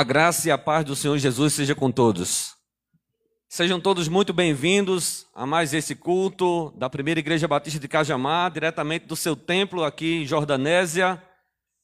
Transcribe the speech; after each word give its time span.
A 0.00 0.02
graça 0.02 0.48
e 0.48 0.50
a 0.50 0.56
paz 0.56 0.82
do 0.82 0.96
Senhor 0.96 1.18
Jesus 1.18 1.52
seja 1.52 1.74
com 1.74 1.92
todos. 1.92 2.54
Sejam 3.46 3.78
todos 3.78 4.08
muito 4.08 4.32
bem-vindos 4.32 5.26
a 5.34 5.44
mais 5.44 5.74
esse 5.74 5.94
culto 5.94 6.72
da 6.74 6.88
Primeira 6.88 7.20
Igreja 7.20 7.46
Batista 7.46 7.78
de 7.78 7.86
Cajamar, 7.86 8.50
diretamente 8.50 9.04
do 9.04 9.14
seu 9.14 9.36
templo 9.36 9.84
aqui 9.84 10.22
em 10.22 10.26
Jordanésia, 10.26 11.22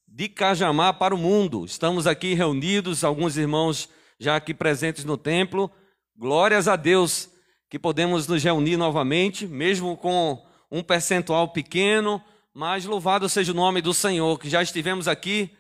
de 0.09 0.31
Cajamar 0.31 0.95
para 0.95 1.15
o 1.15 1.19
mundo. 1.19 1.67
Estamos 1.67 2.07
aqui 2.07 2.33
reunidos, 2.33 3.05
alguns 3.05 3.37
irmãos 3.37 3.87
já 4.19 4.37
aqui 4.37 4.55
presentes 4.55 5.05
no 5.05 5.19
templo. 5.19 5.71
Glórias 6.17 6.69
a 6.69 6.75
Deus 6.75 7.29
que 7.69 7.79
podemos 7.79 8.27
nos 8.27 8.43
reunir 8.43 8.79
novamente, 8.79 9.47
mesmo 9.47 9.95
com 9.95 10.43
um 10.71 10.83
percentual 10.83 11.49
pequeno, 11.49 12.25
mas 12.55 12.87
louvado 12.87 13.29
seja 13.29 13.53
o 13.53 13.55
nome 13.55 13.83
do 13.83 13.93
Senhor, 13.93 14.39
que 14.39 14.49
já 14.49 14.63
estivemos 14.63 15.07
aqui 15.07 15.51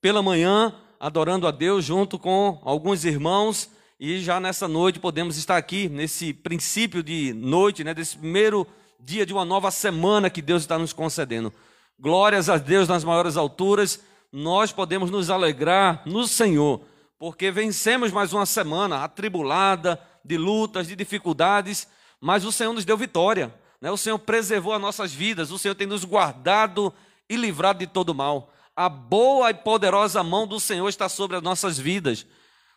pela 0.00 0.20
manhã 0.20 0.74
adorando 1.00 1.46
a 1.46 1.50
Deus 1.50 1.82
junto 1.82 2.18
com 2.18 2.60
alguns 2.62 3.06
irmãos 3.06 3.70
e 3.98 4.20
já 4.20 4.38
nessa 4.38 4.68
noite 4.68 4.98
podemos 5.00 5.38
estar 5.38 5.56
aqui 5.56 5.88
nesse 5.88 6.34
princípio 6.34 7.02
de 7.02 7.32
noite, 7.32 7.82
né, 7.82 7.94
desse 7.94 8.18
primeiro 8.18 8.66
dia 9.00 9.24
de 9.24 9.32
uma 9.32 9.44
nova 9.44 9.70
semana 9.70 10.28
que 10.28 10.42
Deus 10.42 10.60
está 10.60 10.78
nos 10.78 10.92
concedendo. 10.92 11.50
Glórias 11.98 12.50
a 12.50 12.58
Deus 12.58 12.86
nas 12.86 13.02
maiores 13.02 13.38
alturas. 13.38 14.02
Nós 14.30 14.72
podemos 14.72 15.10
nos 15.10 15.30
alegrar 15.30 16.02
no 16.04 16.26
Senhor, 16.26 16.82
porque 17.18 17.50
vencemos 17.50 18.12
mais 18.12 18.34
uma 18.34 18.44
semana 18.44 19.02
atribulada, 19.02 19.98
de 20.22 20.36
lutas, 20.36 20.86
de 20.86 20.94
dificuldades, 20.94 21.88
mas 22.20 22.44
o 22.44 22.52
Senhor 22.52 22.74
nos 22.74 22.84
deu 22.84 22.96
vitória. 22.96 23.52
Né? 23.80 23.90
O 23.90 23.96
Senhor 23.96 24.18
preservou 24.18 24.74
as 24.74 24.80
nossas 24.80 25.12
vidas, 25.12 25.50
o 25.50 25.58
Senhor 25.58 25.74
tem 25.74 25.86
nos 25.86 26.04
guardado 26.04 26.92
e 27.28 27.36
livrado 27.36 27.78
de 27.78 27.86
todo 27.86 28.14
mal. 28.14 28.52
A 28.74 28.88
boa 28.88 29.50
e 29.50 29.54
poderosa 29.54 30.22
mão 30.22 30.46
do 30.46 30.60
Senhor 30.60 30.88
está 30.88 31.08
sobre 31.08 31.36
as 31.36 31.42
nossas 31.42 31.78
vidas. 31.78 32.26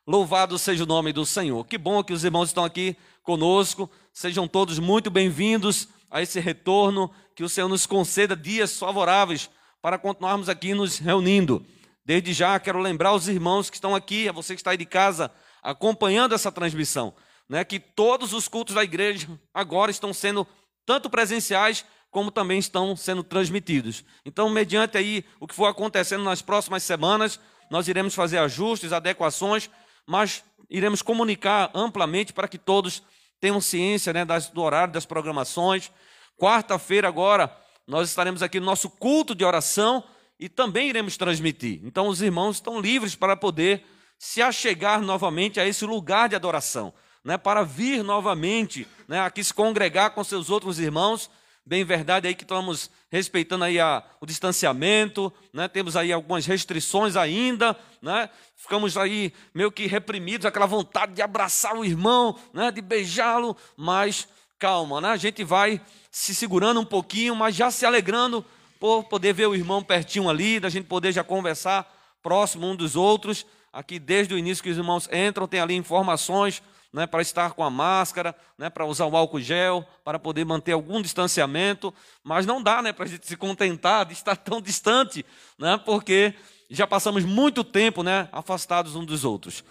Louvado 0.05 0.57
seja 0.57 0.83
o 0.83 0.87
nome 0.87 1.13
do 1.13 1.25
Senhor. 1.25 1.65
Que 1.65 1.77
bom 1.77 2.03
que 2.03 2.13
os 2.13 2.23
irmãos 2.23 2.49
estão 2.49 2.65
aqui 2.65 2.97
conosco. 3.21 3.89
Sejam 4.11 4.47
todos 4.47 4.79
muito 4.79 5.09
bem-vindos 5.09 5.87
a 6.11 6.21
esse 6.21 6.39
retorno. 6.39 7.09
Que 7.35 7.43
o 7.43 7.49
Senhor 7.49 7.69
nos 7.69 7.85
conceda 7.85 8.35
dias 8.35 8.77
favoráveis 8.77 9.49
para 9.81 9.97
continuarmos 9.97 10.49
aqui 10.49 10.73
nos 10.73 10.97
reunindo. 10.97 11.65
Desde 12.05 12.33
já 12.33 12.59
quero 12.59 12.79
lembrar 12.79 13.13
os 13.13 13.29
irmãos 13.29 13.69
que 13.69 13.77
estão 13.77 13.95
aqui, 13.95 14.27
a 14.27 14.31
você 14.31 14.55
que 14.55 14.59
está 14.59 14.71
aí 14.71 14.77
de 14.77 14.85
casa 14.85 15.31
acompanhando 15.61 16.35
essa 16.35 16.51
transmissão, 16.51 17.13
né, 17.47 17.63
que 17.63 17.79
todos 17.79 18.33
os 18.33 18.49
cultos 18.49 18.75
da 18.75 18.83
igreja 18.83 19.27
agora 19.53 19.89
estão 19.89 20.13
sendo 20.13 20.45
tanto 20.85 21.09
presenciais 21.09 21.85
como 22.11 22.29
também 22.29 22.59
estão 22.59 22.95
sendo 22.95 23.23
transmitidos. 23.23 24.03
Então, 24.23 24.49
mediante 24.49 24.97
aí 24.97 25.25
o 25.39 25.47
que 25.47 25.55
for 25.55 25.65
acontecendo 25.65 26.23
nas 26.23 26.41
próximas 26.41 26.83
semanas, 26.83 27.39
nós 27.69 27.87
iremos 27.87 28.13
fazer 28.13 28.37
ajustes, 28.37 28.93
adequações, 28.93 29.69
mas 30.05 30.43
iremos 30.69 31.01
comunicar 31.01 31.71
amplamente 31.73 32.31
para 32.31 32.47
que 32.47 32.57
todos 32.57 33.01
tenham 33.39 33.59
ciência 33.59 34.13
né, 34.13 34.23
das, 34.23 34.49
do 34.49 34.61
horário 34.61 34.93
das 34.93 35.05
programações. 35.05 35.91
Quarta-feira 36.37 37.07
agora 37.07 37.55
nós 37.87 38.09
estaremos 38.09 38.41
aqui 38.41 38.59
no 38.59 38.65
nosso 38.65 38.89
culto 38.89 39.35
de 39.35 39.43
oração 39.43 40.03
e 40.39 40.47
também 40.47 40.89
iremos 40.89 41.17
transmitir. 41.17 41.81
Então, 41.83 42.07
os 42.07 42.21
irmãos 42.21 42.57
estão 42.57 42.79
livres 42.79 43.15
para 43.15 43.35
poder 43.35 43.85
se 44.17 44.41
achegar 44.41 45.01
novamente 45.01 45.59
a 45.59 45.67
esse 45.67 45.85
lugar 45.85 46.29
de 46.29 46.35
adoração, 46.35 46.93
né, 47.23 47.37
para 47.37 47.63
vir 47.63 48.03
novamente 48.03 48.87
né, 49.07 49.21
aqui 49.21 49.43
se 49.43 49.53
congregar 49.53 50.11
com 50.11 50.23
seus 50.23 50.49
outros 50.49 50.79
irmãos. 50.79 51.29
Bem 51.65 51.85
verdade 51.85 52.27
aí 52.27 52.35
que 52.35 52.43
estamos 52.43 52.89
respeitando 53.09 53.63
aí 53.63 53.79
a, 53.79 54.03
o 54.19 54.25
distanciamento, 54.25 55.31
né, 55.53 55.67
temos 55.67 55.95
aí 55.95 56.11
algumas 56.11 56.45
restrições 56.45 57.15
ainda, 57.15 57.77
né, 58.01 58.29
ficamos 58.57 58.97
aí 58.97 59.33
meio 59.53 59.71
que 59.71 59.85
reprimidos, 59.87 60.45
aquela 60.45 60.65
vontade 60.65 61.13
de 61.13 61.21
abraçar 61.21 61.75
o 61.77 61.85
irmão, 61.85 62.37
né, 62.53 62.69
de 62.69 62.81
beijá-lo, 62.81 63.55
mas 63.77 64.27
calma, 64.59 64.99
né, 64.99 65.09
a 65.09 65.17
gente 65.17 65.43
vai 65.43 65.79
se 66.11 66.35
segurando 66.35 66.81
um 66.81 66.85
pouquinho, 66.85 67.33
mas 67.33 67.55
já 67.55 67.71
se 67.71 67.85
alegrando 67.85 68.45
por 68.77 69.05
poder 69.05 69.33
ver 69.33 69.47
o 69.47 69.55
irmão 69.55 69.81
pertinho 69.81 70.29
ali, 70.29 70.59
da 70.59 70.67
gente 70.67 70.87
poder 70.87 71.13
já 71.13 71.23
conversar 71.23 71.89
próximo 72.21 72.67
um 72.67 72.75
dos 72.75 72.97
outros. 72.97 73.45
Aqui, 73.71 73.97
desde 73.97 74.33
o 74.33 74.37
início 74.37 74.61
que 74.61 74.69
os 74.69 74.77
irmãos 74.77 75.07
entram, 75.11 75.47
tem 75.47 75.61
ali 75.61 75.73
informações 75.73 76.61
né, 76.93 77.07
para 77.07 77.23
estar 77.23 77.53
com 77.53 77.63
a 77.63 77.71
máscara, 77.71 78.35
né, 78.55 78.69
para 78.69 78.85
usar 78.85 79.07
o 79.07 79.17
álcool 79.17 79.41
gel, 79.41 79.83
para 80.05 80.19
poder 80.19 80.45
manter 80.45 80.73
algum 80.73 81.01
distanciamento, 81.01 81.91
mas 82.23 82.45
não 82.45 82.61
dá 82.61 82.83
né, 82.83 82.93
para 82.93 83.05
a 83.05 83.07
gente 83.07 83.25
se 83.25 83.35
contentar 83.35 84.05
de 84.05 84.13
estar 84.13 84.35
tão 84.35 84.61
distante, 84.61 85.25
né, 85.57 85.81
porque 85.83 86.35
já 86.69 86.85
passamos 86.85 87.25
muito 87.25 87.63
tempo 87.63 88.03
né, 88.03 88.29
afastados 88.31 88.95
uns 88.95 89.07
dos 89.07 89.25
outros. 89.25 89.63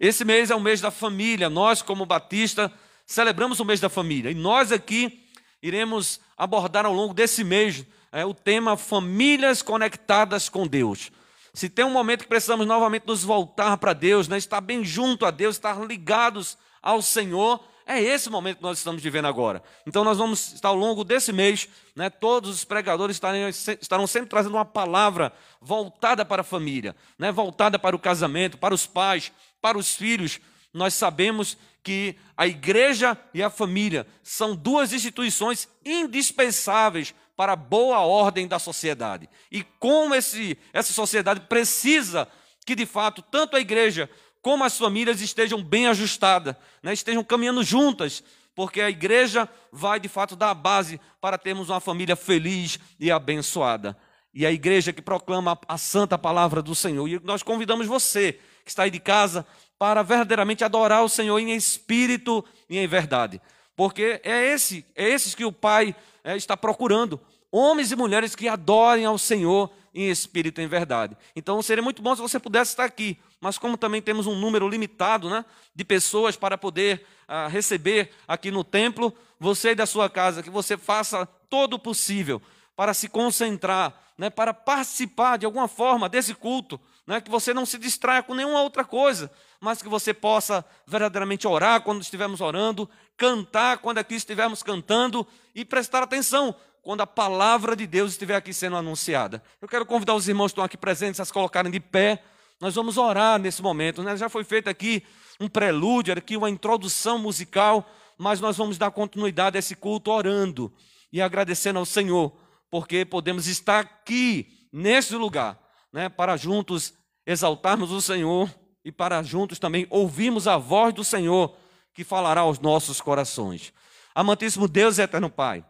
Esse 0.00 0.24
mês 0.24 0.50
é 0.50 0.54
o 0.54 0.60
mês 0.60 0.80
da 0.80 0.90
família, 0.90 1.50
nós, 1.50 1.82
como 1.82 2.06
Batista, 2.06 2.72
celebramos 3.04 3.60
o 3.60 3.64
mês 3.64 3.78
da 3.78 3.90
família, 3.90 4.30
e 4.30 4.34
nós 4.34 4.72
aqui 4.72 5.28
iremos 5.62 6.18
abordar 6.36 6.86
ao 6.86 6.94
longo 6.94 7.12
desse 7.12 7.44
mês 7.44 7.84
é 8.12 8.24
o 8.24 8.34
tema 8.34 8.76
famílias 8.76 9.62
conectadas 9.62 10.48
com 10.48 10.66
Deus. 10.66 11.12
Se 11.52 11.68
tem 11.68 11.84
um 11.84 11.90
momento 11.90 12.22
que 12.22 12.28
precisamos 12.28 12.66
novamente 12.66 13.06
nos 13.06 13.22
voltar 13.22 13.76
para 13.76 13.92
Deus, 13.92 14.28
né, 14.28 14.38
estar 14.38 14.60
bem 14.60 14.84
junto 14.84 15.26
a 15.26 15.30
Deus, 15.30 15.56
estar 15.56 15.78
ligados 15.84 16.56
ao 16.82 17.02
Senhor, 17.02 17.62
é 17.86 18.00
esse 18.00 18.30
momento 18.30 18.58
que 18.58 18.62
nós 18.62 18.78
estamos 18.78 19.02
vivendo 19.02 19.24
agora. 19.24 19.62
Então 19.86 20.04
nós 20.04 20.18
vamos 20.18 20.52
estar 20.52 20.68
ao 20.68 20.76
longo 20.76 21.02
desse 21.02 21.32
mês, 21.32 21.68
né, 21.96 22.08
todos 22.08 22.50
os 22.50 22.64
pregadores 22.64 23.16
estarem, 23.16 23.48
estarão 23.48 24.06
sempre 24.06 24.28
trazendo 24.28 24.54
uma 24.54 24.64
palavra 24.64 25.32
voltada 25.60 26.24
para 26.24 26.42
a 26.42 26.44
família, 26.44 26.94
né, 27.18 27.32
voltada 27.32 27.78
para 27.78 27.96
o 27.96 27.98
casamento, 27.98 28.56
para 28.56 28.72
os 28.72 28.86
pais, 28.86 29.32
para 29.60 29.76
os 29.76 29.96
filhos. 29.96 30.38
Nós 30.72 30.94
sabemos 30.94 31.56
que 31.82 32.14
a 32.36 32.46
igreja 32.46 33.18
e 33.34 33.42
a 33.42 33.50
família 33.50 34.06
são 34.22 34.54
duas 34.54 34.92
instituições 34.92 35.68
indispensáveis 35.84 37.12
para 37.36 37.54
a 37.54 37.56
boa 37.56 38.00
ordem 38.00 38.46
da 38.46 38.58
sociedade. 38.58 39.28
E 39.50 39.64
como 39.80 40.14
esse, 40.14 40.56
essa 40.72 40.92
sociedade 40.92 41.40
precisa 41.40 42.28
que, 42.64 42.74
de 42.74 42.86
fato, 42.86 43.22
tanto 43.22 43.56
a 43.56 43.60
igreja 43.60 44.08
como 44.42 44.64
as 44.64 44.76
famílias 44.76 45.20
estejam 45.20 45.62
bem 45.62 45.86
ajustadas, 45.86 46.56
né, 46.82 46.92
estejam 46.92 47.22
caminhando 47.22 47.62
juntas, 47.62 48.22
porque 48.54 48.80
a 48.80 48.90
igreja 48.90 49.48
vai, 49.72 50.00
de 50.00 50.08
fato, 50.08 50.36
dar 50.36 50.50
a 50.50 50.54
base 50.54 51.00
para 51.20 51.38
termos 51.38 51.68
uma 51.70 51.80
família 51.80 52.16
feliz 52.16 52.78
e 52.98 53.10
abençoada. 53.10 53.96
E 54.32 54.46
a 54.46 54.52
igreja 54.52 54.92
que 54.92 55.02
proclama 55.02 55.58
a 55.66 55.78
santa 55.78 56.16
palavra 56.16 56.62
do 56.62 56.74
Senhor. 56.74 57.08
E 57.08 57.20
nós 57.24 57.42
convidamos 57.42 57.86
você, 57.86 58.34
que 58.64 58.70
está 58.70 58.84
aí 58.84 58.90
de 58.90 59.00
casa, 59.00 59.46
para 59.78 60.02
verdadeiramente 60.02 60.62
adorar 60.62 61.02
o 61.02 61.08
Senhor 61.08 61.38
em 61.38 61.54
espírito 61.54 62.44
e 62.68 62.78
em 62.78 62.86
verdade. 62.86 63.40
Porque 63.74 64.20
é 64.22 64.52
esse, 64.52 64.84
é 64.94 65.08
esses 65.08 65.34
que 65.34 65.44
o 65.44 65.52
Pai 65.52 65.96
é, 66.22 66.36
está 66.36 66.56
procurando 66.56 67.20
homens 67.50 67.90
e 67.90 67.96
mulheres 67.96 68.34
que 68.34 68.48
adorem 68.48 69.04
ao 69.04 69.18
Senhor 69.18 69.70
em 69.94 70.08
espírito 70.08 70.60
e 70.60 70.64
em 70.64 70.68
verdade. 70.68 71.16
Então 71.34 71.60
seria 71.62 71.82
muito 71.82 72.00
bom 72.00 72.14
se 72.14 72.22
você 72.22 72.38
pudesse 72.38 72.72
estar 72.72 72.84
aqui, 72.84 73.18
mas 73.40 73.58
como 73.58 73.76
também 73.76 74.00
temos 74.00 74.26
um 74.26 74.36
número 74.36 74.68
limitado 74.68 75.28
né, 75.28 75.44
de 75.74 75.84
pessoas 75.84 76.36
para 76.36 76.56
poder 76.56 77.04
ah, 77.26 77.48
receber 77.48 78.10
aqui 78.26 78.50
no 78.50 78.62
templo, 78.62 79.12
você 79.38 79.74
da 79.74 79.86
sua 79.86 80.08
casa, 80.08 80.42
que 80.42 80.50
você 80.50 80.76
faça 80.76 81.26
todo 81.48 81.74
o 81.74 81.78
possível 81.78 82.40
para 82.76 82.94
se 82.94 83.08
concentrar, 83.08 83.92
né, 84.16 84.30
para 84.30 84.54
participar 84.54 85.38
de 85.38 85.46
alguma 85.46 85.66
forma 85.66 86.08
desse 86.08 86.34
culto, 86.34 86.80
né, 87.06 87.20
que 87.20 87.30
você 87.30 87.52
não 87.52 87.66
se 87.66 87.78
distraia 87.78 88.22
com 88.22 88.34
nenhuma 88.34 88.62
outra 88.62 88.84
coisa, 88.84 89.30
mas 89.60 89.82
que 89.82 89.88
você 89.88 90.14
possa 90.14 90.64
verdadeiramente 90.86 91.48
orar 91.48 91.82
quando 91.82 92.00
estivermos 92.02 92.40
orando, 92.40 92.88
cantar 93.16 93.78
quando 93.78 93.98
aqui 93.98 94.14
estivermos 94.14 94.62
cantando 94.62 95.26
e 95.54 95.64
prestar 95.64 96.02
atenção 96.02 96.54
quando 96.82 97.02
a 97.02 97.06
palavra 97.06 97.76
de 97.76 97.86
Deus 97.86 98.12
estiver 98.12 98.36
aqui 98.36 98.52
sendo 98.52 98.76
anunciada. 98.76 99.42
Eu 99.60 99.68
quero 99.68 99.84
convidar 99.84 100.14
os 100.14 100.28
irmãos 100.28 100.48
que 100.48 100.52
estão 100.52 100.64
aqui 100.64 100.76
presentes 100.76 101.20
a 101.20 101.24
se 101.24 101.32
colocarem 101.32 101.70
de 101.70 101.80
pé. 101.80 102.22
Nós 102.60 102.74
vamos 102.74 102.96
orar 102.96 103.38
nesse 103.38 103.62
momento. 103.62 104.02
Né? 104.02 104.16
Já 104.16 104.28
foi 104.28 104.44
feito 104.44 104.68
aqui 104.68 105.02
um 105.40 105.48
prelúdio, 105.48 106.12
aqui 106.12 106.36
uma 106.36 106.50
introdução 106.50 107.18
musical, 107.18 107.88
mas 108.18 108.40
nós 108.40 108.56
vamos 108.56 108.76
dar 108.76 108.90
continuidade 108.90 109.56
a 109.56 109.58
esse 109.58 109.74
culto 109.74 110.10
orando 110.10 110.72
e 111.12 111.20
agradecendo 111.20 111.78
ao 111.78 111.86
Senhor, 111.86 112.32
porque 112.70 113.04
podemos 113.04 113.46
estar 113.46 113.80
aqui, 113.80 114.68
nesse 114.72 115.14
lugar, 115.16 115.58
né, 115.92 116.08
para 116.08 116.36
juntos 116.36 116.94
exaltarmos 117.26 117.90
o 117.90 118.00
Senhor 118.00 118.48
e 118.84 118.92
para 118.92 119.22
juntos 119.22 119.58
também 119.58 119.86
ouvirmos 119.90 120.46
a 120.46 120.56
voz 120.56 120.94
do 120.94 121.02
Senhor 121.02 121.56
que 121.92 122.04
falará 122.04 122.42
aos 122.42 122.58
nossos 122.58 123.00
corações. 123.00 123.72
Amantíssimo 124.14 124.68
Deus 124.68 124.98
e 124.98 125.02
eterno 125.02 125.30
Pai. 125.30 125.64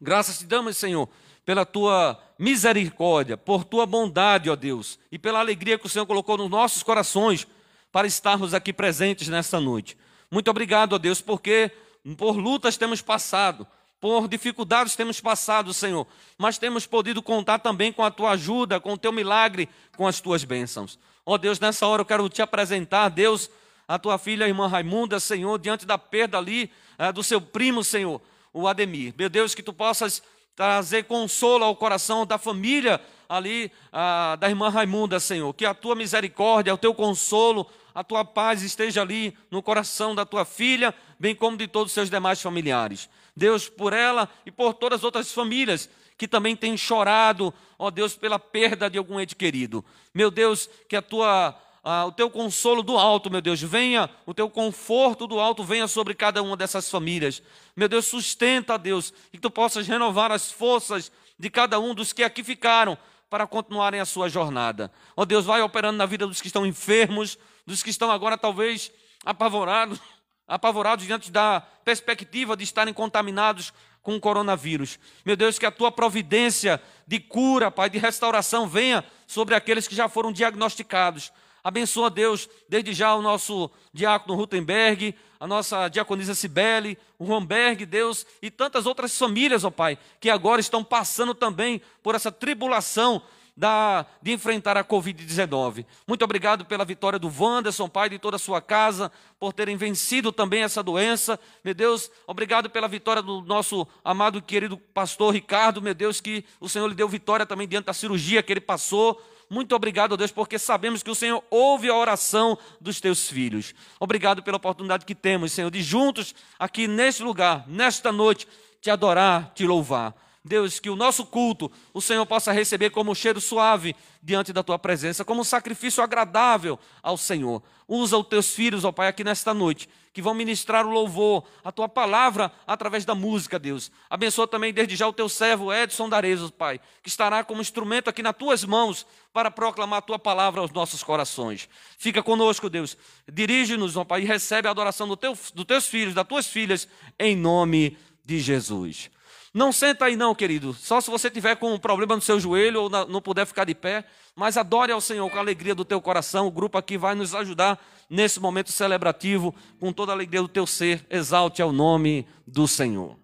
Graças 0.00 0.38
te 0.38 0.46
damos, 0.46 0.78
Senhor, 0.78 1.06
pela 1.44 1.66
tua 1.66 2.18
misericórdia, 2.38 3.36
por 3.36 3.64
tua 3.64 3.84
bondade, 3.84 4.48
ó 4.48 4.56
Deus, 4.56 4.98
e 5.12 5.18
pela 5.18 5.40
alegria 5.40 5.78
que 5.78 5.84
o 5.84 5.90
Senhor 5.90 6.06
colocou 6.06 6.38
nos 6.38 6.48
nossos 6.48 6.82
corações 6.82 7.46
para 7.92 8.06
estarmos 8.06 8.54
aqui 8.54 8.72
presentes 8.72 9.28
nesta 9.28 9.60
noite. 9.60 9.98
Muito 10.30 10.50
obrigado, 10.50 10.94
ó 10.94 10.98
Deus, 10.98 11.20
porque 11.20 11.70
por 12.16 12.38
lutas 12.38 12.78
temos 12.78 13.02
passado, 13.02 13.66
por 14.00 14.26
dificuldades 14.26 14.96
temos 14.96 15.20
passado, 15.20 15.74
Senhor, 15.74 16.06
mas 16.38 16.56
temos 16.56 16.86
podido 16.86 17.22
contar 17.22 17.58
também 17.58 17.92
com 17.92 18.02
a 18.02 18.10
tua 18.10 18.30
ajuda, 18.30 18.80
com 18.80 18.94
o 18.94 18.98
teu 18.98 19.12
milagre, 19.12 19.68
com 19.98 20.06
as 20.06 20.18
tuas 20.18 20.44
bênçãos. 20.44 20.98
Ó 21.26 21.36
Deus, 21.36 21.60
nessa 21.60 21.86
hora 21.86 22.00
eu 22.00 22.06
quero 22.06 22.26
te 22.30 22.40
apresentar, 22.40 23.10
Deus, 23.10 23.50
a 23.86 23.98
tua 23.98 24.16
filha, 24.16 24.46
a 24.46 24.48
irmã 24.48 24.66
Raimunda, 24.66 25.20
Senhor, 25.20 25.58
diante 25.58 25.84
da 25.84 25.98
perda 25.98 26.38
ali 26.38 26.70
é, 26.96 27.12
do 27.12 27.22
seu 27.22 27.38
primo, 27.38 27.84
Senhor 27.84 28.22
o 28.52 28.66
Ademir. 28.66 29.14
Meu 29.16 29.28
Deus, 29.28 29.54
que 29.54 29.62
tu 29.62 29.72
possas 29.72 30.22
trazer 30.54 31.04
consolo 31.04 31.64
ao 31.64 31.76
coração 31.76 32.26
da 32.26 32.36
família 32.36 33.00
ali, 33.28 33.72
ah, 33.92 34.36
da 34.38 34.48
irmã 34.48 34.68
Raimunda, 34.68 35.18
Senhor. 35.20 35.52
Que 35.54 35.64
a 35.64 35.72
tua 35.72 35.94
misericórdia, 35.94 36.74
o 36.74 36.78
teu 36.78 36.92
consolo, 36.92 37.66
a 37.94 38.04
tua 38.04 38.24
paz 38.24 38.62
esteja 38.62 39.02
ali 39.02 39.36
no 39.50 39.62
coração 39.62 40.14
da 40.14 40.26
tua 40.26 40.44
filha, 40.44 40.94
bem 41.18 41.34
como 41.34 41.56
de 41.56 41.66
todos 41.66 41.90
os 41.90 41.94
seus 41.94 42.10
demais 42.10 42.40
familiares. 42.42 43.08
Deus, 43.36 43.68
por 43.68 43.92
ela 43.92 44.28
e 44.44 44.50
por 44.50 44.74
todas 44.74 45.00
as 45.00 45.04
outras 45.04 45.32
famílias 45.32 45.88
que 46.18 46.28
também 46.28 46.54
têm 46.54 46.76
chorado, 46.76 47.54
ó 47.78 47.90
Deus, 47.90 48.14
pela 48.14 48.38
perda 48.38 48.90
de 48.90 48.98
algum 48.98 49.18
ente 49.18 49.34
querido. 49.34 49.82
Meu 50.12 50.30
Deus, 50.30 50.68
que 50.86 50.94
a 50.94 51.00
tua 51.00 51.58
ah, 51.90 52.06
o 52.06 52.12
teu 52.12 52.30
consolo 52.30 52.82
do 52.82 52.96
alto, 52.96 53.30
meu 53.30 53.40
Deus, 53.40 53.60
venha, 53.60 54.08
o 54.24 54.32
teu 54.32 54.48
conforto 54.48 55.26
do 55.26 55.40
alto 55.40 55.64
venha 55.64 55.88
sobre 55.88 56.14
cada 56.14 56.42
uma 56.42 56.56
dessas 56.56 56.88
famílias. 56.88 57.42
Meu 57.74 57.88
Deus, 57.88 58.06
sustenta, 58.06 58.78
Deus, 58.78 59.12
e 59.32 59.36
que 59.36 59.42
tu 59.42 59.50
possas 59.50 59.88
renovar 59.88 60.30
as 60.30 60.52
forças 60.52 61.10
de 61.38 61.50
cada 61.50 61.80
um 61.80 61.94
dos 61.94 62.12
que 62.12 62.22
aqui 62.22 62.44
ficaram, 62.44 62.96
para 63.30 63.46
continuarem 63.46 64.00
a 64.00 64.04
sua 64.04 64.28
jornada. 64.28 64.90
Ó 65.16 65.24
Deus, 65.24 65.44
vai 65.44 65.62
operando 65.62 65.96
na 65.96 66.04
vida 66.04 66.26
dos 66.26 66.40
que 66.40 66.48
estão 66.48 66.66
enfermos, 66.66 67.38
dos 67.64 67.80
que 67.80 67.90
estão 67.90 68.10
agora 68.10 68.36
talvez 68.36 68.90
apavorados, 69.24 70.00
apavorados 70.48 71.06
diante 71.06 71.30
da 71.30 71.60
perspectiva 71.84 72.56
de 72.56 72.64
estarem 72.64 72.92
contaminados 72.92 73.72
com 74.02 74.16
o 74.16 74.20
coronavírus. 74.20 74.98
Meu 75.24 75.36
Deus, 75.36 75.58
que 75.58 75.66
a 75.66 75.70
tua 75.70 75.92
providência 75.92 76.82
de 77.06 77.20
cura, 77.20 77.70
Pai, 77.70 77.88
de 77.88 77.98
restauração 77.98 78.66
venha 78.66 79.04
sobre 79.26 79.54
aqueles 79.54 79.86
que 79.86 79.94
já 79.94 80.08
foram 80.08 80.32
diagnosticados. 80.32 81.32
Abençoa, 81.62 82.10
Deus, 82.10 82.48
desde 82.68 82.92
já 82.92 83.14
o 83.14 83.22
nosso 83.22 83.70
diácono 83.92 84.34
Rutenberg, 84.34 85.14
a 85.38 85.46
nossa 85.46 85.88
diaconisa 85.88 86.34
Cibele, 86.34 86.98
o 87.18 87.24
Romberg, 87.24 87.86
Deus, 87.86 88.26
e 88.42 88.50
tantas 88.50 88.86
outras 88.86 89.16
famílias, 89.16 89.64
ó 89.64 89.70
Pai, 89.70 89.98
que 90.20 90.28
agora 90.28 90.60
estão 90.60 90.84
passando 90.84 91.34
também 91.34 91.80
por 92.02 92.14
essa 92.14 92.30
tribulação 92.30 93.22
da, 93.56 94.06
de 94.22 94.32
enfrentar 94.32 94.78
a 94.78 94.84
Covid-19. 94.84 95.84
Muito 96.06 96.24
obrigado 96.24 96.64
pela 96.64 96.84
vitória 96.84 97.18
do 97.18 97.28
Wanderson, 97.28 97.88
Pai, 97.88 98.08
de 98.08 98.18
toda 98.18 98.36
a 98.36 98.38
sua 98.38 98.60
casa, 98.60 99.12
por 99.38 99.52
terem 99.52 99.76
vencido 99.76 100.32
também 100.32 100.62
essa 100.62 100.82
doença. 100.82 101.38
Meu 101.62 101.74
Deus, 101.74 102.10
obrigado 102.26 102.70
pela 102.70 102.88
vitória 102.88 103.20
do 103.20 103.42
nosso 103.42 103.86
amado 104.02 104.38
e 104.38 104.42
querido 104.42 104.78
pastor 104.78 105.34
Ricardo, 105.34 105.82
meu 105.82 105.94
Deus, 105.94 106.22
que 106.22 106.42
o 106.58 106.70
Senhor 106.70 106.86
lhe 106.86 106.94
deu 106.94 107.08
vitória 107.08 107.44
também 107.44 107.68
diante 107.68 107.84
da 107.84 107.92
cirurgia 107.92 108.42
que 108.42 108.50
ele 108.50 108.60
passou. 108.62 109.22
Muito 109.52 109.74
obrigado, 109.74 110.16
Deus, 110.16 110.30
porque 110.30 110.60
sabemos 110.60 111.02
que 111.02 111.10
o 111.10 111.14
Senhor 111.14 111.42
ouve 111.50 111.90
a 111.90 111.96
oração 111.96 112.56
dos 112.80 113.00
teus 113.00 113.28
filhos. 113.28 113.74
Obrigado 113.98 114.44
pela 114.44 114.58
oportunidade 114.58 115.04
que 115.04 115.14
temos, 115.14 115.50
Senhor, 115.50 115.72
de 115.72 115.82
juntos 115.82 116.32
aqui 116.56 116.86
neste 116.86 117.24
lugar, 117.24 117.64
nesta 117.66 118.12
noite, 118.12 118.46
te 118.80 118.92
adorar, 118.92 119.50
te 119.52 119.66
louvar. 119.66 120.14
Deus, 120.44 120.78
que 120.78 120.88
o 120.88 120.94
nosso 120.94 121.26
culto 121.26 121.70
o 121.92 122.00
Senhor 122.00 122.24
possa 122.26 122.52
receber 122.52 122.90
como 122.90 123.10
um 123.10 123.14
cheiro 123.14 123.40
suave 123.40 123.94
diante 124.22 124.52
da 124.52 124.62
tua 124.62 124.78
presença, 124.78 125.24
como 125.24 125.40
um 125.40 125.44
sacrifício 125.44 126.00
agradável 126.00 126.78
ao 127.02 127.16
Senhor. 127.16 127.60
Usa 127.92 128.16
os 128.16 128.28
teus 128.28 128.54
filhos, 128.54 128.84
ó 128.84 128.92
Pai, 128.92 129.08
aqui 129.08 129.24
nesta 129.24 129.52
noite, 129.52 129.88
que 130.12 130.22
vão 130.22 130.32
ministrar 130.32 130.86
o 130.86 130.90
louvor, 130.90 131.42
a 131.64 131.72
tua 131.72 131.88
palavra 131.88 132.52
através 132.64 133.04
da 133.04 133.16
música, 133.16 133.58
Deus. 133.58 133.90
Abençoa 134.08 134.46
também 134.46 134.72
desde 134.72 134.94
já 134.94 135.08
o 135.08 135.12
teu 135.12 135.28
servo 135.28 135.72
Edson 135.72 136.08
Darezos, 136.08 136.52
Pai, 136.52 136.80
que 137.02 137.08
estará 137.08 137.42
como 137.42 137.60
instrumento 137.60 138.08
aqui 138.08 138.22
nas 138.22 138.36
tuas 138.36 138.64
mãos 138.64 139.04
para 139.32 139.50
proclamar 139.50 139.98
a 139.98 140.02
tua 140.02 140.20
palavra 140.20 140.60
aos 140.60 140.70
nossos 140.70 141.02
corações. 141.02 141.68
Fica 141.98 142.22
conosco, 142.22 142.70
Deus. 142.70 142.96
Dirige-nos, 143.28 143.96
ó 143.96 144.04
Pai, 144.04 144.22
e 144.22 144.24
recebe 144.24 144.68
a 144.68 144.70
adoração 144.70 145.08
do 145.08 145.16
teu, 145.16 145.36
dos 145.52 145.64
teus 145.64 145.88
filhos, 145.88 146.14
das 146.14 146.28
tuas 146.28 146.46
filhas, 146.46 146.86
em 147.18 147.34
nome 147.34 147.98
de 148.24 148.38
Jesus. 148.38 149.10
Não 149.52 149.72
senta 149.72 150.04
aí 150.04 150.14
não, 150.14 150.32
querido. 150.32 150.72
Só 150.74 151.00
se 151.00 151.10
você 151.10 151.28
tiver 151.28 151.56
com 151.56 151.74
um 151.74 151.78
problema 151.78 152.14
no 152.14 152.22
seu 152.22 152.38
joelho 152.38 152.82
ou 152.82 152.90
não 152.90 153.20
puder 153.20 153.44
ficar 153.44 153.64
de 153.64 153.74
pé, 153.74 154.06
mas 154.36 154.56
adore 154.56 154.92
ao 154.92 155.00
Senhor 155.00 155.28
com 155.28 155.36
a 155.36 155.40
alegria 155.40 155.74
do 155.74 155.84
teu 155.84 156.00
coração. 156.00 156.46
O 156.46 156.52
grupo 156.52 156.78
aqui 156.78 156.96
vai 156.96 157.16
nos 157.16 157.34
ajudar 157.34 157.84
nesse 158.08 158.38
momento 158.38 158.70
celebrativo, 158.70 159.52
com 159.80 159.92
toda 159.92 160.12
a 160.12 160.14
alegria 160.14 160.40
do 160.40 160.48
teu 160.48 160.66
ser. 160.66 161.04
Exalte 161.10 161.60
ao 161.60 161.72
nome 161.72 162.28
do 162.46 162.68
Senhor. 162.68 163.18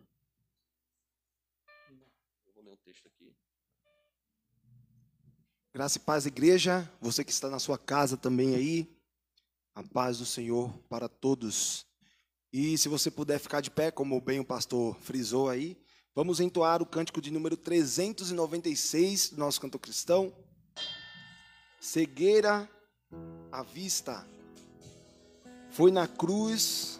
Graça 5.72 5.98
e 5.98 6.00
paz, 6.00 6.26
igreja. 6.26 6.90
Você 7.00 7.22
que 7.22 7.30
está 7.30 7.48
na 7.48 7.60
sua 7.60 7.78
casa 7.78 8.16
também 8.16 8.56
aí. 8.56 8.88
A 9.76 9.82
paz 9.82 10.18
do 10.18 10.26
Senhor 10.26 10.72
para 10.88 11.08
todos. 11.08 11.86
E 12.52 12.76
se 12.78 12.88
você 12.88 13.10
puder 13.10 13.38
ficar 13.38 13.60
de 13.60 13.70
pé, 13.70 13.90
como 13.92 14.20
bem 14.20 14.40
o 14.40 14.44
pastor 14.44 14.96
frisou 15.02 15.50
aí, 15.50 15.76
Vamos 16.16 16.40
entoar 16.40 16.80
o 16.80 16.86
cântico 16.86 17.20
de 17.20 17.30
número 17.30 17.58
396 17.58 19.32
do 19.32 19.36
nosso 19.36 19.60
canto 19.60 19.78
cristão. 19.78 20.34
Cegueira 21.78 22.66
à 23.52 23.62
vista. 23.62 24.26
Foi 25.70 25.90
na 25.90 26.08
cruz, 26.08 26.98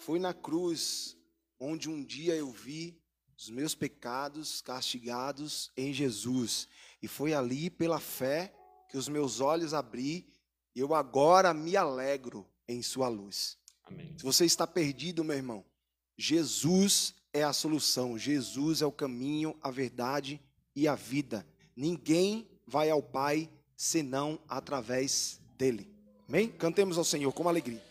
foi 0.00 0.18
na 0.18 0.34
cruz, 0.34 1.16
onde 1.58 1.88
um 1.88 2.04
dia 2.04 2.36
eu 2.36 2.52
vi 2.52 3.00
os 3.38 3.48
meus 3.48 3.74
pecados 3.74 4.60
castigados 4.60 5.72
em 5.74 5.90
Jesus. 5.94 6.68
E 7.00 7.08
foi 7.08 7.32
ali, 7.32 7.70
pela 7.70 7.98
fé, 7.98 8.54
que 8.90 8.98
os 8.98 9.08
meus 9.08 9.40
olhos 9.40 9.72
abri, 9.72 10.30
e 10.74 10.80
eu 10.80 10.94
agora 10.94 11.54
me 11.54 11.74
alegro 11.74 12.46
em 12.68 12.82
Sua 12.82 13.08
luz. 13.08 13.56
Amém. 13.84 14.14
Se 14.18 14.22
você 14.22 14.44
está 14.44 14.66
perdido, 14.66 15.24
meu 15.24 15.36
irmão, 15.36 15.64
Jesus 16.18 17.14
é 17.32 17.42
a 17.42 17.52
solução. 17.52 18.18
Jesus 18.18 18.82
é 18.82 18.86
o 18.86 18.92
caminho, 18.92 19.56
a 19.62 19.70
verdade 19.70 20.40
e 20.74 20.86
a 20.86 20.94
vida. 20.94 21.46
Ninguém 21.76 22.48
vai 22.66 22.90
ao 22.90 23.02
Pai 23.02 23.48
senão 23.76 24.38
através 24.48 25.40
dele. 25.56 25.88
Amém? 26.28 26.48
Cantemos 26.48 26.98
ao 26.98 27.04
Senhor 27.04 27.32
com 27.32 27.48
alegria. 27.48 27.87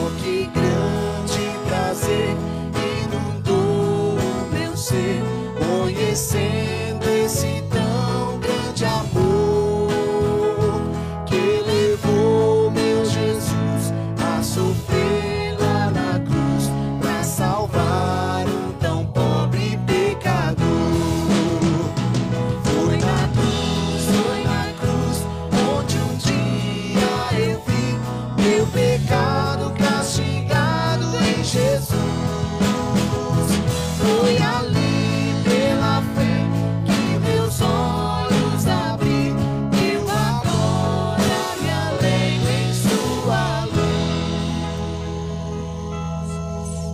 salty. 0.00 0.69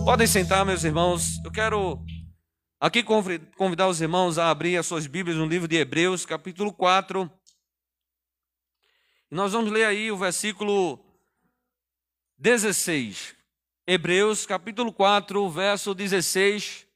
Podem 0.07 0.25
sentar, 0.25 0.65
meus 0.65 0.85
irmãos. 0.85 1.37
Eu 1.43 1.51
quero 1.51 2.01
aqui 2.79 3.03
convidar 3.03 3.89
os 3.89 3.99
irmãos 3.99 4.37
a 4.37 4.49
abrir 4.49 4.77
as 4.77 4.85
suas 4.85 5.05
Bíblias 5.05 5.37
no 5.37 5.45
livro 5.45 5.67
de 5.67 5.75
Hebreus, 5.75 6.25
capítulo 6.25 6.71
4. 6.71 7.29
E 9.29 9.35
nós 9.35 9.51
vamos 9.51 9.69
ler 9.69 9.83
aí 9.83 10.09
o 10.09 10.15
versículo 10.15 10.97
16. 12.37 13.35
Hebreus, 13.85 14.45
capítulo 14.45 14.93
4, 14.93 15.49
verso 15.49 15.93
16. 15.93 16.87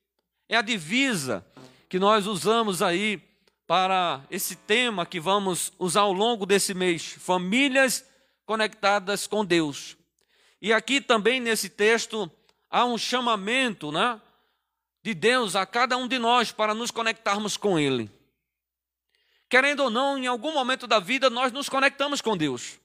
É 0.48 0.56
a 0.56 0.62
divisa 0.62 1.46
que 1.90 2.00
nós 2.00 2.26
usamos 2.26 2.82
aí 2.82 3.22
para 3.68 4.26
esse 4.32 4.56
tema 4.56 5.06
que 5.06 5.20
vamos 5.20 5.74
usar 5.78 6.02
ao 6.02 6.14
longo 6.14 6.46
desse 6.46 6.74
mês: 6.74 7.04
famílias 7.20 8.06
conectadas 8.46 9.28
com 9.28 9.44
Deus. 9.44 9.98
E 10.62 10.72
aqui 10.72 11.02
também 11.02 11.42
nesse 11.42 11.68
texto 11.68 12.32
há 12.72 12.86
um 12.86 12.98
chamamento 12.98 13.92
né, 13.92 14.20
de 15.04 15.14
Deus 15.14 15.56
a 15.56 15.66
cada 15.66 15.98
um 15.98 16.08
de 16.08 16.18
nós 16.18 16.52
para 16.52 16.74
nos 16.74 16.90
conectarmos 16.90 17.58
com 17.58 17.78
Ele. 17.78 18.10
Querendo 19.50 19.82
ou 19.82 19.90
não, 19.90 20.18
em 20.18 20.28
algum 20.28 20.54
momento 20.54 20.88
da 20.88 21.00
vida 21.00 21.30
nós 21.30 21.52
nos 21.52 21.68
conectamos 21.68 22.22
com 22.22 22.38
Deus. 22.38 22.80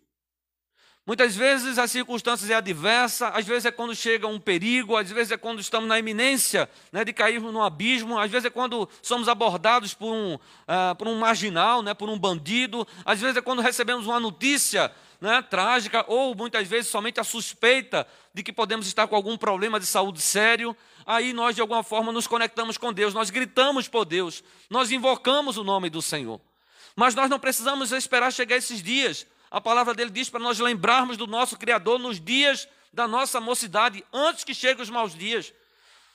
Muitas 1.06 1.36
vezes 1.36 1.78
as 1.78 1.92
circunstâncias 1.92 2.50
é 2.50 2.54
adversa, 2.54 3.28
às 3.28 3.46
vezes 3.46 3.64
é 3.64 3.70
quando 3.70 3.94
chega 3.94 4.26
um 4.26 4.40
perigo, 4.40 4.96
às 4.96 5.08
vezes 5.08 5.30
é 5.30 5.36
quando 5.36 5.60
estamos 5.60 5.88
na 5.88 5.96
iminência 5.96 6.68
né, 6.90 7.04
de 7.04 7.12
cairmos 7.12 7.52
no 7.52 7.62
abismo, 7.62 8.18
às 8.18 8.28
vezes 8.28 8.46
é 8.46 8.50
quando 8.50 8.88
somos 9.00 9.28
abordados 9.28 9.94
por 9.94 10.12
um, 10.12 10.34
uh, 10.34 10.96
por 10.98 11.06
um 11.06 11.16
marginal, 11.16 11.80
né, 11.80 11.94
por 11.94 12.08
um 12.08 12.18
bandido, 12.18 12.84
às 13.04 13.20
vezes 13.20 13.36
é 13.36 13.40
quando 13.40 13.62
recebemos 13.62 14.04
uma 14.04 14.18
notícia 14.18 14.90
né, 15.20 15.42
trágica 15.42 16.04
ou 16.08 16.34
muitas 16.34 16.66
vezes 16.68 16.90
somente 16.90 17.20
a 17.20 17.24
suspeita 17.24 18.06
de 18.34 18.42
que 18.42 18.52
podemos 18.52 18.86
estar 18.86 19.06
com 19.06 19.16
algum 19.16 19.36
problema 19.36 19.80
de 19.80 19.86
saúde 19.86 20.20
sério, 20.20 20.76
aí 21.04 21.32
nós 21.32 21.54
de 21.54 21.60
alguma 21.60 21.82
forma 21.82 22.12
nos 22.12 22.26
conectamos 22.26 22.76
com 22.76 22.92
Deus, 22.92 23.14
nós 23.14 23.30
gritamos 23.30 23.88
por 23.88 24.04
Deus, 24.04 24.42
nós 24.68 24.90
invocamos 24.90 25.56
o 25.56 25.64
nome 25.64 25.88
do 25.88 26.02
Senhor. 26.02 26.40
Mas 26.94 27.14
nós 27.14 27.28
não 27.28 27.38
precisamos 27.38 27.92
esperar 27.92 28.32
chegar 28.32 28.56
esses 28.56 28.82
dias. 28.82 29.26
A 29.50 29.60
palavra 29.60 29.94
dele 29.94 30.10
diz 30.10 30.30
para 30.30 30.40
nós 30.40 30.58
lembrarmos 30.58 31.16
do 31.16 31.26
nosso 31.26 31.56
Criador 31.58 31.98
nos 31.98 32.18
dias 32.18 32.66
da 32.96 33.06
nossa 33.06 33.38
mocidade, 33.40 34.02
antes 34.10 34.42
que 34.42 34.54
cheguem 34.54 34.82
os 34.82 34.88
maus 34.88 35.14
dias. 35.14 35.52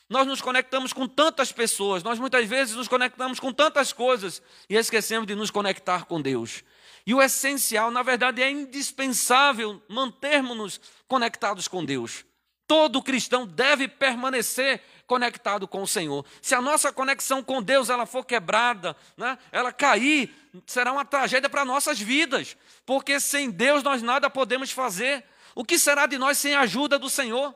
Nós 0.10 0.26
nos 0.28 0.42
conectamos 0.42 0.92
com 0.92 1.08
tantas 1.08 1.52
pessoas, 1.52 2.04
nós 2.04 2.20
muitas 2.20 2.46
vezes 2.46 2.76
nos 2.76 2.88
conectamos 2.88 3.40
com 3.40 3.54
tantas 3.54 3.94
coisas 3.94 4.42
e 4.68 4.76
esquecemos 4.76 5.28
de 5.28 5.36
nos 5.36 5.52
conectar 5.52 6.06
com 6.06 6.20
Deus. 6.20 6.64
E 7.06 7.14
o 7.14 7.22
essencial, 7.22 7.90
na 7.92 8.04
verdade, 8.04 8.42
é 8.42 8.50
indispensável 8.50 9.82
mantermos-nos 9.88 10.80
conectados 11.08 11.68
com 11.68 11.84
Deus. 11.84 12.26
Todo 12.68 13.02
cristão 13.04 13.46
deve 13.46 13.88
permanecer 13.88 14.82
conectado 15.06 15.68
com 15.68 15.82
o 15.82 15.88
Senhor. 15.88 16.26
Se 16.42 16.56
a 16.56 16.62
nossa 16.62 16.94
conexão 16.94 17.44
com 17.44 17.62
Deus 17.62 17.90
ela 17.90 18.06
for 18.06 18.24
quebrada, 18.26 18.96
né, 19.18 19.38
ela 19.52 19.74
cair, 19.74 20.34
será 20.66 20.94
uma 20.94 21.04
tragédia 21.04 21.50
para 21.50 21.66
nossas 21.66 22.00
vidas, 22.00 22.56
porque 22.86 23.20
sem 23.20 23.50
Deus 23.50 23.84
nós 23.84 24.02
nada 24.02 24.30
podemos 24.30 24.72
fazer. 24.72 25.26
O 25.54 25.66
que 25.66 25.78
será 25.78 26.06
de 26.06 26.18
nós 26.18 26.38
sem 26.38 26.56
a 26.56 26.62
ajuda 26.62 26.98
do 26.98 27.10
Senhor? 27.10 27.54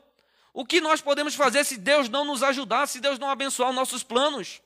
O 0.54 0.66
que 0.66 0.82
nós 0.82 1.00
podemos 1.00 1.36
fazer 1.36 1.64
se 1.64 1.78
Deus 1.78 2.10
não 2.10 2.26
nos 2.26 2.44
ajudar, 2.44 2.88
se 2.88 3.00
Deus 3.00 3.18
não 3.18 3.30
abençoar 3.30 3.70
os 3.70 3.76
nossos 3.76 4.04
planos? 4.04 4.62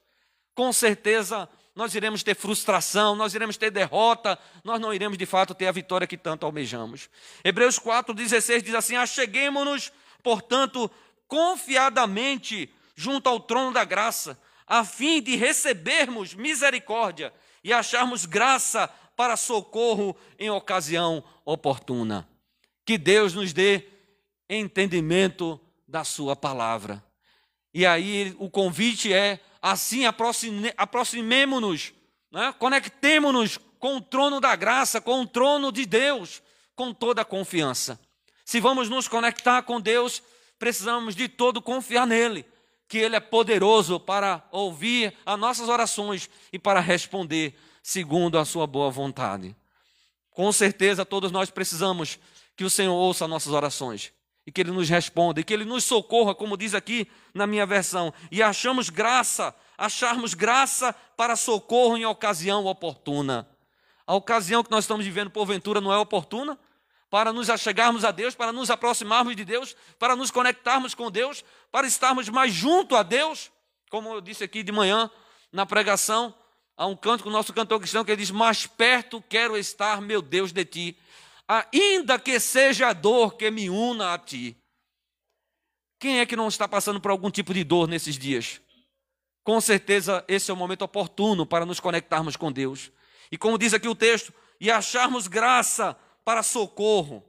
Com 0.56 0.74
certeza 0.74 1.48
nós 1.80 1.96
iremos 1.96 2.24
ter 2.24 2.36
frustração, 2.36 3.15
nós 3.15 3.34
iremos 3.34 3.56
ter 3.56 3.72
derrota, 3.72 4.38
nós 4.65 4.82
não 4.82 4.94
iremos 4.94 5.18
de 5.18 5.26
fato 5.26 5.56
ter 5.56 5.65
a 5.65 5.72
vitória 5.72 6.06
que 6.06 6.18
tanto 6.18 6.46
almejamos. 6.46 7.10
Hebreus 7.42 7.80
4,16 7.80 8.62
diz 8.62 8.76
assim: 8.76 8.98
Acheguemos-nos, 8.98 9.89
portanto, 10.22 10.92
confiadamente 11.26 12.70
junto 12.96 13.30
ao 13.30 13.39
trono 13.39 13.72
da 13.72 13.86
graça, 13.86 14.38
a 14.68 14.84
fim 14.84 15.22
de 15.22 15.38
recebermos 15.38 16.34
misericórdia 16.34 17.34
e 17.63 17.72
acharmos 17.72 18.26
graça 18.26 18.89
para 19.15 19.38
socorro 19.38 20.18
em 20.38 20.50
ocasião 20.50 21.24
oportuna. 21.46 22.28
Que 22.86 22.98
Deus 22.98 23.34
nos 23.34 23.54
dê 23.54 23.86
entendimento 24.50 25.58
da 25.88 26.04
Sua 26.04 26.36
palavra. 26.36 27.02
E 27.74 27.86
aí 27.86 28.36
o 28.38 28.50
convite 28.50 29.13
é 29.13 29.39
assim 29.62 30.04
aproximemo-nos, 30.78 31.93
né? 32.32 32.54
conectemos-nos 32.58 33.58
com 33.78 33.98
o 33.98 34.02
trono 34.02 34.39
da 34.39 34.56
graça, 34.56 35.00
com 35.00 35.22
o 35.22 35.28
trono 35.28 35.72
de 35.72 35.86
Deus, 35.86 36.41
com 36.76 36.93
toda 36.93 37.22
a 37.22 37.26
confiança. 37.26 38.00
Se 38.45 38.60
vamos 38.60 38.89
nos 38.89 39.08
conectar 39.08 39.62
com 39.63 39.80
Deus, 39.80 40.22
precisamos 40.58 41.15
de 41.15 41.28
todo 41.28 41.62
confiar 41.62 42.06
nele, 42.06 42.45
que 42.88 42.98
ele 42.98 43.15
é 43.15 43.19
poderoso 43.19 44.00
para 44.00 44.48
ouvir 44.52 45.15
as 45.26 45.39
nossas 45.39 45.69
orações 45.69 46.30
e 46.52 46.58
para 46.58 46.80
responder 46.80 47.58
segundo 47.84 48.38
a 48.38 48.45
sua 48.45 48.65
boa 48.65 48.89
vontade. 48.89 49.56
Com 50.32 50.52
certeza 50.52 51.06
todos 51.06 51.32
nós 51.32 51.50
precisamos 51.50 52.19
que 52.56 52.63
o 52.63 52.69
Senhor 52.69 52.93
ouça 52.93 53.28
nossas 53.28 53.54
orações 53.54 54.12
e 54.49 54.51
que 54.51 54.62
Ele 54.62 54.71
nos 54.71 54.89
responda, 54.89 55.39
e 55.39 55.43
que 55.43 55.53
Ele 55.53 55.63
nos 55.63 55.83
socorra, 55.83 56.33
como 56.33 56.57
diz 56.57 56.73
aqui 56.73 57.07
na 57.35 57.45
minha 57.45 57.67
versão, 57.67 58.12
e 58.31 58.41
achamos 58.41 58.89
graça, 58.89 59.55
acharmos 59.77 60.33
graça 60.33 60.91
para 61.15 61.35
socorro 61.35 61.95
em 61.95 62.03
ocasião 62.03 62.65
oportuna. 62.65 63.47
A 64.07 64.15
ocasião 64.15 64.63
que 64.63 64.71
nós 64.71 64.85
estamos 64.85 65.05
vivendo, 65.05 65.29
porventura, 65.29 65.79
não 65.79 65.93
é 65.93 65.97
oportuna? 65.99 66.57
Para 67.12 67.31
nos 67.31 67.47
achegarmos 67.47 68.03
a 68.03 68.09
Deus, 68.09 68.33
para 68.33 68.51
nos 68.51 68.71
aproximarmos 68.71 69.35
de 69.35 69.45
Deus, 69.45 69.75
para 69.99 70.15
nos 70.15 70.31
conectarmos 70.31 70.95
com 70.95 71.12
Deus, 71.12 71.45
para 71.71 71.85
estarmos 71.85 72.27
mais 72.27 72.51
junto 72.51 72.95
a 72.95 73.03
Deus, 73.03 73.51
como 73.91 74.12
eu 74.12 74.19
disse 74.19 74.43
aqui 74.43 74.63
de 74.63 74.71
manhã 74.71 75.12
na 75.53 75.63
pregação, 75.63 76.33
há 76.75 76.88
um 76.88 76.95
canto 76.95 77.23
com 77.23 77.29
o 77.29 77.31
nosso 77.31 77.53
cantor 77.53 77.79
cristão 77.79 78.03
que 78.03 78.09
ele 78.09 78.21
diz: 78.21 78.31
Mais 78.31 78.65
perto 78.65 79.23
quero 79.29 79.55
estar, 79.55 80.01
meu 80.01 80.23
Deus, 80.23 80.51
de 80.51 80.65
ti 80.65 80.97
ainda 81.49 82.19
que 82.19 82.39
seja 82.39 82.89
a 82.89 82.93
dor 82.93 83.35
que 83.35 83.49
me 83.49 83.69
una 83.69 84.13
a 84.13 84.19
ti. 84.19 84.55
Quem 85.97 86.19
é 86.19 86.25
que 86.25 86.35
não 86.35 86.47
está 86.47 86.67
passando 86.67 87.01
por 87.01 87.09
algum 87.09 87.31
tipo 87.31 87.53
de 87.53 87.63
dor 87.63 87.88
nesses 87.88 88.17
dias? 88.17 88.62
Com 89.43 89.59
certeza 89.59 90.23
esse 90.27 90.51
é 90.51 90.53
o 90.53 90.57
momento 90.57 90.83
oportuno 90.83 91.45
para 91.45 91.65
nos 91.65 91.79
conectarmos 91.79 92.35
com 92.35 92.51
Deus. 92.51 92.91
E 93.31 93.38
como 93.38 93.57
diz 93.57 93.73
aqui 93.73 93.88
o 93.88 93.95
texto, 93.95 94.31
e 94.59 94.69
acharmos 94.69 95.27
graça 95.27 95.97
para 96.23 96.43
socorro. 96.43 97.23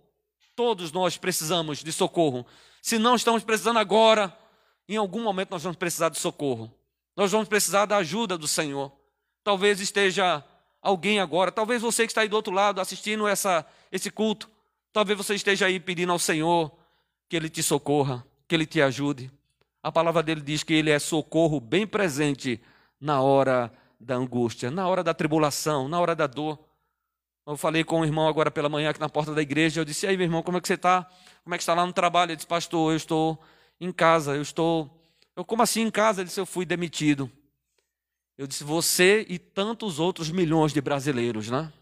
Todos 0.55 0.93
nós 0.93 1.17
precisamos 1.17 1.83
de 1.83 1.91
socorro. 1.91 2.47
Se 2.83 2.99
não 2.99 3.15
estamos 3.15 3.43
precisando 3.43 3.79
agora, 3.79 4.37
em 4.89 4.97
algum 4.97 5.23
momento 5.23 5.53
nós 5.53 5.63
vamos 5.63 5.79
precisar 5.79 6.11
de 6.11 6.19
socorro. 6.19 6.73
Nós 7.17 7.33
vamos 7.33 7.49
precisar 7.49 7.87
da 7.87 7.97
ajuda 7.97 8.37
do 8.37 8.47
Senhor. 8.47 8.93
Talvez 9.43 9.81
esteja 9.81 10.45
alguém 10.83 11.21
agora, 11.21 11.53
talvez 11.53 11.83
você 11.83 12.05
que 12.05 12.11
está 12.11 12.23
aí 12.23 12.29
do 12.29 12.37
outro 12.37 12.53
lado 12.53 12.81
assistindo 12.81 13.27
essa, 13.29 13.67
esse 13.91 14.11
culto, 14.11 14.51
talvez 14.93 15.17
você 15.17 15.35
esteja 15.35 15.67
aí 15.67 15.81
pedindo 15.81 16.13
ao 16.13 16.19
Senhor 16.19 16.73
que 17.29 17.37
Ele 17.37 17.49
te 17.49 17.63
socorra, 17.63 18.25
que 18.47 18.55
Ele 18.55 18.67
te 18.67 18.81
ajude. 18.81 19.31
A 19.83 19.91
palavra 19.91 20.23
dele 20.23 20.41
diz 20.41 20.63
que 20.63 20.75
Ele 20.75 20.91
é 20.91 20.99
socorro 20.99 21.61
bem 21.61 21.87
presente 21.87 22.61
na 23.01 23.21
hora 23.21 23.73
da 23.99 24.15
angústia, 24.15 24.71
na 24.71 24.87
hora 24.87 25.03
da 25.03 25.15
tribulação, 25.15 25.89
na 25.89 25.99
hora 25.99 26.15
da 26.15 26.27
dor. 26.27 26.59
Eu 27.47 27.57
falei 27.57 27.83
com 27.83 28.01
um 28.01 28.05
irmão 28.05 28.29
agora 28.29 28.51
pela 28.51 28.69
manhã 28.69 28.91
aqui 28.91 29.01
na 29.01 29.09
porta 29.09 29.35
da 29.35 29.43
igreja, 29.43 29.81
eu 29.81 29.85
disse, 29.85 30.07
aí 30.07 30.17
meu 30.17 30.25
irmão, 30.25 30.43
como 30.43 30.59
é 30.59 30.61
que 30.61 30.69
você 30.69 30.75
está? 30.75 31.05
Como 31.43 31.55
é 31.55 31.59
que 31.59 31.63
está 31.63 31.75
lá 31.75 31.85
no 31.85 31.93
trabalho? 31.93 32.31
Ele 32.31 32.37
disse, 32.37 32.47
pastor, 32.47 32.93
eu 32.93 32.97
estou 32.97 33.43
em 33.81 33.91
casa, 33.91 34.37
eu 34.37 34.43
estou... 34.43 34.97
Eu, 35.35 35.45
como 35.45 35.63
assim 35.63 35.83
em 35.83 35.91
casa? 35.91 36.21
Ele 36.21 36.29
disse, 36.29 36.41
eu 36.41 36.47
fui 36.47 36.65
demitido. 36.65 37.31
Eu 38.37 38.47
disse, 38.47 38.63
você 38.63 39.27
e 39.29 39.39
tantos 39.39 39.99
outros 39.99 40.31
milhões 40.31 40.73
de 40.73 40.81
brasileiros, 40.81 41.51
né? 41.51 41.73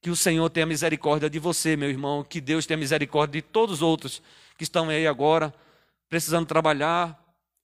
Que 0.00 0.10
o 0.10 0.16
Senhor 0.16 0.48
tenha 0.48 0.66
misericórdia 0.66 1.28
de 1.28 1.38
você, 1.38 1.76
meu 1.76 1.90
irmão, 1.90 2.24
que 2.24 2.40
Deus 2.40 2.64
tenha 2.64 2.78
misericórdia 2.78 3.40
de 3.40 3.46
todos 3.46 3.76
os 3.76 3.82
outros 3.82 4.22
que 4.56 4.64
estão 4.64 4.88
aí 4.88 5.06
agora, 5.06 5.54
precisando 6.08 6.46
trabalhar 6.46 7.18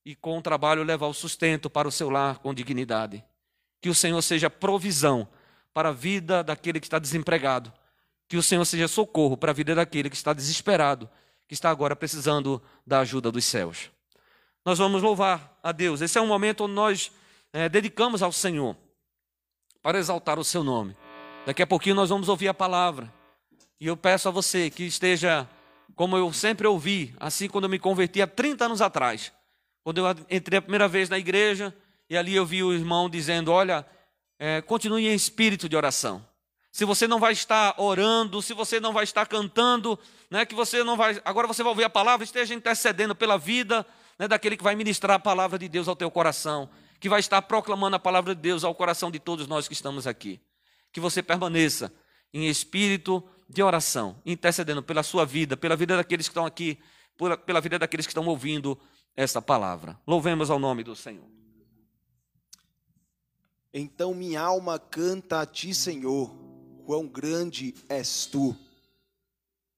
e 0.05 0.15
com 0.15 0.39
o 0.39 0.43
trabalho 0.43 0.83
levar 0.83 1.07
o 1.07 1.15
sustento 1.15 1.69
para 1.69 1.89
o 1.89 1.93
seu 1.93 2.11
lar 2.11 2.39
com 2.39 2.55
dignidade. 2.55 3.25
Que 3.81 3.89
o 3.89 3.95
Senhor 3.95 4.21
seja 4.23 4.51
provisão 4.51 5.29
para 5.73 5.89
a 5.89 5.93
vida 5.93 6.45
daquele 6.45 6.79
que 6.79 6.87
está 6.87 6.99
desempregado. 6.99 7.73
Que 8.29 8.37
o 8.37 8.43
Senhor 8.43 8.65
seja 8.65 8.89
socorro 8.89 9.37
para 9.37 9.51
a 9.51 9.55
vida 9.55 9.75
daquele 9.75 10.09
que 10.11 10.17
está 10.17 10.33
desesperado, 10.33 11.09
que 11.49 11.55
está 11.55 11.71
agora 11.71 11.97
precisando 11.97 12.63
da 12.87 13.01
ajuda 13.01 13.31
dos 13.31 13.45
céus. 13.45 13.91
Nós 14.65 14.79
vamos 14.79 15.03
louvar 15.03 15.59
a 15.63 15.73
Deus. 15.73 16.01
Esse 16.01 16.19
é 16.19 16.21
um 16.21 16.27
momento 16.27 16.65
onde 16.65 16.75
nós 16.75 17.13
é, 17.53 17.69
dedicamos 17.69 18.23
ao 18.23 18.33
Senhor 18.33 18.77
para 19.83 19.99
exaltar 19.99 20.39
o 20.39 20.45
seu 20.45 20.65
nome. 20.65 20.97
Daqui 21.47 21.63
a 21.63 21.67
pouquinho 21.67 21.95
nós 21.95 22.11
vamos 22.11 22.29
ouvir 22.29 22.49
a 22.49 22.55
palavra. 22.55 23.09
E 23.81 23.87
eu 23.87 23.97
peço 23.97 24.27
a 24.27 24.33
você 24.33 24.69
que 24.69 24.83
esteja, 24.83 25.49
como 25.95 26.17
eu 26.17 26.33
sempre 26.33 26.67
ouvi, 26.67 27.15
assim 27.21 27.49
quando 27.49 27.67
eu 27.67 27.71
me 27.71 27.79
converti 27.79 28.21
há 28.21 28.27
30 28.27 28.65
anos 28.65 28.83
atrás. 28.83 29.33
Quando 29.85 29.99
eu 29.99 30.07
entrei 30.29 30.59
a 30.59 30.63
primeira 30.63 30.89
vez 30.89 31.09
na 31.09 31.17
igreja, 31.17 31.73
e 32.11 32.17
ali 32.17 32.35
eu 32.35 32.45
vi 32.45 32.65
o 32.65 32.73
irmão 32.73 33.09
dizendo: 33.09 33.53
Olha, 33.53 33.87
é, 34.41 34.61
continue 34.61 35.07
em 35.07 35.15
espírito 35.15 35.69
de 35.69 35.77
oração. 35.77 36.27
Se 36.73 36.85
você 36.85 37.07
não 37.07 37.21
vai 37.21 37.33
estar 37.33 37.77
orando, 37.79 38.43
se 38.43 38.53
você 38.53 38.81
não 38.81 38.93
vai 38.93 39.05
estar 39.05 39.25
cantando, 39.25 39.97
né, 40.29 40.45
que 40.45 40.55
você 40.55 40.83
não 40.83 40.97
vai. 40.97 41.23
Agora 41.25 41.47
você 41.47 41.63
vai 41.63 41.71
ouvir 41.71 41.85
a 41.85 41.91
palavra, 41.91 42.25
esteja 42.25 42.55
intercedendo 42.55 43.15
pela 43.15 43.39
vida 43.39 43.87
né, 44.19 44.27
daquele 44.27 44.57
que 44.57 44.65
vai 44.65 44.75
ministrar 44.75 45.15
a 45.15 45.21
palavra 45.21 45.61
de 45.61 45.69
Deus 45.69 45.87
ao 45.87 45.95
teu 45.95 46.11
coração, 46.11 46.69
que 46.99 47.09
vai 47.09 47.21
estar 47.21 47.41
proclamando 47.43 47.95
a 47.95 48.01
palavra 48.01 48.35
de 48.35 48.41
Deus 48.41 48.65
ao 48.65 48.75
coração 48.75 49.13
de 49.13 49.21
todos 49.21 49.47
nós 49.47 49.69
que 49.69 49.75
estamos 49.75 50.09
aqui. 50.09 50.41
Que 50.97 51.01
você 51.01 51.23
permaneça 51.23 51.93
em 52.33 52.49
espírito 52.49 53.23
de 53.47 53.63
oração, 53.63 54.19
intercedendo 54.25 54.83
pela 54.83 55.03
sua 55.03 55.27
vida, 55.27 55.55
pela 55.55 55.77
vida 55.77 55.95
daqueles 55.95 56.27
que 56.27 56.31
estão 56.31 56.47
aqui, 56.47 56.79
pela 57.45 57.61
vida 57.61 57.79
daqueles 57.79 58.07
que 58.07 58.13
estão 58.13 58.27
ouvindo 58.27 58.79
essa 59.15 59.43
palavra. 59.43 60.01
Louvemos 60.07 60.49
ao 60.49 60.59
nome 60.59 60.83
do 60.83 60.97
Senhor. 60.97 61.29
Então 63.75 64.15
minha 64.15 64.41
alma 64.41 64.79
canta 64.79 65.43
a 65.43 65.45
ti, 65.45 65.75
Senhor, 65.75 66.35
quão 66.87 67.07
grande 67.07 67.75
és 67.91 68.25
tu. 68.25 68.57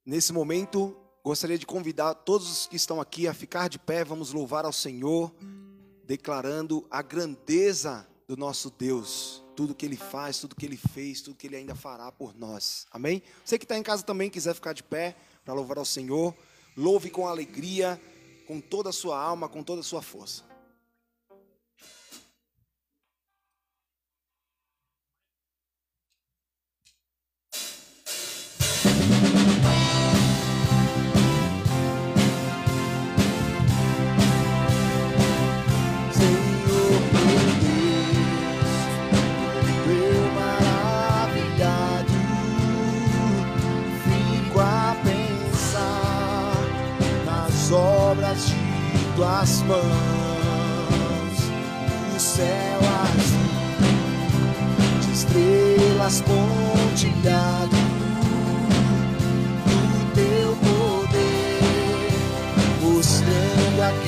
Nesse 0.06 0.32
momento, 0.32 0.96
gostaria 1.24 1.58
de 1.58 1.66
convidar 1.66 2.14
todos 2.14 2.48
os 2.48 2.66
que 2.68 2.76
estão 2.76 3.00
aqui 3.00 3.26
a 3.26 3.34
ficar 3.34 3.66
de 3.66 3.80
pé, 3.80 4.04
vamos 4.04 4.32
louvar 4.32 4.64
ao 4.64 4.72
Senhor, 4.72 5.34
declarando 6.04 6.86
a 6.88 7.02
grandeza 7.02 8.06
do 8.28 8.36
nosso 8.36 8.70
Deus, 8.70 9.42
tudo 9.58 9.74
que 9.74 9.84
Ele 9.84 9.96
faz, 9.96 10.38
tudo 10.38 10.54
que 10.54 10.64
Ele 10.64 10.76
fez, 10.76 11.20
tudo 11.20 11.36
que 11.36 11.48
Ele 11.48 11.56
ainda 11.56 11.74
fará 11.74 12.12
por 12.12 12.32
nós. 12.32 12.86
Amém? 12.92 13.20
Você 13.44 13.58
que 13.58 13.64
está 13.64 13.76
em 13.76 13.82
casa 13.82 14.04
também 14.04 14.30
quiser 14.30 14.54
ficar 14.54 14.72
de 14.72 14.84
pé 14.84 15.16
para 15.44 15.52
louvar 15.52 15.78
ao 15.78 15.84
Senhor, 15.84 16.32
louve 16.76 17.10
com 17.10 17.26
alegria, 17.26 18.00
com 18.46 18.60
toda 18.60 18.90
a 18.90 18.92
sua 18.92 19.20
alma, 19.20 19.48
com 19.48 19.64
toda 19.64 19.80
a 19.80 19.82
sua 19.82 20.00
força. 20.00 20.44
Tuas 49.18 49.62
mãos, 49.62 49.82
o 52.14 52.20
céu 52.20 52.78
azul 53.02 53.50
de 55.00 55.12
estrelas 55.12 56.20
pontilhado 56.20 57.76
do 59.66 60.14
teu 60.14 60.56
poder, 60.62 61.58
mostrando 62.80 63.82
a 63.82 64.07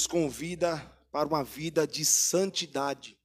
nos 0.00 0.06
convida 0.06 0.78
para 1.12 1.28
uma 1.28 1.44
vida 1.44 1.86
de 1.86 2.06
santidade. 2.06 3.18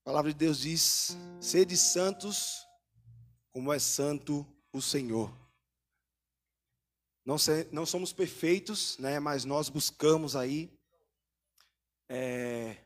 A 0.00 0.04
palavra 0.04 0.32
de 0.32 0.38
Deus 0.38 0.60
diz: 0.60 1.16
sede 1.40 1.76
santos, 1.76 2.64
como 3.50 3.72
é 3.72 3.80
santo 3.80 4.46
o 4.72 4.80
Senhor. 4.80 5.36
Não, 7.24 7.36
se, 7.36 7.66
não 7.72 7.84
somos 7.84 8.12
perfeitos, 8.12 8.96
né, 8.98 9.18
mas 9.18 9.44
nós 9.44 9.68
buscamos 9.68 10.36
aí 10.36 10.72
é, 12.08 12.76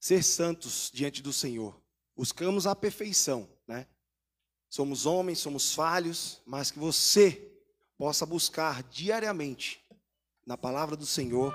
ser 0.00 0.24
santos 0.24 0.90
diante 0.92 1.22
do 1.22 1.32
Senhor. 1.32 1.80
Buscamos 2.16 2.66
a 2.66 2.74
perfeição, 2.74 3.48
né? 3.68 3.86
Somos 4.68 5.06
homens, 5.06 5.38
somos 5.38 5.72
falhos, 5.72 6.42
mas 6.44 6.72
que 6.72 6.80
você 6.80 7.52
possa 7.96 8.26
buscar 8.26 8.82
diariamente 8.82 9.85
na 10.46 10.56
palavra 10.56 10.96
do 10.96 11.04
Senhor 11.04 11.52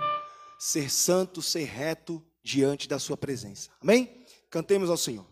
ser 0.60 0.92
santo, 0.92 1.42
ser 1.42 1.64
reto 1.64 2.24
diante 2.44 2.88
da 2.88 3.00
sua 3.00 3.16
presença. 3.16 3.70
Amém? 3.80 4.26
Cantemos 4.50 4.90
ao 4.90 4.98
Senhor. 4.98 5.31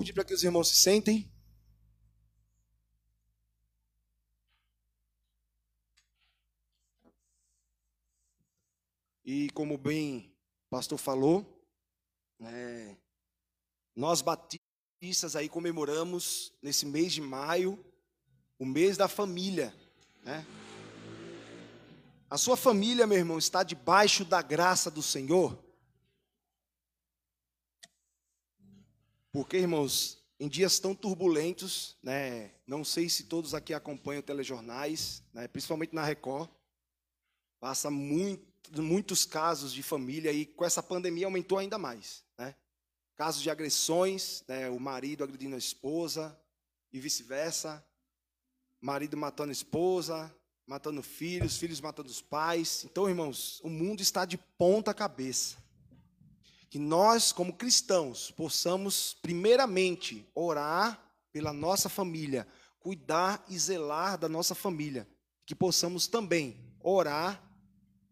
Pedir 0.00 0.14
para 0.14 0.24
que 0.24 0.32
os 0.32 0.42
irmãos 0.42 0.68
se 0.68 0.76
sentem. 0.76 1.30
E 9.22 9.50
como 9.50 9.76
bem 9.76 10.34
o 10.66 10.70
pastor 10.70 10.96
falou, 10.96 11.46
é, 12.40 12.96
nós 13.94 14.22
batistas 14.22 15.36
aí 15.36 15.50
comemoramos 15.50 16.50
nesse 16.62 16.86
mês 16.86 17.12
de 17.12 17.20
maio 17.20 17.78
o 18.58 18.64
mês 18.64 18.96
da 18.96 19.06
família, 19.06 19.74
né? 20.22 20.46
A 22.30 22.38
sua 22.38 22.56
família, 22.56 23.06
meu 23.06 23.18
irmão, 23.18 23.38
está 23.38 23.62
debaixo 23.62 24.24
da 24.24 24.40
graça 24.40 24.90
do 24.90 25.02
Senhor? 25.02 25.62
Porque, 29.32 29.58
irmãos, 29.58 30.18
em 30.38 30.48
dias 30.48 30.78
tão 30.78 30.94
turbulentos, 30.94 31.96
né, 32.02 32.50
não 32.66 32.84
sei 32.84 33.08
se 33.08 33.24
todos 33.24 33.54
aqui 33.54 33.74
acompanham 33.74 34.22
telejornais, 34.22 35.22
né, 35.32 35.46
principalmente 35.46 35.94
na 35.94 36.04
Record, 36.04 36.50
passa 37.60 37.90
muito, 37.90 38.82
muitos 38.82 39.24
casos 39.24 39.72
de 39.72 39.82
família 39.82 40.32
e 40.32 40.46
com 40.46 40.64
essa 40.64 40.82
pandemia 40.82 41.26
aumentou 41.26 41.58
ainda 41.58 41.76
mais. 41.76 42.24
Né? 42.38 42.54
Casos 43.14 43.42
de 43.42 43.50
agressões, 43.50 44.42
né, 44.48 44.70
o 44.70 44.80
marido 44.80 45.22
agredindo 45.22 45.54
a 45.54 45.58
esposa 45.58 46.36
e 46.92 46.98
vice-versa, 46.98 47.84
marido 48.80 49.16
matando 49.16 49.50
a 49.50 49.52
esposa, 49.52 50.34
matando 50.66 51.02
filhos, 51.02 51.58
filhos 51.58 51.80
matando 51.80 52.08
os 52.08 52.22
pais. 52.22 52.84
Então, 52.84 53.08
irmãos, 53.08 53.60
o 53.62 53.68
mundo 53.68 54.00
está 54.00 54.24
de 54.24 54.38
ponta 54.38 54.94
cabeça. 54.94 55.56
Que 56.70 56.78
nós, 56.78 57.32
como 57.32 57.52
cristãos, 57.52 58.30
possamos, 58.30 59.12
primeiramente, 59.20 60.26
orar 60.34 60.98
pela 61.32 61.52
nossa 61.52 61.88
família, 61.88 62.46
cuidar 62.78 63.44
e 63.48 63.58
zelar 63.58 64.16
da 64.16 64.28
nossa 64.28 64.54
família. 64.54 65.06
Que 65.44 65.54
possamos 65.54 66.06
também 66.06 66.56
orar 66.80 67.42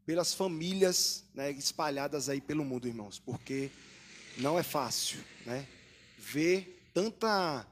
pelas 0.04 0.34
famílias 0.34 1.24
né, 1.34 1.50
espalhadas 1.52 2.28
aí 2.28 2.40
pelo 2.40 2.64
mundo, 2.64 2.88
irmãos, 2.88 3.18
porque 3.18 3.70
não 4.38 4.58
é 4.58 4.62
fácil 4.62 5.22
né, 5.44 5.66
ver 6.18 6.90
tanta 6.92 7.66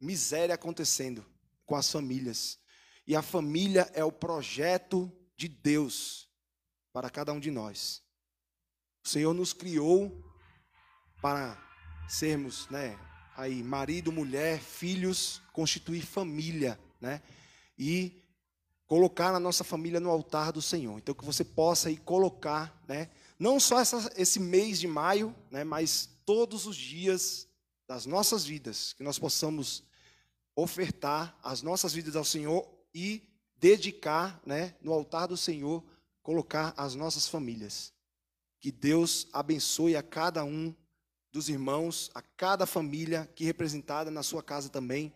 miséria 0.00 0.54
acontecendo 0.54 1.24
com 1.66 1.76
as 1.76 1.90
famílias. 1.90 2.58
E 3.06 3.14
a 3.14 3.22
família 3.22 3.90
é 3.94 4.04
o 4.04 4.10
projeto 4.10 5.12
de 5.36 5.48
Deus 5.48 6.28
para 6.92 7.10
cada 7.10 7.32
um 7.32 7.40
de 7.40 7.50
nós. 7.50 8.02
O 9.04 9.08
Senhor 9.08 9.32
nos 9.34 9.52
criou 9.52 10.24
para 11.20 11.56
sermos, 12.08 12.68
né, 12.68 12.98
aí 13.36 13.62
marido, 13.62 14.12
mulher, 14.12 14.60
filhos, 14.60 15.40
constituir 15.52 16.04
família, 16.04 16.78
né? 17.00 17.22
E 17.78 18.22
colocar 18.86 19.34
a 19.34 19.40
nossa 19.40 19.62
família 19.62 20.00
no 20.00 20.10
altar 20.10 20.52
do 20.52 20.60
Senhor. 20.60 20.98
Então 20.98 21.14
que 21.14 21.24
você 21.24 21.44
possa 21.44 21.88
aí 21.88 21.96
colocar, 21.96 22.82
né, 22.88 23.08
não 23.38 23.60
só 23.60 23.80
essa, 23.80 24.12
esse 24.16 24.40
mês 24.40 24.80
de 24.80 24.86
maio, 24.86 25.34
né, 25.50 25.62
mas 25.64 26.08
todos 26.26 26.66
os 26.66 26.76
dias 26.76 27.48
das 27.86 28.04
nossas 28.04 28.44
vidas, 28.44 28.92
que 28.92 29.02
nós 29.02 29.18
possamos 29.18 29.84
ofertar 30.54 31.38
as 31.42 31.62
nossas 31.62 31.92
vidas 31.92 32.16
ao 32.16 32.24
Senhor 32.24 32.68
e 32.94 33.22
dedicar, 33.56 34.40
né, 34.44 34.74
no 34.82 34.92
altar 34.92 35.28
do 35.28 35.36
Senhor, 35.36 35.84
colocar 36.22 36.74
as 36.76 36.94
nossas 36.94 37.28
famílias. 37.28 37.92
Que 38.60 38.70
Deus 38.70 39.26
abençoe 39.32 39.96
a 39.96 40.02
cada 40.02 40.44
um 40.44 40.74
dos 41.32 41.48
irmãos, 41.48 42.10
a 42.14 42.20
cada 42.20 42.66
família 42.66 43.30
que 43.34 43.44
representada 43.44 44.10
na 44.10 44.22
sua 44.22 44.42
casa 44.42 44.68
também, 44.68 45.12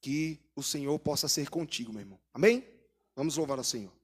que 0.00 0.38
o 0.54 0.62
Senhor 0.62 0.98
possa 0.98 1.28
ser 1.28 1.48
contigo, 1.50 1.92
meu 1.92 2.02
irmão. 2.02 2.20
Amém? 2.32 2.64
Vamos 3.14 3.36
louvar 3.36 3.58
ao 3.58 3.64
Senhor. 3.64 3.95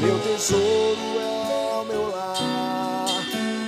Meu 0.00 0.18
tesouro 0.20 0.98
é 1.20 1.78
o 1.78 1.84
meu 1.84 2.10
lar, 2.10 3.22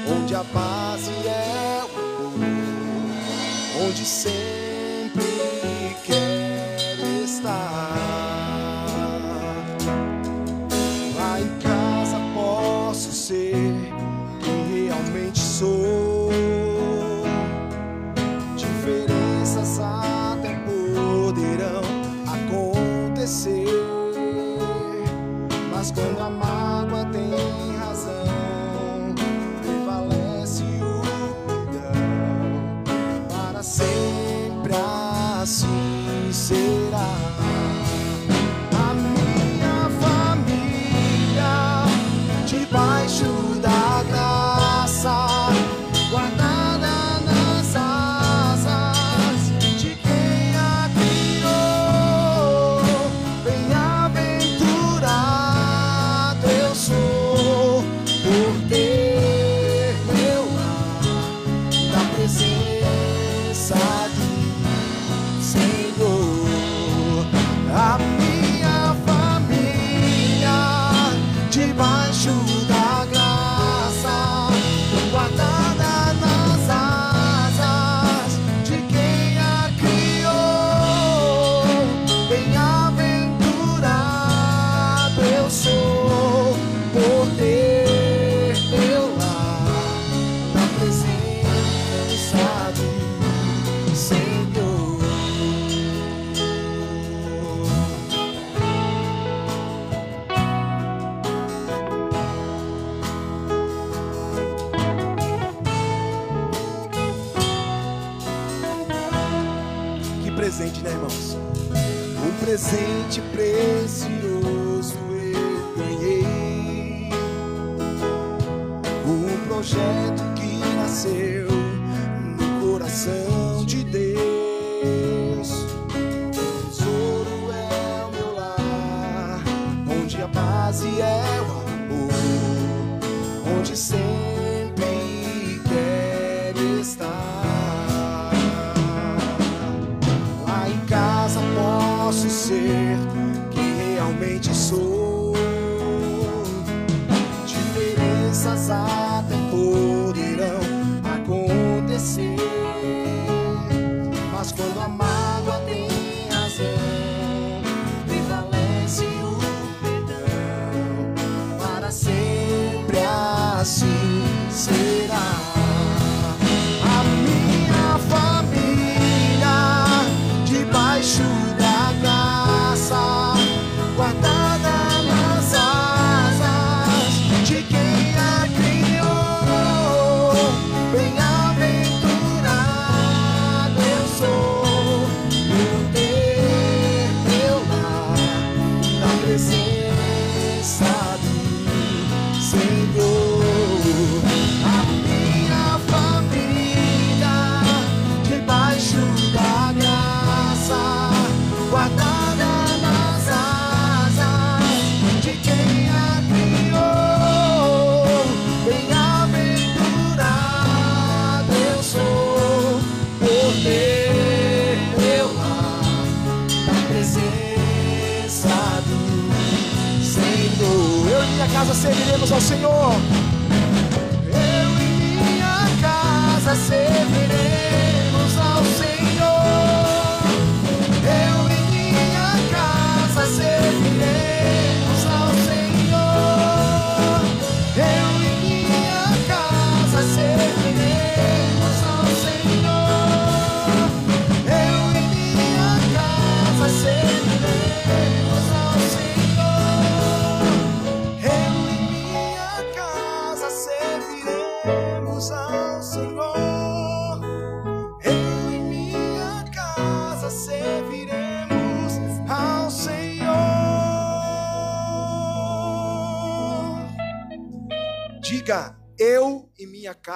onde 0.08 0.34
a 0.34 0.42
paz 0.42 1.10
é 1.26 1.82
o 1.84 2.26
amor, 2.26 3.86
onde 3.86 4.02
sempre. 4.02 4.71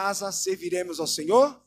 Casa 0.07 0.31
serviremos 0.31 1.01
ao 1.01 1.07
Senhor. 1.07 1.61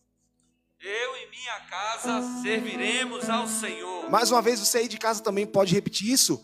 Eu 0.82 1.18
e 1.18 1.30
minha 1.30 1.60
casa 1.70 2.42
serviremos 2.42 3.30
ao 3.30 3.46
Senhor. 3.46 4.10
Mais 4.10 4.32
uma 4.32 4.42
vez, 4.42 4.62
você 4.62 4.78
aí 4.78 4.88
de 4.88 4.98
casa 4.98 5.22
também 5.22 5.46
pode 5.46 5.76
repetir 5.76 6.10
isso. 6.10 6.42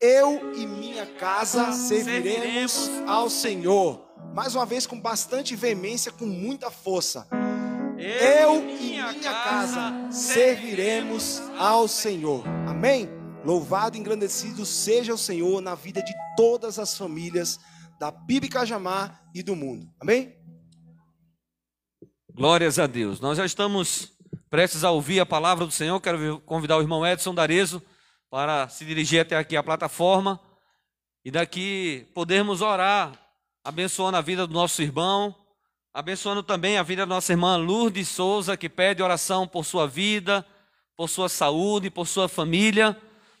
Eu 0.00 0.54
e 0.54 0.66
minha 0.66 1.04
casa 1.04 1.72
serviremos 1.72 2.88
ao 3.06 3.28
Senhor. 3.28 4.02
Mais 4.34 4.54
uma 4.54 4.64
vez, 4.64 4.86
com 4.86 4.98
bastante 4.98 5.54
veemência, 5.54 6.10
com 6.10 6.24
muita 6.24 6.70
força. 6.70 7.28
Eu 7.98 8.62
e 8.70 8.74
minha 8.74 9.12
casa 9.12 10.10
serviremos 10.10 11.42
ao 11.58 11.86
Senhor. 11.86 12.44
Amém? 12.66 13.10
Louvado 13.44 13.98
e 13.98 14.00
engrandecido 14.00 14.64
seja 14.64 15.12
o 15.12 15.18
Senhor 15.18 15.60
na 15.60 15.74
vida 15.74 16.02
de 16.02 16.14
todas 16.34 16.78
as 16.78 16.96
famílias 16.96 17.60
da 18.00 18.10
Bibi 18.10 18.48
Cajamar 18.48 19.22
e 19.34 19.42
do 19.42 19.54
mundo. 19.54 19.86
Amém? 20.00 20.35
Glórias 22.36 22.78
a 22.78 22.86
Deus. 22.86 23.18
Nós 23.18 23.38
já 23.38 23.46
estamos 23.46 24.12
prestes 24.50 24.84
a 24.84 24.90
ouvir 24.90 25.20
a 25.20 25.24
palavra 25.24 25.64
do 25.64 25.72
Senhor. 25.72 25.98
Quero 26.02 26.38
convidar 26.40 26.76
o 26.76 26.82
irmão 26.82 27.04
Edson 27.06 27.34
Darezo 27.34 27.82
para 28.28 28.68
se 28.68 28.84
dirigir 28.84 29.20
até 29.22 29.38
aqui 29.38 29.56
à 29.56 29.62
plataforma 29.62 30.38
e 31.24 31.30
daqui 31.30 32.06
podermos 32.12 32.60
orar, 32.60 33.18
abençoando 33.64 34.18
a 34.18 34.20
vida 34.20 34.46
do 34.46 34.52
nosso 34.52 34.82
irmão, 34.82 35.34
abençoando 35.94 36.42
também 36.42 36.76
a 36.76 36.82
vida 36.82 37.06
da 37.06 37.14
nossa 37.14 37.32
irmã 37.32 37.56
Lourdes 37.56 38.06
Souza, 38.06 38.54
que 38.54 38.68
pede 38.68 39.02
oração 39.02 39.48
por 39.48 39.64
sua 39.64 39.88
vida, 39.88 40.44
por 40.94 41.08
sua 41.08 41.30
saúde, 41.30 41.88
por 41.88 42.06
sua 42.06 42.28
família. 42.28 42.94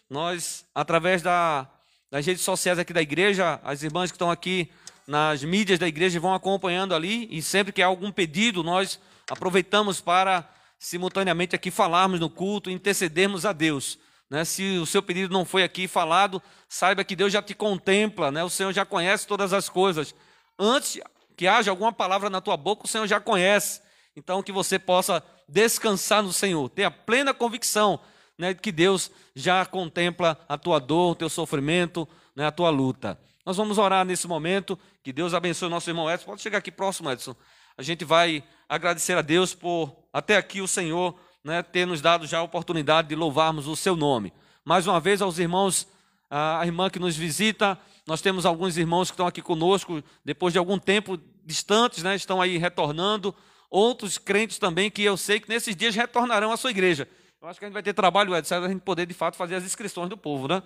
Nós, 0.08 0.64
através 0.74 1.20
da, 1.20 1.68
das 2.10 2.24
redes 2.24 2.42
sociais 2.42 2.78
aqui 2.78 2.94
da 2.94 3.02
igreja, 3.02 3.60
as 3.62 3.82
irmãs 3.82 4.10
que 4.10 4.14
estão 4.14 4.30
aqui 4.30 4.70
nas 5.06 5.44
mídias 5.44 5.78
da 5.78 5.86
igreja 5.86 6.18
vão 6.18 6.34
acompanhando 6.34 6.94
ali 6.94 7.28
e 7.30 7.40
sempre 7.40 7.72
que 7.72 7.82
há 7.82 7.86
algum 7.86 8.10
pedido, 8.10 8.62
nós 8.62 8.98
aproveitamos 9.30 10.00
para 10.00 10.48
simultaneamente 10.78 11.54
aqui 11.54 11.70
falarmos 11.70 12.20
no 12.20 12.28
culto, 12.28 12.70
intercedermos 12.70 13.46
a 13.46 13.52
Deus. 13.52 13.98
Né? 14.28 14.44
Se 14.44 14.78
o 14.78 14.86
seu 14.86 15.02
pedido 15.02 15.32
não 15.32 15.44
foi 15.44 15.62
aqui 15.62 15.86
falado, 15.86 16.42
saiba 16.68 17.04
que 17.04 17.16
Deus 17.16 17.32
já 17.32 17.40
te 17.40 17.54
contempla, 17.54 18.30
né? 18.30 18.42
o 18.42 18.50
Senhor 18.50 18.72
já 18.72 18.84
conhece 18.84 19.26
todas 19.26 19.52
as 19.52 19.68
coisas. 19.68 20.14
Antes 20.58 21.00
que 21.36 21.46
haja 21.46 21.70
alguma 21.70 21.92
palavra 21.92 22.28
na 22.28 22.40
tua 22.40 22.56
boca, 22.56 22.84
o 22.84 22.88
Senhor 22.88 23.06
já 23.06 23.20
conhece. 23.20 23.80
Então, 24.16 24.42
que 24.42 24.50
você 24.50 24.78
possa 24.78 25.22
descansar 25.48 26.22
no 26.22 26.32
Senhor, 26.32 26.68
ter 26.70 26.84
a 26.84 26.90
plena 26.90 27.34
convicção 27.34 28.00
né, 28.38 28.54
que 28.54 28.72
Deus 28.72 29.10
já 29.34 29.64
contempla 29.64 30.38
a 30.48 30.58
tua 30.58 30.78
dor, 30.78 31.12
o 31.12 31.14
teu 31.14 31.28
sofrimento, 31.28 32.08
né, 32.34 32.46
a 32.46 32.50
tua 32.50 32.70
luta. 32.70 33.18
Nós 33.46 33.56
vamos 33.56 33.78
orar 33.78 34.04
nesse 34.04 34.26
momento, 34.26 34.76
que 35.04 35.12
Deus 35.12 35.32
abençoe 35.32 35.68
o 35.68 35.70
nosso 35.70 35.88
irmão 35.88 36.10
Edson. 36.10 36.26
Pode 36.26 36.42
chegar 36.42 36.58
aqui 36.58 36.72
próximo, 36.72 37.08
Edson. 37.08 37.36
A 37.78 37.82
gente 37.82 38.04
vai 38.04 38.42
agradecer 38.68 39.16
a 39.16 39.22
Deus 39.22 39.54
por, 39.54 39.96
até 40.12 40.36
aqui, 40.36 40.60
o 40.60 40.66
Senhor 40.66 41.16
né, 41.44 41.62
ter 41.62 41.86
nos 41.86 42.00
dado 42.00 42.26
já 42.26 42.38
a 42.38 42.42
oportunidade 42.42 43.06
de 43.06 43.14
louvarmos 43.14 43.68
o 43.68 43.76
seu 43.76 43.94
nome. 43.94 44.32
Mais 44.64 44.88
uma 44.88 44.98
vez, 44.98 45.22
aos 45.22 45.38
irmãos, 45.38 45.86
a 46.28 46.66
irmã 46.66 46.90
que 46.90 46.98
nos 46.98 47.16
visita, 47.16 47.78
nós 48.04 48.20
temos 48.20 48.44
alguns 48.44 48.76
irmãos 48.76 49.10
que 49.10 49.14
estão 49.14 49.28
aqui 49.28 49.40
conosco, 49.40 50.02
depois 50.24 50.52
de 50.52 50.58
algum 50.58 50.76
tempo 50.76 51.16
distantes, 51.44 52.02
né, 52.02 52.16
estão 52.16 52.42
aí 52.42 52.58
retornando. 52.58 53.32
Outros 53.70 54.18
crentes 54.18 54.58
também 54.58 54.90
que 54.90 55.02
eu 55.02 55.16
sei 55.16 55.38
que 55.38 55.48
nesses 55.48 55.76
dias 55.76 55.94
retornarão 55.94 56.50
à 56.50 56.56
sua 56.56 56.72
igreja. 56.72 57.08
Eu 57.46 57.50
acho 57.50 57.60
que 57.60 57.64
a 57.64 57.68
gente 57.68 57.74
vai 57.74 57.82
ter 57.84 57.92
trabalho, 57.92 58.34
Edson, 58.34 58.56
a 58.56 58.68
gente 58.68 58.80
poder 58.80 59.06
de 59.06 59.14
fato 59.14 59.36
fazer 59.36 59.54
as 59.54 59.62
inscrições 59.62 60.08
do 60.08 60.16
povo, 60.16 60.48
né? 60.48 60.60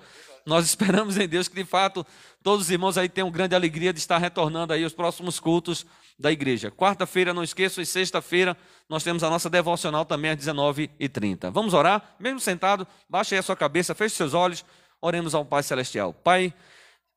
Nós 0.47 0.64
esperamos 0.64 1.18
em 1.18 1.28
Deus 1.28 1.47
que 1.47 1.55
de 1.55 1.66
fato 1.66 2.07
todos 2.43 2.64
os 2.64 2.70
irmãos 2.70 2.97
aí 2.97 3.07
tenham 3.07 3.31
grande 3.31 3.55
alegria 3.55 3.93
de 3.93 3.99
estar 3.99 4.16
retornando 4.16 4.72
aí 4.72 4.83
os 4.83 4.95
próximos 4.95 5.39
cultos 5.39 5.85
da 6.18 6.33
igreja. 6.33 6.70
Quarta-feira, 6.70 7.35
não 7.35 7.45
esqueçam, 7.45 7.83
e 7.83 7.87
sexta-feira 7.87 8.57
nós 8.89 9.05
temos 9.05 9.22
a 9.22 9.28
nossa 9.28 9.51
devocional 9.51 10.07
também 10.07 10.31
às 10.31 10.39
19h30. 10.39 11.51
Vamos 11.51 11.74
orar? 11.74 12.14
Mesmo 12.18 12.41
sentado, 12.41 12.89
baixe 13.07 13.35
aí 13.35 13.41
a 13.41 13.43
sua 13.43 13.57
cabeça, 13.57 13.95
feche 13.95 14.16
seus 14.16 14.33
olhos, 14.33 14.64
oremos 15.03 15.35
ao 15.35 15.45
Pai 15.45 15.62
Celestial. 15.62 16.14
Pai, 16.14 16.51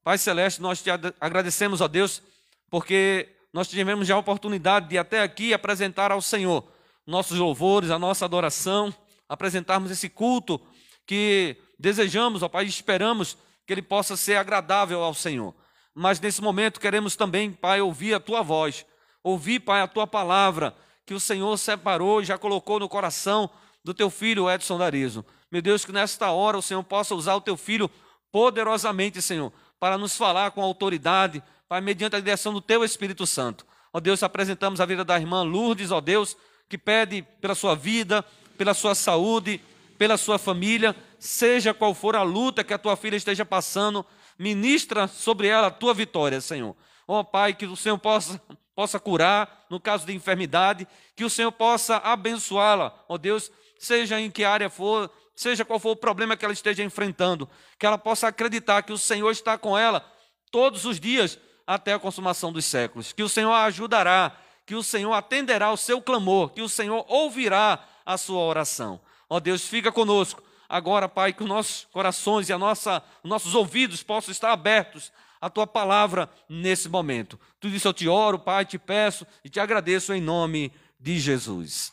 Pai 0.03 0.17
Celeste, 0.17 0.61
nós 0.61 0.83
te 0.83 0.89
agradecemos 1.21 1.81
a 1.81 1.87
Deus 1.87 2.21
porque 2.69 3.29
nós 3.53 3.69
tivemos 3.69 4.05
já 4.05 4.15
a 4.15 4.19
oportunidade 4.19 4.89
de 4.89 4.97
até 4.97 5.21
aqui 5.21 5.53
apresentar 5.53 6.11
ao 6.11 6.21
Senhor 6.21 6.67
nossos 7.07 7.37
louvores, 7.39 7.91
a 7.91 7.99
nossa 7.99 8.25
adoração, 8.25 8.93
apresentarmos 9.27 9.91
esse 9.91 10.09
culto 10.09 10.61
que 11.05 11.57
desejamos, 11.77 12.43
ó 12.43 12.49
Pai, 12.49 12.65
esperamos 12.65 13.37
que 13.65 13.73
ele 13.73 13.81
possa 13.81 14.15
ser 14.15 14.35
agradável 14.35 15.01
ao 15.03 15.13
Senhor. 15.13 15.53
Mas 15.93 16.19
nesse 16.19 16.41
momento 16.41 16.79
queremos 16.79 17.15
também, 17.15 17.51
Pai, 17.51 17.81
ouvir 17.81 18.13
a 18.13 18.19
tua 18.19 18.41
voz, 18.41 18.85
ouvir, 19.23 19.59
Pai, 19.59 19.81
a 19.81 19.87
tua 19.87 20.07
palavra, 20.07 20.75
que 21.05 21.13
o 21.13 21.19
Senhor 21.19 21.55
separou 21.57 22.21
e 22.21 22.25
já 22.25 22.37
colocou 22.37 22.79
no 22.79 22.89
coração 22.89 23.49
do 23.83 23.93
teu 23.93 24.09
filho 24.09 24.49
Edson 24.49 24.77
Darizo. 24.77 25.25
Meu 25.51 25.61
Deus, 25.61 25.85
que 25.85 25.91
nesta 25.91 26.31
hora 26.31 26.57
o 26.57 26.61
Senhor 26.61 26.83
possa 26.83 27.13
usar 27.13 27.35
o 27.35 27.41
teu 27.41 27.55
filho 27.55 27.89
poderosamente, 28.31 29.21
Senhor, 29.21 29.53
para 29.79 29.97
nos 29.97 30.17
falar 30.17 30.51
com 30.51 30.61
autoridade, 30.63 31.43
Pai, 31.67 31.81
mediante 31.81 32.15
a 32.15 32.19
direção 32.19 32.53
do 32.53 32.61
teu 32.61 32.83
Espírito 32.83 33.27
Santo. 33.27 33.65
Ó 33.91 33.99
Deus, 33.99 34.23
apresentamos 34.23 34.81
a 34.81 34.85
vida 34.85 35.05
da 35.05 35.19
irmã 35.19 35.43
Lourdes, 35.43 35.91
ó 35.91 36.01
Deus, 36.01 36.35
que 36.67 36.77
pede 36.77 37.21
pela 37.39 37.53
sua 37.53 37.75
vida, 37.75 38.25
pela 38.57 38.73
sua 38.73 38.95
saúde, 38.95 39.61
pela 39.97 40.17
sua 40.17 40.37
família, 40.37 40.95
seja 41.19 41.73
qual 41.73 41.93
for 41.93 42.15
a 42.15 42.23
luta 42.23 42.63
que 42.63 42.73
a 42.73 42.77
tua 42.77 42.95
filha 42.95 43.15
esteja 43.15 43.45
passando, 43.45 44.05
ministra 44.37 45.07
sobre 45.07 45.47
ela 45.47 45.67
a 45.67 45.71
tua 45.71 45.93
vitória, 45.93 46.41
Senhor. 46.41 46.75
Ó 47.07 47.23
Pai, 47.23 47.53
que 47.53 47.65
o 47.65 47.75
Senhor 47.75 47.97
possa, 47.97 48.41
possa 48.75 48.99
curar 48.99 49.65
no 49.69 49.79
caso 49.79 50.05
de 50.05 50.13
enfermidade, 50.13 50.87
que 51.15 51.23
o 51.23 51.29
Senhor 51.29 51.51
possa 51.51 51.97
abençoá-la, 51.97 52.93
ó 53.07 53.17
Deus, 53.17 53.51
seja 53.77 54.19
em 54.19 54.29
que 54.31 54.43
área 54.43 54.69
for, 54.69 55.09
seja 55.35 55.65
qual 55.65 55.79
for 55.79 55.91
o 55.91 55.95
problema 55.95 56.35
que 56.35 56.45
ela 56.45 56.53
esteja 56.53 56.83
enfrentando, 56.83 57.49
que 57.77 57.85
ela 57.85 57.97
possa 57.97 58.27
acreditar 58.27 58.83
que 58.83 58.93
o 58.93 58.97
Senhor 58.97 59.31
está 59.31 59.57
com 59.57 59.77
ela 59.77 60.05
todos 60.51 60.85
os 60.85 60.99
dias 60.99 61.39
até 61.65 61.93
a 61.93 61.99
consumação 61.99 62.51
dos 62.51 62.65
séculos, 62.65 63.13
que 63.13 63.23
o 63.23 63.29
Senhor 63.29 63.51
a 63.51 63.65
ajudará, 63.65 64.35
que 64.65 64.75
o 64.75 64.83
Senhor 64.83 65.13
atenderá 65.13 65.71
o 65.71 65.77
seu 65.77 66.01
clamor, 66.01 66.49
que 66.49 66.61
o 66.61 66.69
Senhor 66.69 67.05
ouvirá 67.07 67.83
a 68.05 68.17
sua 68.17 68.41
oração. 68.41 68.99
Ó 69.29 69.39
Deus, 69.39 69.67
fica 69.67 69.91
conosco. 69.91 70.43
Agora, 70.67 71.07
Pai, 71.07 71.33
que 71.33 71.43
os 71.43 71.49
nossos 71.49 71.85
corações 71.91 72.49
e 72.49 72.53
a 72.53 72.57
nossa, 72.57 73.03
os 73.23 73.29
nossos 73.29 73.53
ouvidos 73.53 74.01
possam 74.01 74.31
estar 74.31 74.51
abertos 74.51 75.11
à 75.39 75.49
tua 75.49 75.67
palavra 75.67 76.29
nesse 76.47 76.87
momento. 76.89 77.39
Tudo 77.59 77.75
isso 77.75 77.87
eu 77.87 77.93
te 77.93 78.07
oro, 78.07 78.39
Pai, 78.39 78.65
te 78.65 78.79
peço 78.79 79.25
e 79.43 79.49
te 79.49 79.59
agradeço 79.59 80.13
em 80.13 80.21
nome 80.21 80.71
de 80.99 81.19
Jesus. 81.19 81.91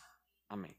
Amém. 0.49 0.75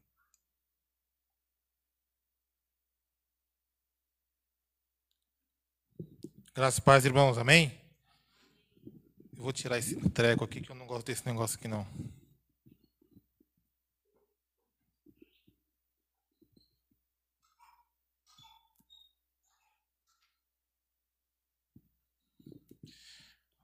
Graças 6.54 6.80
a 6.80 6.82
paz, 6.82 7.04
irmãos. 7.04 7.38
Amém? 7.38 7.80
Eu 9.36 9.42
vou 9.42 9.52
tirar 9.52 9.78
esse 9.78 9.96
treco 10.10 10.44
aqui, 10.44 10.60
que 10.60 10.70
eu 10.70 10.76
não 10.76 10.86
gosto 10.86 11.06
desse 11.06 11.26
negócio 11.26 11.58
aqui, 11.58 11.66
não. 11.66 11.86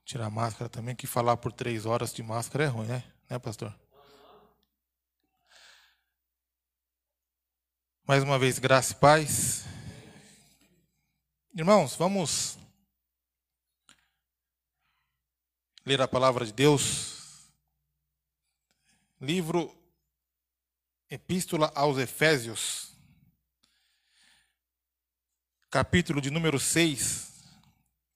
Tirar 0.09 0.25
a 0.25 0.31
máscara 0.31 0.71
também, 0.71 0.97
que 0.97 1.07
falar 1.07 1.37
por 1.37 1.53
três 1.53 1.85
horas 1.85 2.15
de 2.15 2.23
máscara 2.23 2.65
é 2.65 2.67
ruim, 2.67 2.87
né? 2.87 3.05
Né, 3.29 3.39
pastor? 3.39 3.79
Mais 8.07 8.23
uma 8.23 8.39
vez, 8.39 8.59
graça 8.59 8.95
e 8.95 8.97
paz. 8.97 9.67
Irmãos, 11.55 11.95
vamos 11.95 12.59
ler 15.85 16.01
a 16.01 16.09
palavra 16.09 16.47
de 16.47 16.55
Deus. 16.55 17.53
Livro 19.21 19.71
Epístola 21.11 21.71
aos 21.75 21.99
Efésios, 21.99 22.97
capítulo 25.71 26.19
de 26.19 26.31
número 26.31 26.59
6, 26.59 27.45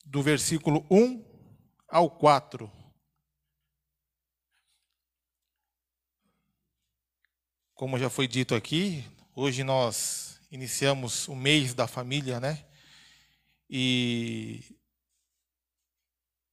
do 0.07 0.23
versículo 0.23 0.87
1 0.91 1.32
ao 1.93 2.09
4. 2.09 2.73
Como 7.75 7.99
já 7.99 8.09
foi 8.09 8.27
dito 8.27 8.55
aqui, 8.55 9.05
hoje 9.37 9.63
nós 9.63 10.41
iniciamos 10.51 11.29
o 11.29 11.37
mês 11.37 11.75
da 11.75 11.87
família, 11.87 12.41
né? 12.41 12.65
E, 13.69 14.75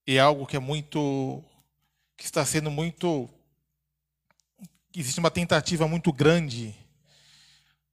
é 0.05 0.19
algo 0.19 0.45
que 0.45 0.57
é 0.57 0.59
muito 0.59 1.41
que 2.17 2.25
está 2.25 2.45
sendo 2.45 2.69
muito 2.69 3.29
existe 4.93 5.19
uma 5.21 5.31
tentativa 5.31 5.87
muito 5.87 6.11
grande 6.11 6.75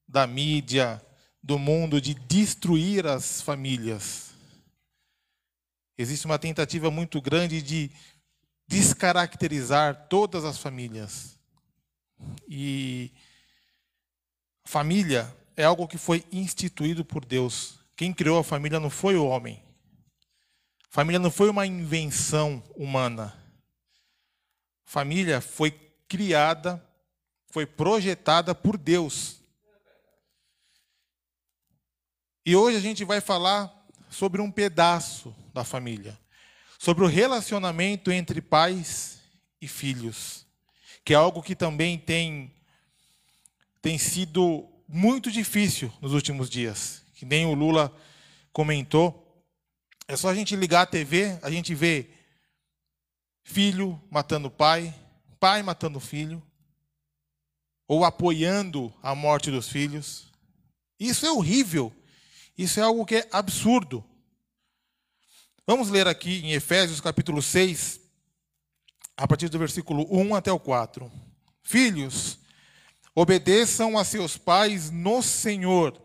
da 0.08 0.26
mídia, 0.26 1.00
do 1.40 1.60
mundo 1.60 2.00
de 2.00 2.12
destruir 2.14 3.06
as 3.06 3.40
famílias. 3.40 4.25
Existe 5.98 6.26
uma 6.26 6.38
tentativa 6.38 6.90
muito 6.90 7.20
grande 7.22 7.62
de 7.62 7.90
descaracterizar 8.68 10.08
todas 10.08 10.44
as 10.44 10.58
famílias. 10.58 11.38
E 12.48 13.12
família 14.64 15.34
é 15.56 15.64
algo 15.64 15.88
que 15.88 15.96
foi 15.96 16.24
instituído 16.30 17.04
por 17.04 17.24
Deus. 17.24 17.78
Quem 17.96 18.12
criou 18.12 18.38
a 18.38 18.44
família 18.44 18.78
não 18.78 18.90
foi 18.90 19.16
o 19.16 19.24
homem. 19.24 19.62
Família 20.90 21.18
não 21.18 21.30
foi 21.30 21.48
uma 21.48 21.66
invenção 21.66 22.62
humana. 22.74 23.34
Família 24.84 25.40
foi 25.40 25.70
criada, 26.06 26.82
foi 27.50 27.64
projetada 27.64 28.54
por 28.54 28.76
Deus. 28.76 29.40
E 32.44 32.54
hoje 32.54 32.76
a 32.76 32.80
gente 32.80 33.04
vai 33.04 33.20
falar 33.20 33.72
sobre 34.10 34.40
um 34.40 34.50
pedaço 34.50 35.34
da 35.56 35.64
família, 35.64 36.18
sobre 36.78 37.02
o 37.02 37.06
relacionamento 37.06 38.12
entre 38.12 38.42
pais 38.42 39.18
e 39.60 39.66
filhos, 39.66 40.46
que 41.02 41.14
é 41.14 41.16
algo 41.16 41.42
que 41.42 41.56
também 41.56 41.98
tem 41.98 42.52
tem 43.80 43.96
sido 43.96 44.68
muito 44.86 45.30
difícil 45.30 45.90
nos 46.00 46.12
últimos 46.12 46.50
dias, 46.50 47.02
que 47.14 47.24
nem 47.24 47.46
o 47.46 47.54
Lula 47.54 47.94
comentou. 48.52 49.42
É 50.06 50.16
só 50.16 50.28
a 50.28 50.34
gente 50.34 50.54
ligar 50.56 50.82
a 50.82 50.86
TV, 50.86 51.38
a 51.40 51.50
gente 51.50 51.74
vê 51.74 52.10
filho 53.42 54.00
matando 54.10 54.50
pai, 54.50 54.94
pai 55.40 55.62
matando 55.62 56.00
filho, 56.00 56.42
ou 57.88 58.04
apoiando 58.04 58.92
a 59.02 59.14
morte 59.14 59.50
dos 59.50 59.68
filhos. 59.68 60.26
Isso 60.98 61.24
é 61.24 61.30
horrível. 61.30 61.94
Isso 62.58 62.80
é 62.80 62.82
algo 62.82 63.06
que 63.06 63.16
é 63.16 63.28
absurdo. 63.30 64.04
Vamos 65.68 65.88
ler 65.88 66.06
aqui 66.06 66.42
em 66.44 66.52
Efésios 66.52 67.00
capítulo 67.00 67.42
6, 67.42 67.98
a 69.16 69.26
partir 69.26 69.48
do 69.48 69.58
versículo 69.58 70.06
1 70.08 70.36
até 70.36 70.52
o 70.52 70.60
4. 70.60 71.10
Filhos, 71.60 72.38
obedeçam 73.12 73.98
a 73.98 74.04
seus 74.04 74.38
pais 74.38 74.92
no 74.92 75.20
Senhor, 75.24 76.00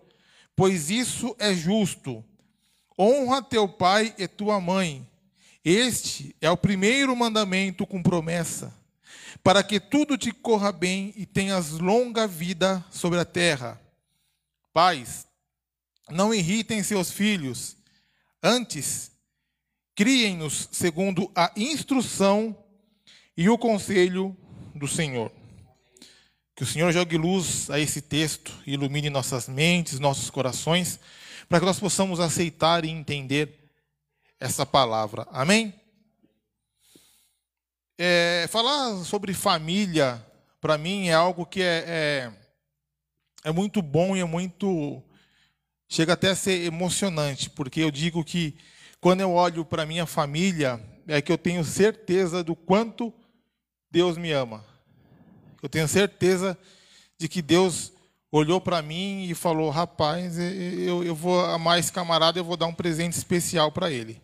pois 0.55 0.89
isso 0.89 1.35
é 1.37 1.53
justo. 1.53 2.25
Honra 2.97 3.43
teu 3.43 3.69
pai 3.69 4.15
e 4.17 4.27
tua 4.27 4.59
mãe. 4.59 5.07
Este 5.63 6.35
é 6.41 6.49
o 6.49 6.57
primeiro 6.57 7.15
mandamento 7.15 7.85
com 7.85 8.01
promessa, 8.01 8.73
para 9.43 9.61
que 9.61 9.79
tudo 9.79 10.17
te 10.17 10.31
corra 10.31 10.71
bem 10.71 11.13
e 11.15 11.23
tenhas 11.23 11.73
longa 11.73 12.25
vida 12.25 12.83
sobre 12.89 13.19
a 13.19 13.25
terra. 13.25 13.79
Pais, 14.73 15.27
não 16.09 16.33
irritem 16.33 16.81
seus 16.81 17.11
filhos, 17.11 17.77
antes, 18.41 19.10
criem-nos 19.95 20.69
segundo 20.71 21.31
a 21.35 21.51
instrução 21.55 22.57
e 23.35 23.49
o 23.49 23.57
conselho 23.57 24.35
do 24.75 24.87
Senhor. 24.87 25.31
Que 26.55 26.63
o 26.63 26.67
Senhor 26.67 26.91
jogue 26.91 27.17
luz 27.17 27.69
a 27.69 27.79
esse 27.79 28.01
texto, 28.01 28.53
ilumine 28.65 29.09
nossas 29.09 29.47
mentes, 29.47 29.99
nossos 29.99 30.29
corações, 30.29 30.99
para 31.49 31.59
que 31.59 31.65
nós 31.65 31.79
possamos 31.79 32.19
aceitar 32.19 32.85
e 32.85 32.89
entender 32.89 33.69
essa 34.39 34.65
palavra. 34.65 35.27
Amém? 35.31 35.73
É, 37.97 38.47
falar 38.49 39.03
sobre 39.03 39.33
família, 39.33 40.25
para 40.59 40.77
mim, 40.77 41.07
é 41.07 41.13
algo 41.13 41.45
que 41.45 41.61
é, 41.61 41.83
é, 41.87 42.31
é 43.43 43.51
muito 43.51 43.81
bom 43.81 44.15
e 44.15 44.19
é 44.19 44.25
muito 44.25 45.03
chega 45.87 46.13
até 46.13 46.29
a 46.29 46.35
ser 46.35 46.63
emocionante, 46.63 47.49
porque 47.49 47.81
eu 47.81 47.91
digo 47.91 48.23
que 48.23 48.55
quando 49.01 49.21
eu 49.21 49.33
olho 49.33 49.65
para 49.65 49.85
minha 49.85 50.05
família, 50.05 50.79
é 51.07 51.19
que 51.21 51.31
eu 51.31 51.37
tenho 51.37 51.65
certeza 51.65 52.43
do 52.43 52.55
quanto 52.55 53.11
Deus 53.89 54.15
me 54.15 54.31
ama. 54.31 54.63
Eu 55.61 55.67
tenho 55.67 55.87
certeza 55.87 56.57
de 57.17 57.27
que 57.27 57.41
Deus 57.41 57.91
olhou 58.31 58.61
para 58.61 58.81
mim 58.83 59.25
e 59.25 59.33
falou: 59.33 59.71
rapaz, 59.71 60.37
eu, 60.37 61.03
eu 61.03 61.15
vou 61.15 61.43
amar 61.45 61.79
esse 61.79 61.91
camarada, 61.91 62.39
eu 62.39 62.45
vou 62.45 62.55
dar 62.55 62.67
um 62.67 62.73
presente 62.73 63.13
especial 63.13 63.71
para 63.71 63.91
ele. 63.91 64.21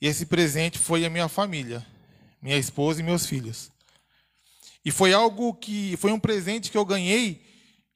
E 0.00 0.06
esse 0.08 0.26
presente 0.26 0.78
foi 0.78 1.04
a 1.04 1.10
minha 1.10 1.28
família, 1.28 1.86
minha 2.42 2.56
esposa 2.56 3.00
e 3.00 3.04
meus 3.04 3.24
filhos. 3.24 3.70
E 4.84 4.90
foi 4.90 5.12
algo 5.12 5.54
que 5.54 5.96
foi 5.96 6.10
um 6.10 6.20
presente 6.20 6.70
que 6.70 6.78
eu 6.78 6.84
ganhei 6.84 7.40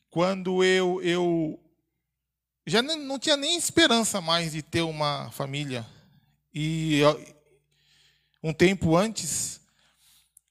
quando 0.09 0.63
eu, 0.63 1.01
eu 1.03 1.59
já 2.67 2.81
não 2.81 3.19
tinha 3.19 3.37
nem 3.37 3.57
esperança 3.57 4.21
mais 4.21 4.53
de 4.53 4.63
ter 4.63 4.83
uma 4.83 5.31
família. 5.33 5.85
E 6.55 7.01
um 8.43 8.53
tempo 8.53 8.97
antes, 8.97 9.61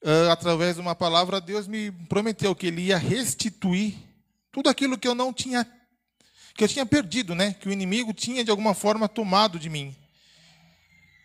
ah, 0.04 0.32
através 0.32 0.76
de 0.76 0.80
uma 0.80 0.94
palavra, 0.94 1.40
Deus 1.40 1.66
me 1.66 1.92
prometeu 2.08 2.54
que 2.54 2.66
Ele 2.66 2.82
ia 2.82 2.98
restituir 2.98 3.94
tudo 4.50 4.68
aquilo 4.68 4.98
que 4.98 5.06
eu 5.06 5.14
não 5.14 5.32
tinha, 5.32 5.66
que 6.54 6.64
eu 6.64 6.68
tinha 6.68 6.84
perdido, 6.84 7.34
né? 7.34 7.54
Que 7.54 7.68
o 7.68 7.72
inimigo 7.72 8.12
tinha 8.12 8.44
de 8.44 8.50
alguma 8.50 8.74
forma 8.74 9.08
tomado 9.08 9.58
de 9.58 9.68
mim. 9.68 9.94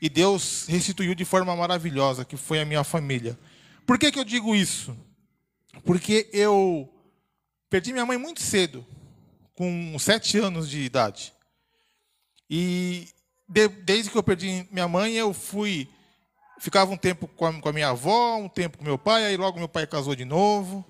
E 0.01 0.09
Deus 0.09 0.65
restituiu 0.67 1.15
de 1.15 1.25
forma 1.25 1.55
maravilhosa, 1.55 2.23
que 2.23 2.37
foi 2.37 2.61
a 2.61 2.65
minha 2.65 2.83
família. 2.83 3.37
Por 3.85 3.97
que, 3.97 4.11
que 4.11 4.19
eu 4.19 4.23
digo 4.23 4.55
isso? 4.55 4.95
Porque 5.83 6.29
eu 6.31 6.87
perdi 7.69 7.91
minha 7.91 8.05
mãe 8.05 8.17
muito 8.17 8.41
cedo, 8.41 8.85
com 9.55 9.97
sete 9.97 10.37
anos 10.37 10.69
de 10.69 10.81
idade. 10.81 11.33
E 12.49 13.07
de, 13.47 13.67
desde 13.67 14.11
que 14.11 14.17
eu 14.17 14.23
perdi 14.23 14.67
minha 14.71 14.87
mãe, 14.87 15.13
eu 15.13 15.33
fui. 15.33 15.89
Ficava 16.59 16.91
um 16.91 16.97
tempo 16.97 17.27
com 17.27 17.45
a, 17.45 17.61
com 17.61 17.69
a 17.69 17.73
minha 17.73 17.89
avó, 17.89 18.37
um 18.37 18.49
tempo 18.49 18.77
com 18.77 18.83
meu 18.83 18.97
pai, 18.97 19.25
aí 19.25 19.37
logo 19.37 19.59
meu 19.59 19.69
pai 19.69 19.85
casou 19.85 20.15
de 20.15 20.25
novo. 20.25 20.83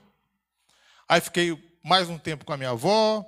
Aí 1.07 1.21
fiquei 1.21 1.57
mais 1.83 2.09
um 2.09 2.17
tempo 2.17 2.45
com 2.45 2.53
a 2.53 2.57
minha 2.57 2.71
avó, 2.71 3.25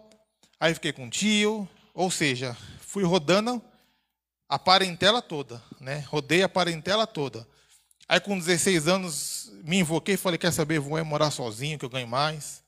aí 0.59 0.73
fiquei 0.73 0.91
com 0.91 1.07
o 1.07 1.09
tio, 1.09 1.67
ou 1.93 2.09
seja, 2.09 2.55
fui 2.79 3.03
rodando 3.03 3.61
a 4.47 4.57
parentela 4.57 5.21
toda, 5.21 5.61
né? 5.79 5.99
Rodei 6.07 6.43
a 6.43 6.49
parentela 6.49 7.05
toda. 7.05 7.47
Aí 8.07 8.19
com 8.19 8.37
16 8.37 8.87
anos 8.87 9.51
me 9.63 9.77
invoquei 9.77 10.15
e 10.15 10.17
falei, 10.17 10.37
quer 10.37 10.51
saber, 10.51 10.79
vou 10.79 11.03
morar 11.05 11.29
sozinho 11.29 11.77
que 11.77 11.85
eu 11.85 11.89
ganho 11.89 12.07
mais. 12.07 12.63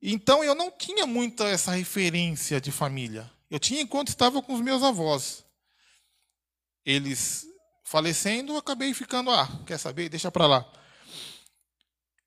Então 0.00 0.44
eu 0.44 0.54
não 0.54 0.70
tinha 0.70 1.06
muita 1.06 1.44
essa 1.48 1.72
referência 1.72 2.60
de 2.60 2.70
família. 2.70 3.28
Eu 3.50 3.58
tinha 3.58 3.80
enquanto 3.80 4.08
estava 4.08 4.40
com 4.40 4.54
os 4.54 4.60
meus 4.60 4.82
avós. 4.82 5.44
Eles 6.88 7.46
falecendo, 7.84 8.54
eu 8.54 8.56
acabei 8.56 8.94
ficando, 8.94 9.30
ah, 9.30 9.46
quer 9.66 9.76
saber, 9.76 10.08
deixa 10.08 10.30
para 10.30 10.46
lá. 10.46 10.72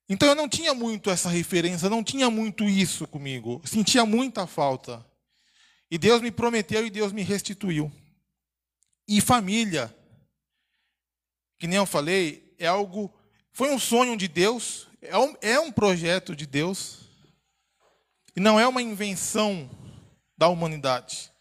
Então 0.08 0.28
eu 0.28 0.36
não 0.36 0.48
tinha 0.48 0.72
muito 0.72 1.10
essa 1.10 1.28
referência, 1.28 1.90
não 1.90 2.04
tinha 2.04 2.30
muito 2.30 2.62
isso 2.62 3.04
comigo. 3.08 3.60
Sentia 3.64 4.06
muita 4.06 4.46
falta. 4.46 5.04
E 5.90 5.98
Deus 5.98 6.22
me 6.22 6.30
prometeu 6.30 6.86
e 6.86 6.90
Deus 6.90 7.12
me 7.12 7.22
restituiu. 7.22 7.90
E 9.08 9.20
família, 9.20 9.92
que 11.58 11.66
nem 11.66 11.78
eu 11.78 11.86
falei, 11.86 12.54
é 12.56 12.68
algo, 12.68 13.12
foi 13.50 13.74
um 13.74 13.80
sonho 13.80 14.16
de 14.16 14.28
Deus, 14.28 14.86
é 15.00 15.18
um, 15.18 15.34
é 15.42 15.58
um 15.58 15.72
projeto 15.72 16.36
de 16.36 16.46
Deus, 16.46 17.00
e 18.36 18.40
não 18.40 18.60
é 18.60 18.68
uma 18.68 18.80
invenção 18.80 19.68
da 20.38 20.46
humanidade. 20.46 21.31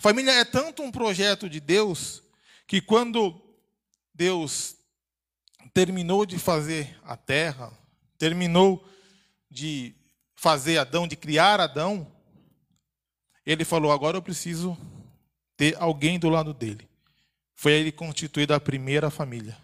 Família 0.00 0.32
é 0.32 0.44
tanto 0.44 0.82
um 0.82 0.92
projeto 0.92 1.48
de 1.48 1.58
Deus 1.58 2.22
que 2.66 2.80
quando 2.80 3.40
Deus 4.14 4.76
terminou 5.74 6.24
de 6.24 6.38
fazer 6.38 6.98
a 7.02 7.16
terra, 7.16 7.72
terminou 8.16 8.86
de 9.50 9.94
fazer 10.36 10.78
Adão, 10.78 11.08
de 11.08 11.16
criar 11.16 11.60
Adão, 11.60 12.10
ele 13.44 13.64
falou: 13.64 13.90
agora 13.90 14.16
eu 14.16 14.22
preciso 14.22 14.78
ter 15.56 15.76
alguém 15.80 16.18
do 16.18 16.28
lado 16.28 16.54
dele. 16.54 16.88
Foi 17.54 17.72
ele 17.72 17.90
constituído 17.90 18.54
a 18.54 18.60
primeira 18.60 19.10
família. 19.10 19.58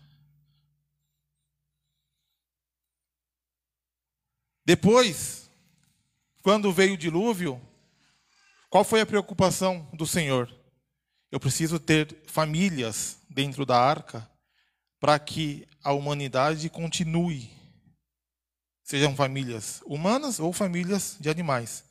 Depois, 4.64 5.48
quando 6.42 6.72
veio 6.72 6.94
o 6.94 6.98
dilúvio, 6.98 7.60
qual 8.74 8.82
foi 8.82 9.00
a 9.00 9.06
preocupação 9.06 9.88
do 9.92 10.04
Senhor? 10.04 10.52
Eu 11.30 11.38
preciso 11.38 11.78
ter 11.78 12.24
famílias 12.26 13.18
dentro 13.30 13.64
da 13.64 13.78
arca 13.78 14.28
para 14.98 15.16
que 15.16 15.64
a 15.84 15.92
humanidade 15.92 16.68
continue. 16.68 17.48
Sejam 18.82 19.14
famílias 19.14 19.80
humanas 19.86 20.40
ou 20.40 20.52
famílias 20.52 21.16
de 21.20 21.30
animais. 21.30 21.84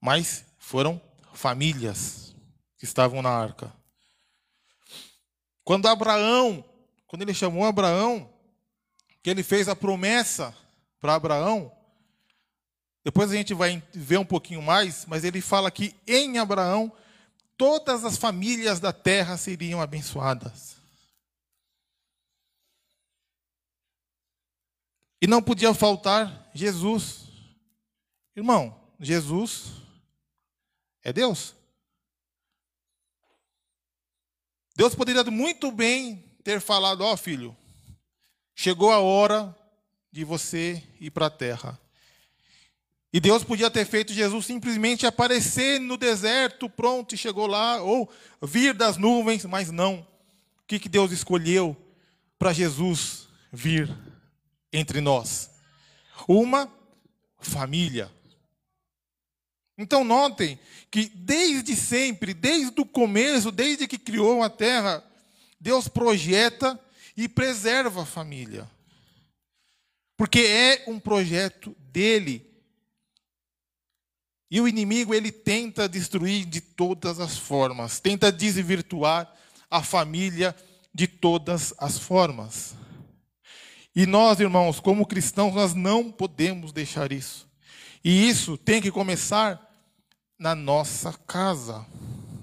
Mas 0.00 0.46
foram 0.56 0.98
famílias 1.34 2.34
que 2.78 2.86
estavam 2.86 3.20
na 3.20 3.28
arca. 3.28 3.70
Quando 5.62 5.88
Abraão, 5.88 6.64
quando 7.06 7.20
ele 7.20 7.34
chamou 7.34 7.66
Abraão, 7.66 8.32
que 9.22 9.28
ele 9.28 9.42
fez 9.42 9.68
a 9.68 9.76
promessa 9.76 10.56
para 11.02 11.16
Abraão, 11.16 11.70
depois 13.04 13.30
a 13.30 13.34
gente 13.34 13.52
vai 13.52 13.82
ver 13.92 14.18
um 14.18 14.24
pouquinho 14.24 14.62
mais, 14.62 15.04
mas 15.04 15.24
ele 15.24 15.42
fala 15.42 15.70
que 15.70 15.94
em 16.06 16.38
Abraão 16.38 16.90
todas 17.56 18.02
as 18.02 18.16
famílias 18.16 18.80
da 18.80 18.94
terra 18.94 19.36
seriam 19.36 19.80
abençoadas. 19.80 20.78
E 25.20 25.26
não 25.26 25.42
podia 25.42 25.74
faltar 25.74 26.50
Jesus. 26.54 27.28
Irmão, 28.34 28.78
Jesus 28.98 29.72
é 31.02 31.12
Deus. 31.12 31.54
Deus 34.74 34.94
poderia 34.94 35.22
muito 35.24 35.70
bem 35.70 36.16
ter 36.42 36.60
falado: 36.60 37.02
Ó 37.02 37.12
oh, 37.12 37.16
filho, 37.16 37.56
chegou 38.54 38.90
a 38.90 38.98
hora 38.98 39.54
de 40.10 40.24
você 40.24 40.82
ir 40.98 41.10
para 41.10 41.26
a 41.26 41.30
terra. 41.30 41.83
E 43.14 43.20
Deus 43.20 43.44
podia 43.44 43.70
ter 43.70 43.84
feito 43.84 44.12
Jesus 44.12 44.44
simplesmente 44.44 45.06
aparecer 45.06 45.78
no 45.78 45.96
deserto, 45.96 46.68
pronto, 46.68 47.14
e 47.14 47.16
chegou 47.16 47.46
lá, 47.46 47.80
ou 47.80 48.12
vir 48.42 48.74
das 48.74 48.96
nuvens, 48.96 49.44
mas 49.44 49.70
não. 49.70 50.00
O 50.00 50.66
que, 50.66 50.80
que 50.80 50.88
Deus 50.88 51.12
escolheu 51.12 51.76
para 52.36 52.52
Jesus 52.52 53.28
vir 53.52 53.88
entre 54.72 55.00
nós? 55.00 55.48
Uma 56.26 56.68
família. 57.38 58.10
Então 59.78 60.02
notem 60.02 60.58
que 60.90 61.06
desde 61.14 61.76
sempre, 61.76 62.34
desde 62.34 62.80
o 62.80 62.84
começo, 62.84 63.52
desde 63.52 63.86
que 63.86 63.96
criou 63.96 64.42
a 64.42 64.50
terra, 64.50 65.04
Deus 65.60 65.86
projeta 65.86 66.76
e 67.16 67.28
preserva 67.28 68.02
a 68.02 68.06
família. 68.06 68.68
Porque 70.16 70.40
é 70.40 70.82
um 70.88 70.98
projeto 70.98 71.76
dele 71.92 72.53
e 74.50 74.60
o 74.60 74.68
inimigo 74.68 75.14
ele 75.14 75.32
tenta 75.32 75.88
destruir 75.88 76.44
de 76.44 76.60
todas 76.60 77.18
as 77.20 77.36
formas, 77.36 77.98
tenta 77.98 78.30
desvirtuar 78.30 79.32
a 79.70 79.82
família 79.82 80.54
de 80.94 81.06
todas 81.06 81.74
as 81.78 81.98
formas. 81.98 82.74
E 83.96 84.06
nós, 84.06 84.40
irmãos, 84.40 84.80
como 84.80 85.06
cristãos, 85.06 85.54
nós 85.54 85.74
não 85.74 86.10
podemos 86.10 86.72
deixar 86.72 87.12
isso. 87.12 87.48
E 88.04 88.28
isso 88.28 88.56
tem 88.58 88.82
que 88.82 88.90
começar 88.90 89.60
na 90.38 90.54
nossa 90.54 91.12
casa, 91.26 91.86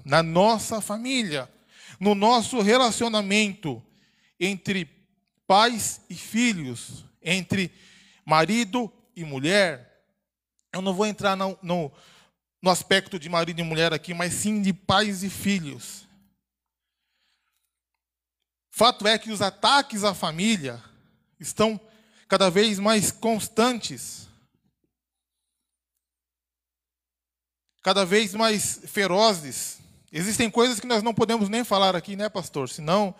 na 0.04 0.22
nossa 0.22 0.80
família, 0.80 1.48
no 2.00 2.14
nosso 2.14 2.60
relacionamento 2.60 3.82
entre 4.40 4.90
pais 5.46 6.00
e 6.10 6.14
filhos, 6.14 7.04
entre 7.22 7.70
marido 8.24 8.92
e 9.14 9.24
mulher, 9.24 9.91
eu 10.72 10.80
não 10.80 10.94
vou 10.94 11.06
entrar 11.06 11.36
no, 11.36 11.58
no, 11.62 11.92
no 12.62 12.70
aspecto 12.70 13.18
de 13.18 13.28
marido 13.28 13.60
e 13.60 13.64
mulher 13.64 13.92
aqui, 13.92 14.14
mas 14.14 14.32
sim 14.32 14.62
de 14.62 14.72
pais 14.72 15.22
e 15.22 15.28
filhos. 15.28 16.08
Fato 18.70 19.06
é 19.06 19.18
que 19.18 19.30
os 19.30 19.42
ataques 19.42 20.02
à 20.02 20.14
família 20.14 20.82
estão 21.38 21.78
cada 22.26 22.48
vez 22.50 22.78
mais 22.78 23.12
constantes, 23.12 24.26
cada 27.82 28.06
vez 28.06 28.32
mais 28.32 28.80
ferozes. 28.86 29.78
Existem 30.10 30.50
coisas 30.50 30.80
que 30.80 30.86
nós 30.86 31.02
não 31.02 31.12
podemos 31.12 31.50
nem 31.50 31.64
falar 31.64 31.94
aqui, 31.94 32.16
né, 32.16 32.30
pastor? 32.30 32.70
Senão, 32.70 33.14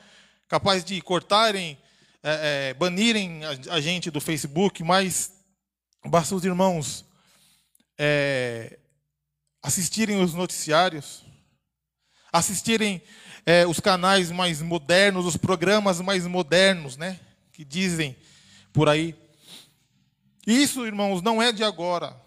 capaz 0.48 0.82
de 0.82 0.98
cortarem, 1.02 1.78
é, 2.22 2.70
é, 2.70 2.74
banirem 2.74 3.44
a, 3.44 3.74
a 3.74 3.80
gente 3.80 4.10
do 4.10 4.20
Facebook, 4.20 4.82
mas 4.82 5.32
basta 6.06 6.34
os 6.34 6.44
irmãos 6.44 7.04
é, 8.04 8.80
assistirem 9.62 10.20
os 10.20 10.34
noticiários, 10.34 11.24
assistirem 12.32 13.00
é, 13.46 13.64
os 13.64 13.78
canais 13.78 14.32
mais 14.32 14.60
modernos, 14.60 15.24
os 15.24 15.36
programas 15.36 16.00
mais 16.00 16.26
modernos, 16.26 16.96
né? 16.96 17.20
Que 17.52 17.64
dizem 17.64 18.16
por 18.72 18.88
aí. 18.88 19.14
Isso, 20.44 20.84
irmãos, 20.84 21.22
não 21.22 21.40
é 21.40 21.52
de 21.52 21.62
agora. 21.62 22.20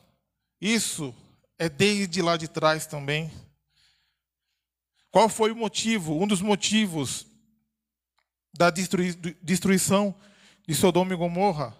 Isso 0.61 1.13
é 1.59 1.67
desde 1.67 2.21
lá 2.21 2.37
de 2.37 2.47
trás 2.47 2.85
também. 2.85 3.29
Qual 5.11 5.27
foi 5.27 5.51
o 5.51 5.57
motivo? 5.57 6.21
Um 6.21 6.25
dos 6.25 6.41
motivos 6.41 7.27
da 8.57 8.69
destruição 8.69 10.15
de 10.65 10.73
Sodoma 10.73 11.13
e 11.13 11.17
Gomorra 11.17 11.75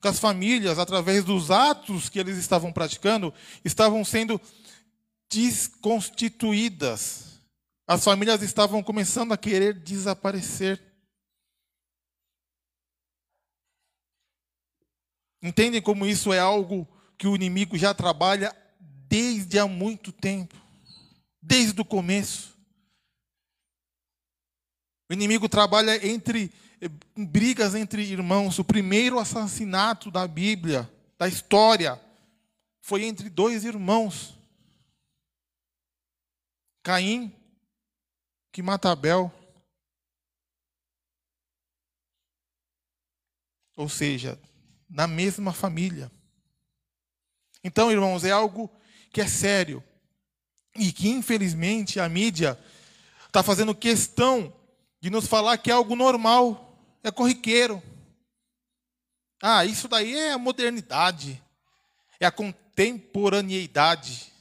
que 0.00 0.08
as 0.08 0.18
famílias, 0.18 0.78
através 0.78 1.24
dos 1.24 1.50
atos 1.50 2.08
que 2.08 2.18
eles 2.18 2.38
estavam 2.38 2.72
praticando, 2.72 3.34
estavam 3.64 4.04
sendo 4.04 4.40
desconstituídas. 5.28 7.40
As 7.86 8.04
famílias 8.04 8.42
estavam 8.42 8.82
começando 8.82 9.32
a 9.32 9.38
querer 9.38 9.74
desaparecer. 9.74 10.80
Entendem 15.42 15.80
como 15.80 16.06
isso 16.06 16.32
é 16.32 16.38
algo 16.38 16.86
que 17.16 17.26
o 17.26 17.34
inimigo 17.34 17.76
já 17.76 17.92
trabalha 17.92 18.54
desde 18.80 19.58
há 19.58 19.66
muito 19.66 20.12
tempo, 20.12 20.54
desde 21.40 21.80
o 21.80 21.84
começo. 21.84 22.56
O 25.10 25.14
inimigo 25.14 25.48
trabalha 25.48 26.06
entre 26.06 26.52
brigas 27.16 27.74
entre 27.74 28.02
irmãos. 28.02 28.58
O 28.58 28.64
primeiro 28.64 29.18
assassinato 29.18 30.10
da 30.10 30.26
Bíblia, 30.26 30.90
da 31.18 31.26
história, 31.26 32.00
foi 32.80 33.04
entre 33.04 33.28
dois 33.28 33.64
irmãos. 33.64 34.38
Caim, 36.82 37.34
que 38.52 38.62
mata 38.62 38.90
Abel. 38.90 39.32
Ou 43.76 43.88
seja, 43.88 44.40
na 44.88 45.06
mesma 45.06 45.52
família. 45.52 46.10
Então, 47.62 47.90
irmãos, 47.90 48.24
é 48.24 48.30
algo 48.30 48.70
que 49.12 49.20
é 49.20 49.28
sério 49.28 49.82
e 50.74 50.92
que, 50.92 51.08
infelizmente, 51.08 52.00
a 52.00 52.08
mídia 52.08 52.58
está 53.26 53.42
fazendo 53.42 53.74
questão 53.74 54.52
de 55.00 55.10
nos 55.10 55.26
falar 55.26 55.58
que 55.58 55.70
é 55.70 55.74
algo 55.74 55.94
normal, 55.94 56.67
é 57.02 57.10
corriqueiro. 57.10 57.82
Ah, 59.40 59.64
isso 59.64 59.88
daí 59.88 60.16
é 60.16 60.32
a 60.32 60.38
modernidade, 60.38 61.42
é 62.18 62.26
a 62.26 62.30
contemporaneidade. 62.30 64.32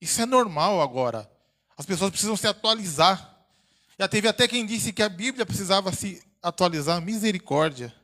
Isso 0.00 0.20
é 0.20 0.26
normal 0.26 0.80
agora. 0.80 1.30
As 1.76 1.86
pessoas 1.86 2.10
precisam 2.10 2.36
se 2.36 2.46
atualizar. 2.46 3.30
Já 3.98 4.08
teve 4.08 4.26
até 4.26 4.48
quem 4.48 4.66
disse 4.66 4.92
que 4.92 5.02
a 5.02 5.08
Bíblia 5.08 5.46
precisava 5.46 5.92
se 5.92 6.22
atualizar. 6.42 7.00
Misericórdia. 7.00 7.94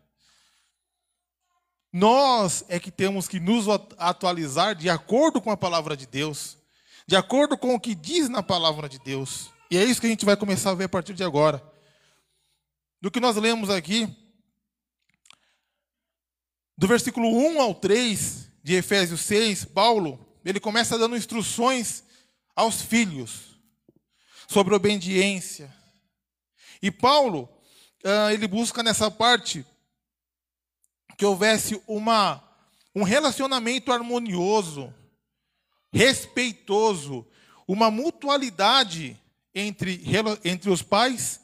Nós 1.93 2.65
é 2.69 2.79
que 2.79 2.91
temos 2.91 3.27
que 3.27 3.41
nos 3.41 3.67
atualizar 3.99 4.75
de 4.75 4.91
acordo 4.91 5.41
com 5.41 5.51
a 5.51 5.57
palavra 5.57 5.97
de 5.97 6.07
Deus, 6.07 6.59
de 7.07 7.17
acordo 7.17 7.57
com 7.57 7.75
o 7.75 7.81
que 7.81 7.95
diz 7.95 8.29
na 8.29 8.43
palavra 8.43 8.89
de 8.89 8.99
Deus. 8.99 9.51
E 9.71 9.79
é 9.79 9.85
isso 9.85 10.01
que 10.01 10.07
a 10.07 10.11
gente 10.11 10.25
vai 10.25 10.37
começar 10.37 10.71
a 10.71 10.75
ver 10.75 10.85
a 10.85 10.89
partir 10.89 11.15
de 11.15 11.25
agora. 11.25 11.63
Do 13.01 13.11
que 13.11 13.21
nós 13.21 13.37
lemos 13.37 13.71
aqui, 13.71 14.09
do 16.77 16.87
versículo 16.87 17.29
1 17.29 17.61
ao 17.61 17.75
3 17.75 18.49
de 18.63 18.75
Efésios 18.75 19.21
6, 19.23 19.65
Paulo, 19.67 20.25
ele 20.45 20.61
começa 20.61 20.99
dando 20.99 21.17
instruções 21.17 22.05
aos 22.55 22.81
filhos 22.81 23.61
sobre 24.49 24.75
obediência. 24.75 25.73
E 26.81 26.91
Paulo, 26.91 27.49
ah, 28.05 28.33
ele 28.33 28.47
busca 28.47 28.83
nessa 28.83 29.11
parte 29.11 29.67
que 31.17 31.27
houvesse 31.27 31.83
uma, 31.87 32.43
um 32.95 33.03
relacionamento 33.03 33.93
harmonioso, 33.93 34.95
respeitoso, 35.93 37.27
uma 37.67 37.91
mutualidade 37.91 39.21
entre, 39.53 40.01
entre 40.45 40.71
os 40.71 40.81
pais 40.81 41.41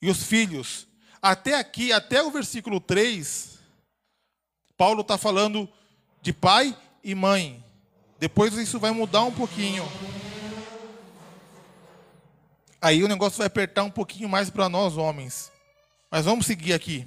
e 0.00 0.08
os 0.08 0.22
filhos. 0.22 0.87
Até 1.20 1.54
aqui, 1.54 1.92
até 1.92 2.22
o 2.22 2.30
versículo 2.30 2.80
3, 2.80 3.58
Paulo 4.76 5.00
está 5.00 5.18
falando 5.18 5.68
de 6.22 6.32
pai 6.32 6.76
e 7.02 7.14
mãe. 7.14 7.64
Depois 8.18 8.54
isso 8.54 8.78
vai 8.78 8.90
mudar 8.90 9.22
um 9.22 9.32
pouquinho. 9.32 9.84
Aí 12.80 13.02
o 13.02 13.08
negócio 13.08 13.38
vai 13.38 13.48
apertar 13.48 13.82
um 13.82 13.90
pouquinho 13.90 14.28
mais 14.28 14.50
para 14.50 14.68
nós, 14.68 14.96
homens. 14.96 15.50
Mas 16.10 16.24
vamos 16.24 16.46
seguir 16.46 16.72
aqui. 16.72 17.06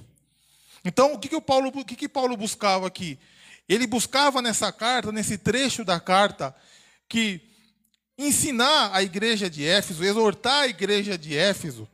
Então, 0.83 1.13
o 1.13 1.19
que, 1.19 1.29
que, 1.29 1.35
o 1.35 1.41
Paulo, 1.41 1.71
o 1.73 1.85
que, 1.85 1.95
que 1.95 2.09
Paulo 2.09 2.35
buscava 2.35 2.87
aqui? 2.87 3.17
Ele 3.69 3.87
buscava 3.87 4.41
nessa 4.41 4.71
carta, 4.71 5.11
nesse 5.11 5.37
trecho 5.37 5.85
da 5.85 5.99
carta, 5.99 6.53
que 7.07 7.41
ensinar 8.17 8.93
a 8.93 9.01
igreja 9.01 9.49
de 9.49 9.65
Éfeso, 9.65 10.03
exortar 10.03 10.63
a 10.63 10.67
igreja 10.67 11.17
de 11.17 11.37
Éfeso, 11.37 11.87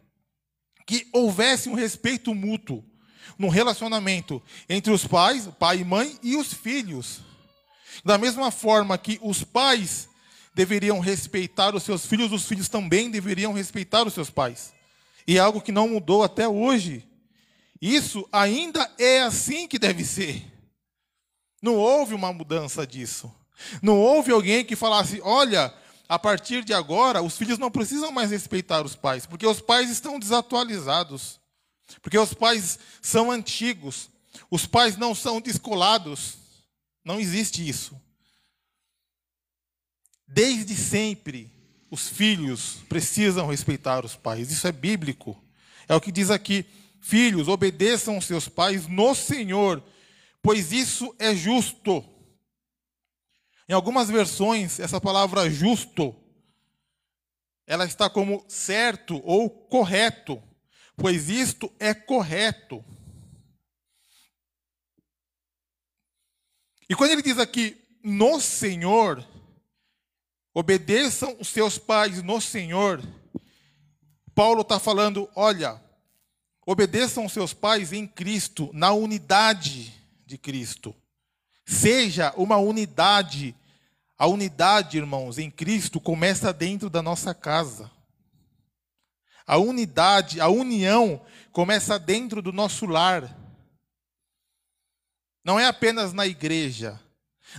que 0.88 1.05
houvesse 1.11 1.67
um 1.69 1.73
respeito 1.73 2.33
mútuo 2.33 2.83
no 3.38 3.49
relacionamento 3.49 4.41
entre 4.69 4.91
os 4.91 5.05
pais, 5.05 5.47
pai 5.59 5.81
e 5.81 5.83
mãe, 5.83 6.17
e 6.23 6.38
os 6.38 6.53
filhos. 6.53 7.19
Da 8.05 8.17
mesma 8.17 8.49
forma 8.49 8.97
que 8.97 9.19
os 9.21 9.43
pais 9.43 10.07
deveriam 10.55 10.99
respeitar 10.99 11.75
os 11.75 11.83
seus 11.83 12.05
filhos, 12.05 12.31
os 12.31 12.47
filhos 12.47 12.69
também 12.69 13.11
deveriam 13.11 13.51
respeitar 13.51 14.07
os 14.07 14.13
seus 14.13 14.29
pais. 14.29 14.73
E 15.27 15.38
é 15.38 15.39
algo 15.41 15.61
que 15.61 15.73
não 15.73 15.89
mudou 15.89 16.23
até 16.23 16.47
hoje. 16.47 17.05
Isso 17.81 18.27
ainda 18.31 18.89
é 18.97 19.21
assim 19.21 19.67
que 19.67 19.77
deve 19.77 20.05
ser. 20.05 20.41
Não 21.61 21.75
houve 21.75 22.13
uma 22.15 22.31
mudança 22.31 22.88
disso. 22.88 23.31
Não 23.81 23.99
houve 23.99 24.31
alguém 24.31 24.63
que 24.63 24.75
falasse: 24.75 25.19
olha, 25.21 25.73
a 26.10 26.18
partir 26.18 26.64
de 26.64 26.74
agora, 26.74 27.22
os 27.22 27.38
filhos 27.38 27.58
não 27.58 27.70
precisam 27.70 28.12
mais 28.12 28.32
respeitar 28.32 28.86
os 28.86 28.95
pais, 28.95 29.26
porque 29.26 29.45
os 29.45 29.60
pais 29.60 29.89
estão 29.89 30.18
desatualizados, 30.18 31.39
porque 32.01 32.18
os 32.18 32.34
pais 32.34 32.80
são 33.01 33.30
antigos, 33.30 34.10
os 34.49 34.66
pais 34.66 34.97
não 34.97 35.14
são 35.14 35.41
descolados. 35.41 36.38
Não 37.03 37.20
existe 37.20 37.68
isso. 37.68 37.99
Desde 40.28 40.76
sempre, 40.76 41.49
os 41.89 42.10
filhos 42.10 42.80
precisam 42.89 43.47
respeitar 43.47 44.03
os 44.03 44.16
pais. 44.16 44.51
Isso 44.51 44.68
é 44.68 44.72
bíblico. 44.74 45.41
É 45.88 45.95
o 45.95 46.01
que 46.01 46.12
diz 46.12 46.30
aqui. 46.30 46.66
Filhos, 46.99 47.47
obedeçam 47.47 48.20
seus 48.20 48.49
pais 48.49 48.88
no 48.88 49.16
Senhor, 49.16 49.82
pois 50.41 50.74
isso 50.74 51.16
é 51.18 51.34
justo. 51.34 52.03
Em 53.68 53.74
algumas 53.74 54.09
versões, 54.09 54.80
essa 54.80 54.99
palavra 55.01 55.49
justo, 55.49 56.15
ela 57.65 57.86
está 57.86 58.09
como 58.09 58.45
certo 58.47 59.22
ou 59.26 59.49
correto, 59.49 60.41
pois 60.95 61.30
isto 61.30 61.72
é 61.80 61.93
correto. 61.93 62.84
E 66.89 66.95
quando 66.95 67.11
ele 67.11 67.22
diz 67.22 67.38
aqui 67.38 67.78
no 68.01 68.39
Senhor, 68.39 69.28
obedeçam 70.53 71.36
os 71.39 71.49
seus 71.49 71.78
pais 71.78 72.24
no 72.24 72.39
Senhor, 72.39 73.01
Paulo 74.34 74.61
está 74.61 74.80
falando: 74.80 75.30
olha, 75.36 75.82
Obedeçam 76.70 77.26
os 77.26 77.32
seus 77.32 77.53
pais 77.53 77.93
em 77.93 78.05
Cristo, 78.05 78.70
na 78.74 78.91
unidade 78.91 79.93
de 80.26 80.38
Cristo. 80.38 80.93
Seja 81.68 82.34
uma 82.38 82.55
unidade. 82.55 83.53
A 84.18 84.26
unidade, 84.26 84.97
irmãos, 84.97 85.38
em 85.38 85.51
Cristo 85.51 85.99
começa 85.99 86.53
dentro 86.53 86.89
da 86.89 87.01
nossa 87.01 87.36
casa. 87.36 87.91
A 89.45 89.57
unidade, 89.57 90.39
a 90.39 90.47
união 90.47 91.22
começa 91.51 91.99
dentro 91.99 92.41
do 92.41 92.53
nosso 92.53 92.86
lar. 92.86 93.38
Não 95.43 95.59
é 95.59 95.65
apenas 95.65 96.13
na 96.13 96.26
igreja. 96.26 96.99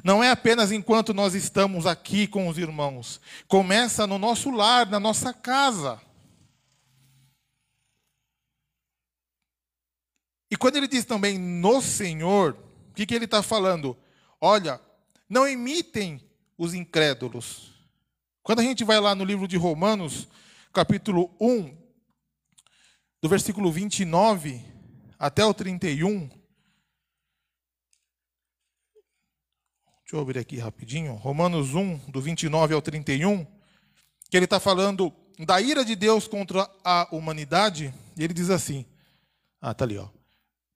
Não 0.02 0.24
é 0.24 0.30
apenas 0.30 0.72
enquanto 0.72 1.12
nós 1.12 1.34
estamos 1.34 1.86
aqui 1.86 2.26
com 2.26 2.48
os 2.48 2.56
irmãos. 2.56 3.20
Começa 3.46 4.06
no 4.06 4.18
nosso 4.18 4.50
lar, 4.50 4.86
na 4.86 4.98
nossa 4.98 5.34
casa. 5.34 6.00
E 10.50 10.56
quando 10.56 10.76
ele 10.76 10.88
diz 10.88 11.04
também 11.04 11.38
no 11.38 11.82
Senhor, 11.82 12.67
que, 12.98 13.06
que 13.06 13.14
ele 13.14 13.26
está 13.26 13.44
falando? 13.44 13.96
Olha, 14.40 14.80
não 15.28 15.46
imitem 15.46 16.20
os 16.56 16.74
incrédulos. 16.74 17.70
Quando 18.42 18.58
a 18.58 18.64
gente 18.64 18.82
vai 18.82 18.98
lá 18.98 19.14
no 19.14 19.22
livro 19.24 19.46
de 19.46 19.56
Romanos, 19.56 20.26
capítulo 20.72 21.32
1, 21.40 21.76
do 23.22 23.28
versículo 23.28 23.70
29 23.70 24.64
até 25.16 25.44
o 25.44 25.54
31. 25.54 26.28
Deixa 30.00 30.14
eu 30.14 30.20
abrir 30.20 30.40
aqui 30.40 30.56
rapidinho. 30.56 31.14
Romanos 31.14 31.74
1, 31.74 32.10
do 32.10 32.20
29 32.20 32.74
ao 32.74 32.82
31, 32.82 33.46
que 34.28 34.36
ele 34.36 34.46
está 34.46 34.58
falando 34.58 35.12
da 35.38 35.60
ira 35.60 35.84
de 35.84 35.94
Deus 35.94 36.26
contra 36.26 36.68
a 36.82 37.06
humanidade, 37.12 37.94
e 38.16 38.24
ele 38.24 38.34
diz 38.34 38.50
assim: 38.50 38.84
Ah, 39.60 39.72
tá 39.72 39.84
ali, 39.84 39.98
ó 39.98 40.17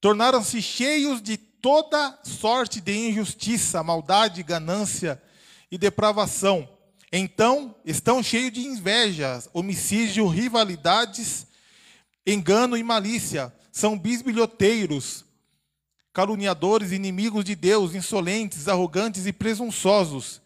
tornaram-se 0.02 0.60
cheios 0.60 1.22
de 1.22 1.36
toda 1.36 2.18
sorte 2.24 2.80
de 2.80 2.92
injustiça, 2.92 3.84
maldade, 3.84 4.42
ganância 4.42 5.22
e 5.70 5.78
depravação. 5.78 6.68
Então 7.12 7.76
estão 7.84 8.20
cheios 8.20 8.52
de 8.52 8.66
inveja, 8.66 9.40
homicídio, 9.52 10.26
rivalidades, 10.26 11.46
engano 12.26 12.76
e 12.76 12.82
malícia. 12.82 13.54
São 13.70 13.96
bisbilhoteiros, 13.96 15.24
caluniadores, 16.12 16.90
inimigos 16.90 17.44
de 17.44 17.54
Deus, 17.54 17.94
insolentes, 17.94 18.66
arrogantes 18.66 19.24
e 19.24 19.32
presunçosos. 19.32 20.42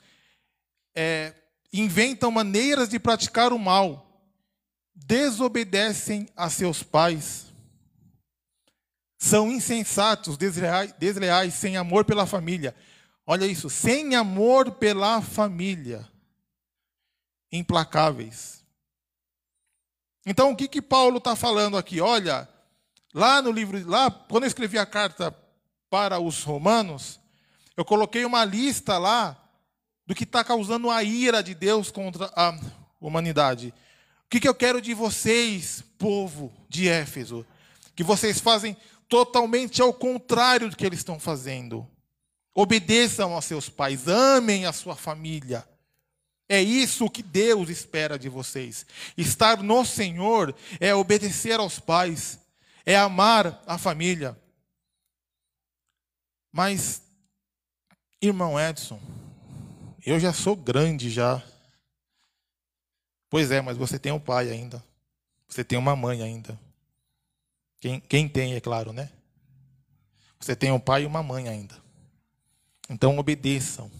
É, 0.94 1.32
inventam 1.72 2.30
maneiras 2.30 2.90
de 2.90 2.98
praticar 2.98 3.54
o 3.54 3.58
mal, 3.58 4.20
desobedecem 4.94 6.28
a 6.36 6.50
seus 6.50 6.82
pais 6.82 7.45
são 9.18 9.50
insensatos, 9.50 10.36
desleais, 10.36 10.92
desleais, 10.98 11.54
sem 11.54 11.76
amor 11.76 12.04
pela 12.04 12.26
família. 12.26 12.74
Olha 13.26 13.46
isso, 13.46 13.68
sem 13.70 14.14
amor 14.14 14.72
pela 14.72 15.20
família. 15.20 16.06
Implacáveis. 17.50 18.64
Então, 20.24 20.50
o 20.50 20.56
que 20.56 20.68
que 20.68 20.82
Paulo 20.82 21.18
está 21.18 21.34
falando 21.34 21.76
aqui? 21.76 22.00
Olha, 22.00 22.48
lá 23.14 23.40
no 23.40 23.50
livro, 23.50 23.88
lá 23.88 24.10
quando 24.10 24.44
eu 24.44 24.48
escrevi 24.48 24.78
a 24.78 24.84
carta 24.84 25.34
para 25.88 26.18
os 26.18 26.42
romanos, 26.42 27.20
eu 27.76 27.84
coloquei 27.84 28.24
uma 28.24 28.44
lista 28.44 28.98
lá 28.98 29.40
do 30.06 30.14
que 30.14 30.24
está 30.24 30.44
causando 30.44 30.90
a 30.90 31.02
ira 31.02 31.42
de 31.42 31.54
Deus 31.54 31.90
contra 31.90 32.30
a 32.34 32.58
humanidade. 33.00 33.72
O 34.26 34.28
que, 34.28 34.40
que 34.40 34.48
eu 34.48 34.54
quero 34.54 34.80
de 34.80 34.94
vocês, 34.94 35.82
povo 35.98 36.52
de 36.68 36.88
Éfeso? 36.88 37.46
Que 37.94 38.02
vocês 38.02 38.40
fazem 38.40 38.76
totalmente 39.08 39.80
ao 39.80 39.92
contrário 39.92 40.68
do 40.68 40.76
que 40.76 40.84
eles 40.84 41.00
estão 41.00 41.18
fazendo. 41.18 41.88
Obedeçam 42.54 43.34
aos 43.34 43.44
seus 43.44 43.68
pais, 43.68 44.08
amem 44.08 44.66
a 44.66 44.72
sua 44.72 44.96
família. 44.96 45.66
É 46.48 46.62
isso 46.62 47.10
que 47.10 47.22
Deus 47.22 47.68
espera 47.68 48.18
de 48.18 48.28
vocês. 48.28 48.86
Estar 49.16 49.62
no 49.62 49.84
Senhor 49.84 50.54
é 50.80 50.94
obedecer 50.94 51.58
aos 51.58 51.78
pais, 51.78 52.38
é 52.84 52.96
amar 52.96 53.62
a 53.66 53.76
família. 53.76 54.40
Mas, 56.52 57.02
irmão 58.22 58.58
Edson, 58.58 59.00
eu 60.04 60.18
já 60.20 60.32
sou 60.32 60.54
grande 60.54 61.10
já. 61.10 61.42
Pois 63.28 63.50
é, 63.50 63.60
mas 63.60 63.76
você 63.76 63.98
tem 63.98 64.12
um 64.12 64.20
pai 64.20 64.50
ainda. 64.50 64.82
Você 65.48 65.64
tem 65.64 65.76
uma 65.76 65.96
mãe 65.96 66.22
ainda. 66.22 66.58
Quem, 67.80 68.00
quem 68.00 68.28
tem, 68.28 68.54
é 68.54 68.60
claro, 68.60 68.92
né? 68.92 69.10
Você 70.40 70.54
tem 70.54 70.70
um 70.70 70.80
pai 70.80 71.02
e 71.02 71.06
uma 71.06 71.22
mãe 71.22 71.48
ainda. 71.48 71.76
Então 72.88 73.18
obedeçam 73.18 73.90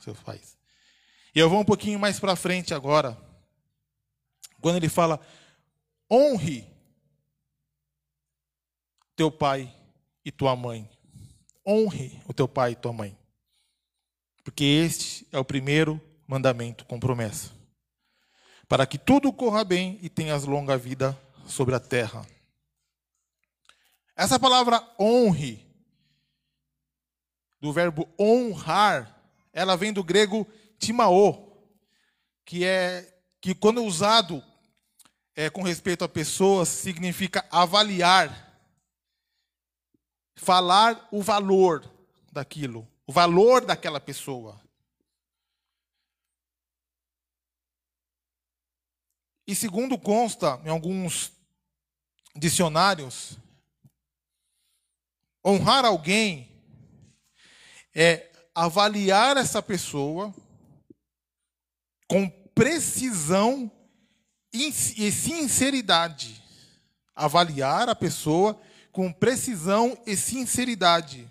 seus 0.00 0.18
pais. 0.20 0.56
E 1.34 1.38
eu 1.38 1.48
vou 1.48 1.60
um 1.60 1.64
pouquinho 1.64 1.98
mais 1.98 2.18
para 2.18 2.36
frente 2.36 2.74
agora. 2.74 3.16
Quando 4.60 4.76
ele 4.76 4.88
fala: 4.88 5.20
honre 6.10 6.66
teu 9.16 9.30
pai 9.30 9.72
e 10.24 10.30
tua 10.30 10.56
mãe. 10.56 10.88
Honre 11.66 12.20
o 12.26 12.32
teu 12.32 12.48
pai 12.48 12.72
e 12.72 12.76
tua 12.76 12.92
mãe. 12.92 13.16
Porque 14.42 14.64
este 14.64 15.26
é 15.30 15.38
o 15.38 15.44
primeiro 15.44 16.00
mandamento 16.26 16.84
com 16.84 16.98
promessa. 16.98 17.52
Para 18.68 18.86
que 18.86 18.98
tudo 18.98 19.32
corra 19.32 19.64
bem 19.64 19.98
e 20.02 20.08
tenhas 20.08 20.44
longa 20.44 20.76
vida 20.76 21.16
sobre 21.46 21.74
a 21.74 21.80
terra. 21.80 22.26
Essa 24.14 24.38
palavra 24.38 24.82
honre, 24.98 25.66
do 27.60 27.72
verbo 27.72 28.08
honrar, 28.18 29.22
ela 29.52 29.76
vem 29.76 29.92
do 29.92 30.02
grego 30.02 30.46
timao, 30.78 31.66
que 32.44 32.64
é 32.64 33.20
que 33.40 33.54
quando 33.54 33.82
usado 33.84 34.42
é, 35.34 35.48
com 35.48 35.62
respeito 35.62 36.04
a 36.04 36.08
pessoas 36.08 36.68
significa 36.68 37.46
avaliar, 37.50 38.52
falar 40.36 41.08
o 41.10 41.22
valor 41.22 41.90
daquilo, 42.30 42.88
o 43.06 43.12
valor 43.12 43.64
daquela 43.64 44.00
pessoa. 44.00 44.60
E 49.46 49.54
segundo 49.54 49.98
consta 49.98 50.60
em 50.64 50.68
alguns 50.68 51.32
dicionários, 52.36 53.38
honrar 55.44 55.84
alguém 55.84 56.48
é 57.94 58.30
avaliar 58.54 59.36
essa 59.36 59.62
pessoa 59.62 60.34
com 62.06 62.28
precisão 62.54 63.70
e 64.52 64.70
sinceridade. 65.10 66.42
Avaliar 67.14 67.88
a 67.88 67.94
pessoa 67.94 68.60
com 68.90 69.12
precisão 69.12 69.98
e 70.06 70.16
sinceridade. 70.16 71.30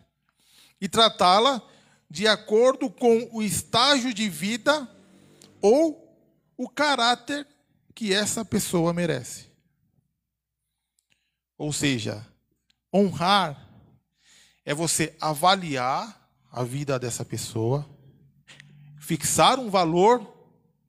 E 0.80 0.90
tratá-la 0.90 1.62
de 2.10 2.28
acordo 2.28 2.90
com 2.90 3.30
o 3.32 3.42
estágio 3.42 4.14
de 4.14 4.28
vida 4.28 4.90
ou 5.62 6.12
o 6.58 6.68
caráter 6.68 7.48
que 7.94 8.14
essa 8.14 8.44
pessoa 8.44 8.92
merece. 8.94 9.50
Ou 11.58 11.72
seja, 11.72 12.28
honrar 12.94 13.61
é 14.66 14.74
você 14.74 15.16
avaliar 15.20 16.30
a 16.52 16.64
vida 16.64 17.00
dessa 17.00 17.24
pessoa, 17.26 17.88
fixar 19.00 19.60
um 19.60 19.70
valor 19.70 20.26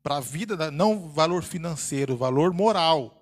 para 0.02 0.16
a 0.16 0.20
vida, 0.20 0.70
não 0.70 1.08
valor 1.08 1.42
financeiro, 1.42 2.16
valor 2.16 2.52
moral. 2.52 3.18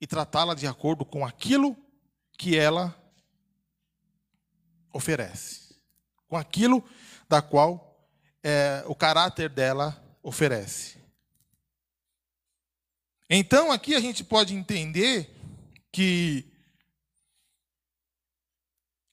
E 0.00 0.06
tratá-la 0.06 0.54
de 0.54 0.66
acordo 0.66 1.04
com 1.04 1.24
aquilo 1.24 1.76
que 2.38 2.56
ela 2.56 2.94
oferece. 4.92 5.76
Com 6.28 6.36
aquilo 6.36 6.84
da 7.28 7.42
qual 7.42 8.08
é, 8.42 8.84
o 8.86 8.94
caráter 8.94 9.48
dela 9.48 10.00
oferece. 10.22 10.98
Então, 13.28 13.72
aqui 13.72 13.94
a 13.94 14.00
gente 14.00 14.22
pode 14.22 14.54
entender 14.54 15.34
que 15.90 16.53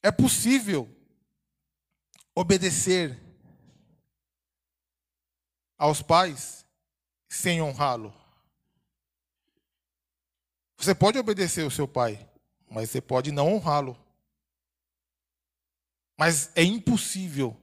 é 0.04 0.12
possível 0.12 0.90
obedecer 2.36 3.20
aos 5.78 6.02
pais 6.02 6.66
sem 7.30 7.62
honrá-lo. 7.62 8.14
Você 10.78 10.96
pode 10.96 11.20
obedecer 11.20 11.66
o 11.66 11.72
seu 11.72 11.88
pai, 11.88 12.28
mas 12.70 12.90
você 12.90 13.02
pode 13.02 13.32
não 13.32 13.54
honrá-lo. 13.54 13.98
Mas 16.18 16.52
é 16.56 16.64
impossível 16.64 17.56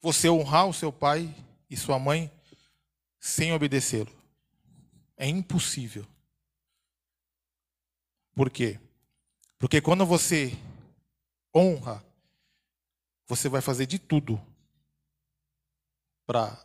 você 0.00 0.28
honrar 0.28 0.66
o 0.66 0.72
seu 0.72 0.92
pai 0.92 1.34
e 1.68 1.76
sua 1.76 1.98
mãe 1.98 2.30
sem 3.20 3.52
obedecê-lo. 3.52 4.12
É 5.16 5.26
impossível. 5.26 6.06
Por 8.34 8.50
quê? 8.50 8.78
Porque 9.58 9.80
quando 9.80 10.06
você 10.06 10.56
honra, 11.54 12.04
você 13.26 13.48
vai 13.48 13.60
fazer 13.60 13.86
de 13.86 13.98
tudo 13.98 14.40
para 16.26 16.58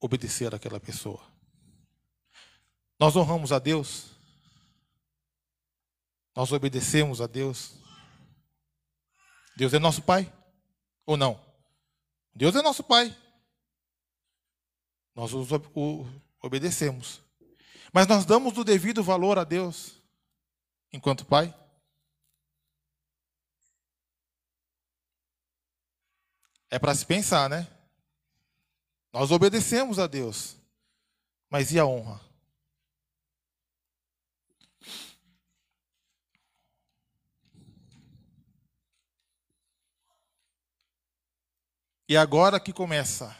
obedecer 0.00 0.54
àquela 0.54 0.78
pessoa. 0.78 1.20
Nós 2.98 3.16
honramos 3.16 3.52
a 3.52 3.58
Deus. 3.58 4.10
Nós 6.34 6.52
obedecemos 6.52 7.20
a 7.20 7.26
Deus. 7.26 7.74
Deus 9.56 9.72
é 9.72 9.78
nosso 9.78 10.02
Pai 10.02 10.32
ou 11.06 11.16
não? 11.16 11.40
Deus 12.34 12.54
é 12.56 12.62
nosso 12.62 12.82
Pai. 12.82 13.16
Nós 15.14 15.32
o 15.32 16.06
obedecemos. 16.42 17.20
Mas 17.92 18.06
nós 18.06 18.24
damos 18.24 18.58
o 18.58 18.64
devido 18.64 19.02
valor 19.02 19.38
a 19.38 19.44
Deus 19.44 20.02
enquanto 20.92 21.24
Pai? 21.24 21.54
É 26.74 26.78
para 26.80 26.92
se 26.92 27.06
pensar, 27.06 27.48
né? 27.48 27.68
Nós 29.12 29.30
obedecemos 29.30 30.00
a 30.00 30.08
Deus, 30.08 30.56
mas 31.48 31.70
e 31.70 31.78
a 31.78 31.86
honra? 31.86 32.20
E 42.08 42.16
agora 42.16 42.58
que 42.58 42.72
começa 42.72 43.36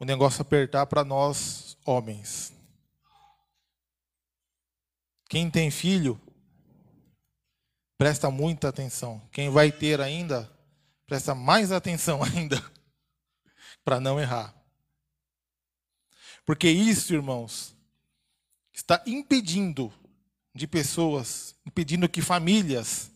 o 0.00 0.04
negócio 0.04 0.42
apertar 0.42 0.86
para 0.86 1.04
nós 1.04 1.78
homens. 1.86 2.52
Quem 5.28 5.48
tem 5.48 5.70
filho, 5.70 6.20
presta 7.96 8.32
muita 8.32 8.68
atenção. 8.68 9.22
Quem 9.30 9.48
vai 9.48 9.70
ter 9.70 10.00
ainda, 10.00 10.50
presta 11.10 11.34
mais 11.34 11.72
atenção 11.72 12.22
ainda 12.22 12.64
para 13.84 13.98
não 13.98 14.20
errar. 14.20 14.54
Porque 16.46 16.70
isso, 16.70 17.12
irmãos, 17.12 17.74
está 18.72 19.02
impedindo 19.04 19.92
de 20.54 20.68
pessoas, 20.68 21.56
impedindo 21.66 22.08
que 22.08 22.22
famílias 22.22 23.10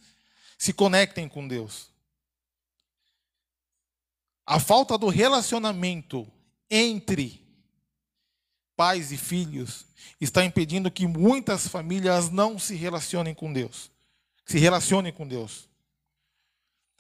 se 0.59 0.73
conectem 0.73 1.29
com 1.29 1.47
Deus. 1.47 1.89
A 4.45 4.59
falta 4.59 4.99
do 4.99 5.09
relacionamento 5.09 6.27
entre 6.69 7.47
pais 8.77 9.13
e 9.13 9.17
filhos, 9.17 9.87
está 10.21 10.45
impedindo 10.45 10.91
que 10.91 11.07
muitas 11.07 11.69
famílias 11.69 12.29
não 12.29 12.59
se 12.59 12.75
relacionem 12.75 13.33
com 13.33 13.53
Deus. 13.53 13.89
Se 14.45 14.59
relacionem 14.59 15.13
com 15.13 15.29
Deus. 15.29 15.69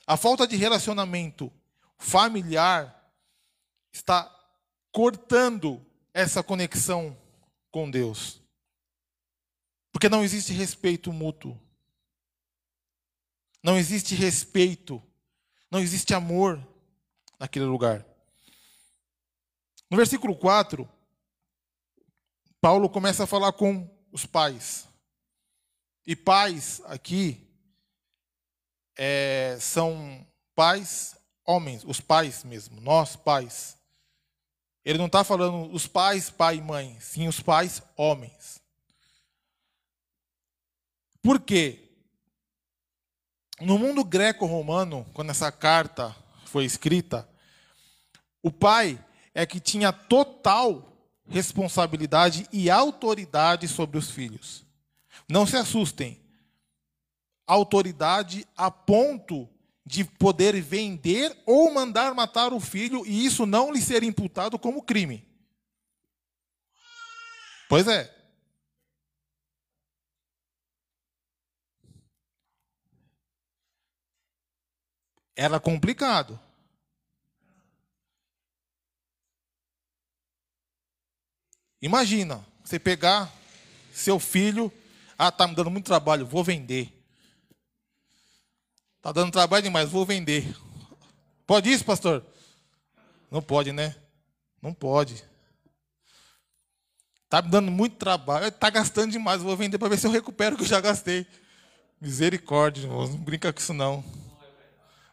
A 0.06 0.16
falta 0.16 0.46
de 0.46 0.56
relacionamento 0.56 1.52
familiar 1.98 3.10
está 3.92 4.30
cortando 4.92 5.84
essa 6.12 6.42
conexão 6.42 7.16
com 7.70 7.90
Deus. 7.90 8.40
Porque 9.90 10.08
não 10.08 10.22
existe 10.22 10.52
respeito 10.52 11.12
mútuo. 11.12 11.58
Não 13.62 13.78
existe 13.78 14.14
respeito. 14.14 15.02
Não 15.70 15.80
existe 15.80 16.12
amor 16.12 16.64
naquele 17.38 17.64
lugar. 17.64 18.04
No 19.90 19.96
versículo 19.96 20.36
4, 20.36 20.88
Paulo 22.60 22.88
começa 22.90 23.24
a 23.24 23.26
falar 23.26 23.52
com 23.52 23.88
os 24.12 24.26
pais. 24.26 24.88
E 26.06 26.14
pais 26.14 26.82
aqui 26.84 27.43
é, 28.96 29.56
são 29.60 30.26
pais 30.54 31.16
homens, 31.44 31.84
os 31.84 32.00
pais 32.00 32.44
mesmo, 32.44 32.80
nós 32.80 33.16
pais. 33.16 33.76
Ele 34.84 34.98
não 34.98 35.06
está 35.06 35.24
falando 35.24 35.72
os 35.72 35.86
pais, 35.86 36.30
pai 36.30 36.56
e 36.56 36.60
mãe, 36.60 36.98
sim 37.00 37.26
os 37.26 37.40
pais 37.40 37.82
homens. 37.96 38.60
Por 41.22 41.40
quê? 41.40 41.80
No 43.60 43.78
mundo 43.78 44.04
greco-romano, 44.04 45.06
quando 45.14 45.30
essa 45.30 45.50
carta 45.50 46.14
foi 46.44 46.64
escrita, 46.64 47.28
o 48.42 48.50
pai 48.50 49.02
é 49.32 49.46
que 49.46 49.58
tinha 49.58 49.92
total 49.92 50.92
responsabilidade 51.26 52.46
e 52.52 52.68
autoridade 52.68 53.66
sobre 53.66 53.96
os 53.96 54.10
filhos. 54.10 54.64
Não 55.28 55.46
se 55.46 55.56
assustem. 55.56 56.20
Autoridade 57.46 58.46
a 58.56 58.70
ponto 58.70 59.48
de 59.84 60.04
poder 60.04 60.60
vender 60.60 61.36
ou 61.44 61.72
mandar 61.72 62.14
matar 62.14 62.52
o 62.52 62.60
filho 62.60 63.04
e 63.06 63.26
isso 63.26 63.44
não 63.44 63.72
lhe 63.72 63.80
ser 63.80 64.02
imputado 64.02 64.58
como 64.58 64.82
crime. 64.82 65.26
Pois 67.68 67.86
é. 67.86 68.10
Era 75.36 75.58
complicado. 75.58 76.38
Imagina, 81.82 82.42
você 82.64 82.78
pegar 82.78 83.30
seu 83.92 84.18
filho, 84.18 84.72
ah, 85.18 85.30
tá 85.30 85.46
me 85.46 85.54
dando 85.54 85.70
muito 85.70 85.84
trabalho, 85.84 86.24
vou 86.24 86.42
vender. 86.42 86.93
Tá 89.04 89.12
dando 89.12 89.30
trabalho 89.30 89.62
demais, 89.62 89.90
vou 89.90 90.06
vender. 90.06 90.56
Pode 91.46 91.70
isso, 91.70 91.84
pastor? 91.84 92.24
Não 93.30 93.42
pode, 93.42 93.70
né? 93.70 93.94
Não 94.62 94.72
pode. 94.72 95.22
Tá 97.28 97.42
me 97.42 97.50
dando 97.50 97.70
muito 97.70 97.96
trabalho, 97.96 98.50
tá 98.50 98.70
gastando 98.70 99.12
demais, 99.12 99.42
vou 99.42 99.54
vender 99.58 99.76
para 99.76 99.90
ver 99.90 99.98
se 99.98 100.06
eu 100.06 100.10
recupero 100.10 100.54
o 100.54 100.56
que 100.56 100.64
eu 100.64 100.68
já 100.68 100.80
gastei. 100.80 101.26
Misericórdia, 102.00 102.84
irmãos, 102.84 103.10
não 103.10 103.18
brinca 103.18 103.52
com 103.52 103.60
isso 103.60 103.74
não. 103.74 104.02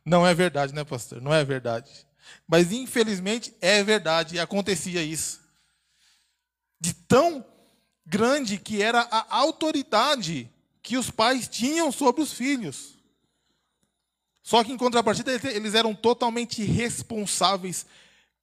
Não 0.05 0.25
é 0.25 0.33
verdade, 0.33 0.73
né, 0.73 0.85
pastor? 0.85 1.21
Não 1.21 1.33
é 1.33 1.43
verdade. 1.43 1.91
Mas 2.47 2.71
infelizmente 2.71 3.53
é 3.59 3.83
verdade, 3.83 4.39
acontecia 4.39 5.03
isso 5.03 5.41
de 6.79 6.93
tão 6.93 7.45
grande 8.05 8.57
que 8.57 8.81
era 8.81 9.01
a 9.01 9.35
autoridade 9.35 10.49
que 10.81 10.95
os 10.95 11.11
pais 11.11 11.49
tinham 11.49 11.91
sobre 11.91 12.21
os 12.21 12.31
filhos. 12.31 13.00
Só 14.43 14.63
que, 14.63 14.71
em 14.71 14.77
contrapartida, 14.77 15.31
eles 15.49 15.75
eram 15.75 15.93
totalmente 15.93 16.63
responsáveis, 16.63 17.85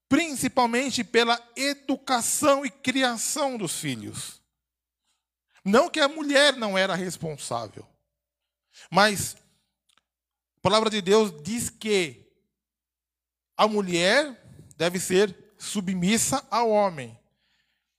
principalmente 0.08 1.02
pela 1.02 1.40
educação 1.56 2.64
e 2.64 2.70
criação 2.70 3.58
dos 3.58 3.78
filhos. 3.78 4.40
Não 5.64 5.90
que 5.90 6.00
a 6.00 6.08
mulher 6.08 6.56
não 6.56 6.78
era 6.78 6.94
responsável, 6.94 7.86
mas 8.90 9.36
a 10.56 10.60
palavra 10.62 10.88
de 10.88 11.02
Deus 11.02 11.32
diz 11.42 11.68
que 11.68 12.26
a 13.56 13.66
mulher 13.66 14.40
deve 14.76 15.00
ser 15.00 15.52
submissa 15.58 16.46
ao 16.50 16.70
homem. 16.70 17.18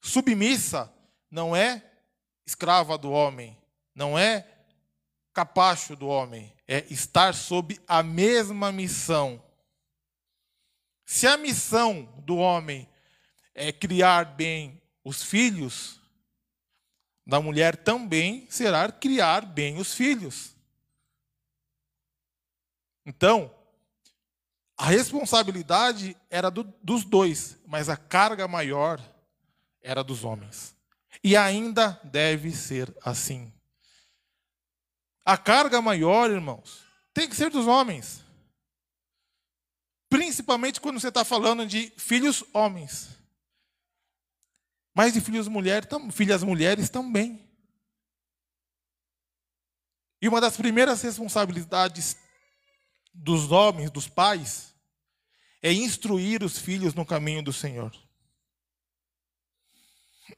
Submissa 0.01 0.91
não 1.29 1.55
é 1.55 1.83
escrava 2.45 2.97
do 2.97 3.11
homem, 3.11 3.55
não 3.93 4.17
é 4.17 4.58
capacho 5.39 5.95
do 5.95 6.05
homem, 6.05 6.53
é 6.67 6.85
estar 6.89 7.33
sob 7.33 7.79
a 7.87 8.03
mesma 8.03 8.73
missão. 8.73 9.41
Se 11.05 11.25
a 11.25 11.37
missão 11.37 12.03
do 12.25 12.35
homem 12.35 12.89
é 13.55 13.71
criar 13.71 14.25
bem 14.25 14.81
os 15.01 15.23
filhos, 15.23 16.01
da 17.25 17.39
mulher 17.39 17.77
também 17.77 18.47
será 18.49 18.91
criar 18.91 19.45
bem 19.45 19.77
os 19.77 19.93
filhos. 19.93 20.57
Então, 23.05 23.55
a 24.75 24.87
responsabilidade 24.87 26.17
era 26.29 26.51
do, 26.51 26.65
dos 26.83 27.05
dois, 27.05 27.57
mas 27.65 27.87
a 27.87 27.95
carga 27.95 28.45
maior 28.45 28.99
era 29.81 30.03
dos 30.03 30.25
homens. 30.25 30.75
E 31.23 31.37
ainda 31.37 31.97
deve 32.03 32.51
ser 32.51 32.93
assim. 33.01 33.53
A 35.29 35.37
carga 35.37 35.79
maior, 35.79 36.31
irmãos, 36.31 36.83
tem 37.13 37.29
que 37.29 37.35
ser 37.35 37.51
dos 37.51 37.67
homens. 37.67 38.23
Principalmente 40.09 40.81
quando 40.81 40.99
você 40.99 41.09
está 41.09 41.23
falando 41.23 41.67
de 41.67 41.93
filhos 41.97 42.43
homens. 42.51 43.09
Mas 44.91 45.13
de 45.13 45.21
filhos 45.21 45.47
mulheres, 45.47 45.87
filhas 46.13 46.41
mulheres 46.41 46.89
também. 46.89 47.47
E 50.19 50.27
uma 50.27 50.41
das 50.41 50.57
primeiras 50.57 51.03
responsabilidades 51.03 52.17
dos 53.13 53.51
homens, 53.51 53.91
dos 53.91 54.07
pais, 54.07 54.73
é 55.61 55.71
instruir 55.71 56.41
os 56.41 56.57
filhos 56.57 56.95
no 56.95 57.05
caminho 57.05 57.43
do 57.43 57.53
Senhor. 57.53 57.95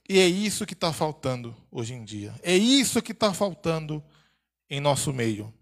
E 0.10 0.20
é 0.20 0.28
isso 0.28 0.66
que 0.66 0.74
está 0.74 0.92
faltando 0.92 1.56
hoje 1.72 1.94
em 1.94 2.04
dia. 2.04 2.38
É 2.44 2.58
isso 2.58 3.02
que 3.02 3.14
está 3.14 3.34
faltando 3.34 4.04
em 4.72 4.80
nosso 4.80 5.11
meio. 5.11 5.53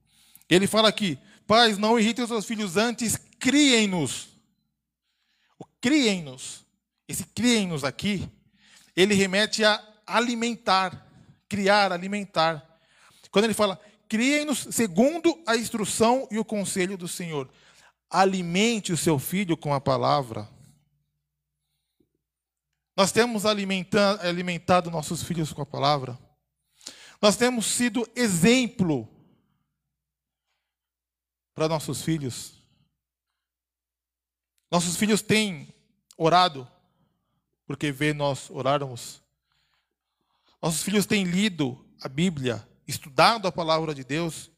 Ele 0.47 0.67
fala 0.67 0.87
aqui: 0.87 1.17
pais, 1.47 1.79
não 1.79 1.99
irritem 1.99 2.23
os 2.23 2.29
seus 2.29 2.45
filhos 2.45 2.77
antes, 2.77 3.17
criem-nos. 3.39 4.29
Criem-nos. 5.81 6.63
Esse 7.07 7.25
criem-nos 7.25 7.83
aqui, 7.83 8.29
ele 8.95 9.15
remete 9.15 9.65
a 9.65 9.83
alimentar, 10.05 11.07
criar, 11.49 11.91
alimentar. 11.91 12.63
Quando 13.31 13.45
ele 13.45 13.53
fala, 13.55 13.81
criem-nos 14.07 14.67
segundo 14.69 15.41
a 15.47 15.55
instrução 15.55 16.27
e 16.29 16.37
o 16.37 16.45
conselho 16.45 16.95
do 16.95 17.07
Senhor. 17.07 17.49
Alimente 18.09 18.93
o 18.93 18.97
seu 18.97 19.17
filho 19.17 19.57
com 19.57 19.73
a 19.73 19.81
palavra. 19.81 20.47
Nós 22.95 23.11
temos 23.11 23.45
alimentado 23.45 24.91
nossos 24.91 25.23
filhos 25.23 25.53
com 25.53 25.61
a 25.61 25.65
palavra. 25.65 26.19
Nós 27.21 27.35
temos 27.35 27.65
sido 27.65 28.09
exemplo 28.15 29.07
para 31.53 31.67
nossos 31.67 32.01
filhos. 32.01 32.53
Nossos 34.71 34.95
filhos 34.95 35.21
têm 35.21 35.73
orado 36.17 36.69
porque 37.65 37.91
vê 37.91 38.13
nós 38.13 38.49
orarmos. 38.49 39.21
Nossos 40.61 40.81
filhos 40.81 41.05
têm 41.05 41.23
lido 41.23 41.85
a 42.01 42.07
Bíblia, 42.07 42.67
estudado 42.87 43.47
a 43.47 43.51
palavra 43.51 43.93
de 43.93 44.03
Deus, 44.03 44.49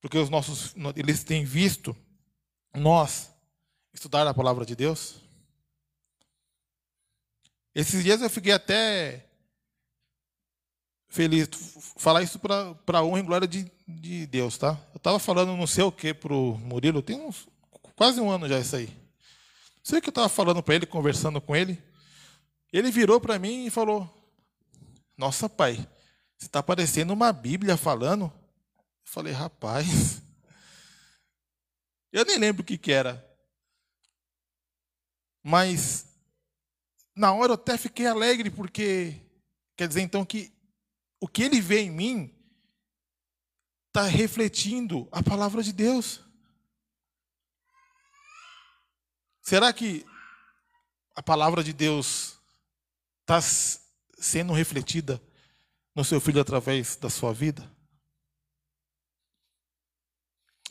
porque 0.00 0.18
os 0.18 0.28
nossos 0.28 0.74
eles 0.94 1.24
têm 1.24 1.44
visto 1.44 1.96
nós 2.74 3.30
estudar 3.92 4.26
a 4.26 4.34
palavra 4.34 4.64
de 4.64 4.74
Deus. 4.74 5.16
Esses 7.74 8.02
dias 8.02 8.20
eu 8.20 8.30
fiquei 8.30 8.52
até 8.52 9.31
feliz. 11.12 11.48
Falar 11.96 12.22
isso 12.22 12.38
para 12.38 13.02
honra 13.04 13.20
e 13.20 13.22
glória 13.22 13.46
de, 13.46 13.70
de 13.86 14.26
Deus, 14.26 14.58
tá? 14.58 14.80
Eu 14.92 14.96
estava 14.96 15.18
falando 15.18 15.56
não 15.56 15.66
sei 15.66 15.84
o 15.84 15.92
que 15.92 16.12
para 16.12 16.32
o 16.32 16.58
Murilo, 16.58 17.02
tem 17.02 17.20
uns, 17.20 17.46
quase 17.94 18.20
um 18.20 18.30
ano 18.30 18.48
já 18.48 18.58
isso 18.58 18.74
aí. 18.74 18.86
Não 18.86 19.84
sei 19.84 19.98
o 19.98 20.02
que 20.02 20.08
eu 20.08 20.12
estava 20.12 20.28
falando 20.28 20.62
para 20.62 20.74
ele, 20.74 20.86
conversando 20.86 21.40
com 21.40 21.54
ele. 21.54 21.80
Ele 22.72 22.90
virou 22.90 23.20
para 23.20 23.38
mim 23.38 23.66
e 23.66 23.70
falou: 23.70 24.08
Nossa, 25.16 25.48
pai, 25.48 25.76
você 26.38 26.46
está 26.46 26.62
parecendo 26.62 27.12
uma 27.12 27.32
Bíblia 27.32 27.76
falando. 27.76 28.24
Eu 28.24 28.32
falei, 29.04 29.32
rapaz. 29.32 30.22
Eu 32.10 32.26
nem 32.26 32.36
lembro 32.36 32.62
o 32.62 32.64
que, 32.64 32.76
que 32.76 32.92
era. 32.92 33.26
Mas 35.42 36.04
na 37.16 37.32
hora 37.32 37.52
eu 37.52 37.54
até 37.54 37.78
fiquei 37.78 38.06
alegre, 38.06 38.50
porque 38.50 39.16
quer 39.74 39.88
dizer 39.88 40.02
então 40.02 40.22
que 40.22 40.52
o 41.22 41.28
que 41.28 41.44
ele 41.44 41.60
vê 41.60 41.82
em 41.82 41.90
mim 41.90 42.34
está 43.86 44.02
refletindo 44.02 45.08
a 45.12 45.22
palavra 45.22 45.62
de 45.62 45.72
Deus. 45.72 46.20
Será 49.40 49.72
que 49.72 50.04
a 51.14 51.22
palavra 51.22 51.62
de 51.62 51.72
Deus 51.72 52.40
está 53.20 53.40
sendo 54.18 54.52
refletida 54.52 55.22
no 55.94 56.04
seu 56.04 56.20
filho 56.20 56.40
através 56.40 56.96
da 56.96 57.08
sua 57.08 57.32
vida? 57.32 57.72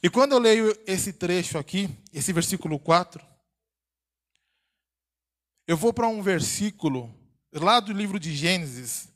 E 0.04 0.10
quando 0.10 0.34
eu 0.34 0.40
leio 0.40 0.78
esse 0.86 1.14
trecho 1.14 1.58
aqui, 1.58 1.88
esse 2.12 2.34
versículo 2.34 2.78
4, 2.78 3.26
eu 5.66 5.78
vou 5.78 5.94
para 5.94 6.10
um 6.10 6.22
versículo 6.22 7.18
lá 7.54 7.80
do 7.80 7.94
livro 7.94 8.20
de 8.20 8.36
Gênesis, 8.36 9.11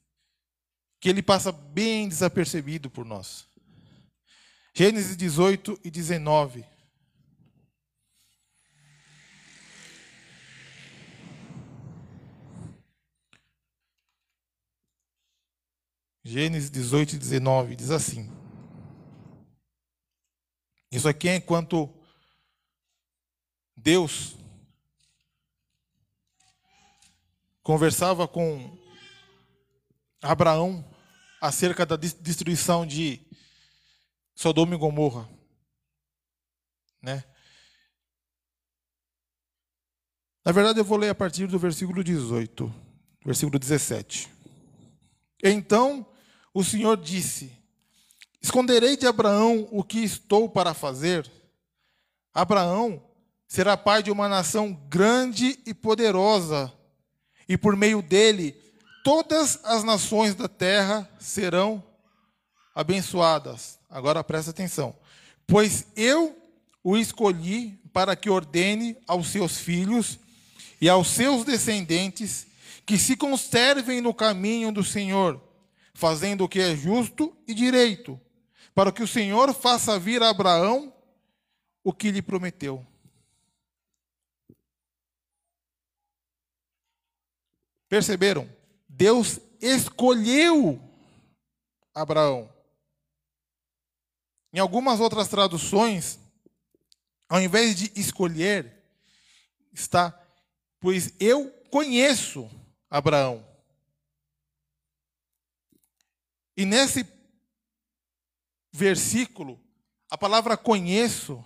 que 1.05 1.09
ele 1.09 1.21
passa 1.21 1.51
bem 1.51 2.09
desapercebido 2.09 2.89
por 2.89 3.05
nós. 3.05 3.47
Gênesis 4.73 5.15
18 5.15 5.79
e 5.83 5.91
19. 5.91 6.65
Gênesis 16.23 16.71
18 16.71 17.17
e 17.17 17.19
19 17.19 17.75
diz 17.75 17.91
assim: 17.91 18.27
Isso 20.91 21.07
aqui 21.07 21.29
é 21.29 21.35
enquanto 21.35 21.87
Deus 23.77 24.35
conversava 27.61 28.27
com 28.27 28.75
Abraão 30.19 30.94
acerca 31.45 31.85
da 31.85 31.95
destruição 31.95 32.87
de 32.87 33.21
Sodoma 34.33 34.73
e 34.73 34.77
Gomorra, 34.77 35.29
né? 37.01 37.23
Na 40.43 40.51
verdade, 40.51 40.79
eu 40.79 40.83
vou 40.83 40.97
ler 40.97 41.09
a 41.09 41.15
partir 41.15 41.47
do 41.47 41.59
versículo 41.59 42.03
18, 42.03 42.73
versículo 43.23 43.59
17. 43.59 44.27
Então 45.43 46.05
o 46.51 46.63
Senhor 46.63 46.97
disse: 46.97 47.51
Esconderei 48.41 48.97
de 48.97 49.05
Abraão 49.05 49.67
o 49.71 49.83
que 49.83 49.99
estou 49.99 50.49
para 50.49 50.73
fazer? 50.73 51.31
Abraão 52.33 53.03
será 53.47 53.77
pai 53.77 54.01
de 54.01 54.09
uma 54.09 54.27
nação 54.27 54.73
grande 54.89 55.59
e 55.63 55.75
poderosa, 55.75 56.73
e 57.47 57.55
por 57.55 57.75
meio 57.75 58.01
dele 58.01 58.64
todas 59.05 59.59
as 59.63 59.83
nações 59.83 60.33
da 60.33 60.47
terra 60.47 61.07
serão 61.19 61.83
abençoadas. 62.73 63.77
Agora 63.87 64.23
presta 64.23 64.49
atenção. 64.49 64.95
Pois 65.45 65.85
eu 65.95 66.35
o 66.83 66.97
escolhi 66.97 67.79
para 67.93 68.15
que 68.15 68.31
ordene 68.31 68.97
aos 69.07 69.27
seus 69.27 69.59
filhos 69.59 70.17
e 70.81 70.89
aos 70.89 71.07
seus 71.09 71.45
descendentes 71.45 72.47
que 72.83 72.97
se 72.97 73.15
conservem 73.15 74.01
no 74.01 74.11
caminho 74.11 74.71
do 74.71 74.83
Senhor 74.83 75.39
fazendo 75.93 76.43
o 76.43 76.49
que 76.49 76.59
é 76.59 76.75
justo 76.75 77.37
e 77.47 77.53
direito, 77.53 78.19
para 78.73 78.91
que 78.91 79.03
o 79.03 79.07
Senhor 79.07 79.53
faça 79.53 79.99
vir 79.99 80.21
a 80.23 80.29
Abraão 80.29 80.91
o 81.83 81.93
que 81.93 82.09
lhe 82.09 82.23
prometeu. 82.23 82.85
Perceberam? 87.87 88.54
Deus 88.97 89.41
escolheu 89.59 90.79
Abraão. 91.93 92.49
Em 94.53 94.59
algumas 94.59 95.01
outras 95.01 95.27
traduções, 95.27 96.17
ao 97.27 97.41
invés 97.41 97.75
de 97.75 97.91
escolher, 97.99 98.73
está, 99.73 100.17
pois 100.79 101.13
eu 101.19 101.51
conheço 101.69 102.49
Abraão. 102.89 103.45
E 106.55 106.65
nesse 106.65 107.05
versículo, 108.71 109.61
a 110.09 110.17
palavra 110.17 110.55
conheço 110.55 111.43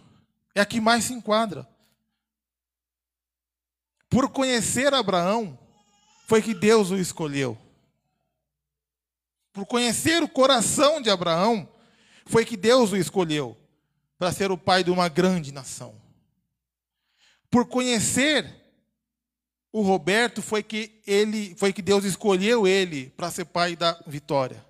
é 0.53 0.61
a 0.61 0.65
que 0.67 0.80
mais 0.80 1.05
se 1.05 1.13
enquadra. 1.13 1.67
Por 4.07 4.30
conhecer 4.30 4.93
Abraão, 4.93 5.57
foi 6.30 6.41
que 6.41 6.53
Deus 6.53 6.91
o 6.91 6.95
escolheu. 6.95 7.57
Por 9.51 9.65
conhecer 9.65 10.23
o 10.23 10.30
coração 10.30 11.01
de 11.01 11.10
Abraão, 11.10 11.68
foi 12.26 12.45
que 12.45 12.56
Deus 12.56 12.93
o 12.93 12.95
escolheu 12.95 13.57
para 14.18 14.31
ser 14.31 14.51
o 14.51 14.57
pai 14.57 14.84
de 14.84 14.91
uma 14.91 15.10
grande 15.10 15.51
nação. 15.51 15.93
Por 17.49 17.65
conhecer 17.65 18.56
o 19.73 19.81
Roberto, 19.81 20.41
foi 20.41 20.64
que 20.64 21.01
ele, 21.06 21.53
foi 21.57 21.73
que 21.73 21.81
Deus 21.81 22.06
escolheu 22.06 22.65
ele 22.65 23.10
para 23.18 23.30
ser 23.30 23.43
pai 23.43 23.76
da 23.76 24.01
Vitória 24.07 24.69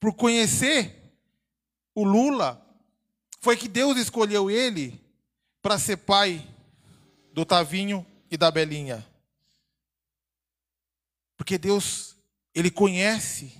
por 0.00 0.14
conhecer 0.14 0.96
o 1.94 2.04
Lula, 2.04 2.64
foi 3.40 3.56
que 3.56 3.68
Deus 3.68 3.96
escolheu 3.98 4.50
ele 4.50 5.00
para 5.60 5.78
ser 5.78 5.96
pai 5.98 6.46
do 7.32 7.44
Tavinho 7.44 8.06
e 8.30 8.36
da 8.36 8.50
Belinha. 8.50 9.04
Porque 11.38 11.56
Deus, 11.56 12.16
ele 12.52 12.70
conhece 12.70 13.56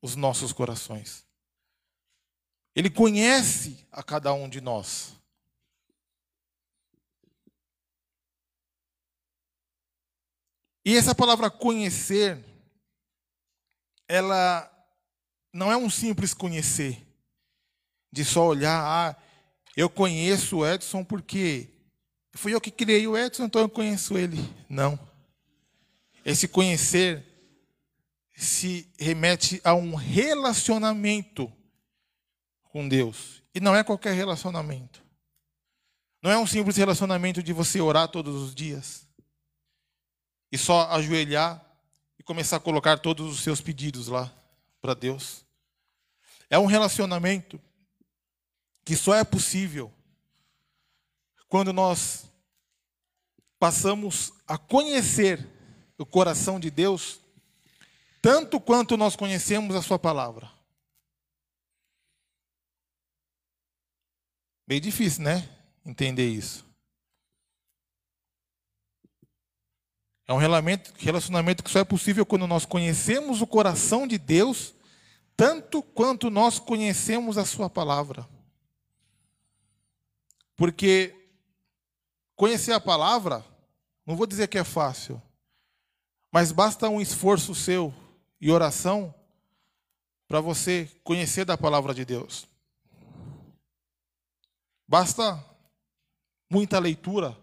os 0.00 0.16
nossos 0.16 0.52
corações. 0.52 1.24
Ele 2.74 2.88
conhece 2.88 3.86
a 3.92 4.02
cada 4.02 4.32
um 4.32 4.48
de 4.48 4.60
nós. 4.60 5.14
E 10.82 10.96
essa 10.96 11.14
palavra 11.14 11.50
conhecer, 11.50 12.42
ela 14.08 14.68
não 15.52 15.70
é 15.70 15.76
um 15.76 15.90
simples 15.90 16.32
conhecer, 16.32 17.06
de 18.10 18.24
só 18.24 18.46
olhar, 18.46 18.82
ah, 18.82 19.22
eu 19.76 19.90
conheço 19.90 20.58
o 20.58 20.66
Edson 20.66 21.04
porque 21.04 21.68
fui 22.34 22.54
eu 22.54 22.60
que 22.60 22.70
criei 22.70 23.06
o 23.06 23.16
Edson, 23.16 23.44
então 23.44 23.60
eu 23.60 23.68
conheço 23.68 24.16
ele. 24.16 24.38
Não. 24.70 25.09
Esse 26.24 26.46
conhecer 26.48 27.26
se 28.36 28.90
remete 28.98 29.60
a 29.64 29.74
um 29.74 29.94
relacionamento 29.94 31.52
com 32.64 32.88
Deus. 32.88 33.42
E 33.54 33.60
não 33.60 33.74
é 33.74 33.82
qualquer 33.82 34.14
relacionamento. 34.14 35.02
Não 36.22 36.30
é 36.30 36.38
um 36.38 36.46
simples 36.46 36.76
relacionamento 36.76 37.42
de 37.42 37.52
você 37.52 37.80
orar 37.80 38.08
todos 38.08 38.34
os 38.34 38.54
dias 38.54 39.08
e 40.52 40.58
só 40.58 40.90
ajoelhar 40.90 41.64
e 42.18 42.22
começar 42.22 42.56
a 42.56 42.60
colocar 42.60 42.98
todos 42.98 43.32
os 43.32 43.40
seus 43.40 43.60
pedidos 43.60 44.08
lá 44.08 44.32
para 44.80 44.94
Deus. 44.94 45.44
É 46.48 46.58
um 46.58 46.66
relacionamento 46.66 47.60
que 48.84 48.96
só 48.96 49.14
é 49.14 49.24
possível 49.24 49.92
quando 51.48 51.72
nós 51.72 52.30
passamos 53.58 54.32
a 54.46 54.58
conhecer 54.58 55.46
o 56.00 56.06
coração 56.06 56.58
de 56.58 56.70
Deus, 56.70 57.20
tanto 58.22 58.58
quanto 58.58 58.96
nós 58.96 59.14
conhecemos 59.14 59.76
a 59.76 59.82
Sua 59.82 59.98
palavra. 59.98 60.50
Bem 64.66 64.80
difícil, 64.80 65.24
né? 65.24 65.46
Entender 65.84 66.26
isso. 66.26 66.64
É 70.26 70.32
um 70.32 70.38
relacionamento 70.38 71.62
que 71.62 71.70
só 71.70 71.80
é 71.80 71.84
possível 71.84 72.24
quando 72.24 72.46
nós 72.46 72.64
conhecemos 72.64 73.42
o 73.42 73.46
coração 73.46 74.06
de 74.06 74.16
Deus, 74.16 74.72
tanto 75.36 75.82
quanto 75.82 76.30
nós 76.30 76.58
conhecemos 76.58 77.36
a 77.36 77.44
Sua 77.44 77.68
palavra. 77.68 78.26
Porque 80.56 81.14
conhecer 82.36 82.72
a 82.72 82.80
palavra, 82.80 83.44
não 84.06 84.16
vou 84.16 84.26
dizer 84.26 84.48
que 84.48 84.56
é 84.56 84.64
fácil, 84.64 85.20
mas 86.30 86.52
basta 86.52 86.88
um 86.88 87.00
esforço 87.00 87.54
seu 87.54 87.92
e 88.40 88.50
oração 88.50 89.14
para 90.28 90.40
você 90.40 90.90
conhecer 91.02 91.44
da 91.44 91.58
palavra 91.58 91.92
de 91.92 92.04
Deus. 92.04 92.46
Basta 94.86 95.44
muita 96.50 96.78
leitura 96.78 97.36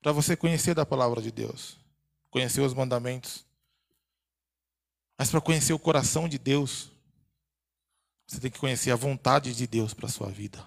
para 0.00 0.12
você 0.12 0.36
conhecer 0.36 0.74
da 0.74 0.86
palavra 0.86 1.20
de 1.20 1.30
Deus 1.30 1.80
conhecer 2.30 2.60
os 2.60 2.72
mandamentos. 2.72 3.44
Mas 5.18 5.30
para 5.30 5.40
conhecer 5.40 5.72
o 5.72 5.78
coração 5.78 6.28
de 6.28 6.38
Deus, 6.38 6.90
você 8.26 8.40
tem 8.40 8.50
que 8.50 8.58
conhecer 8.58 8.90
a 8.90 8.96
vontade 8.96 9.54
de 9.54 9.66
Deus 9.66 9.92
para 9.92 10.06
a 10.06 10.10
sua 10.10 10.30
vida. 10.30 10.64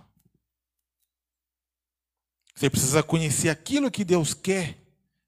Você 2.53 2.69
precisa 2.69 3.01
conhecer 3.01 3.49
aquilo 3.49 3.89
que 3.89 4.03
Deus 4.03 4.33
quer 4.33 4.77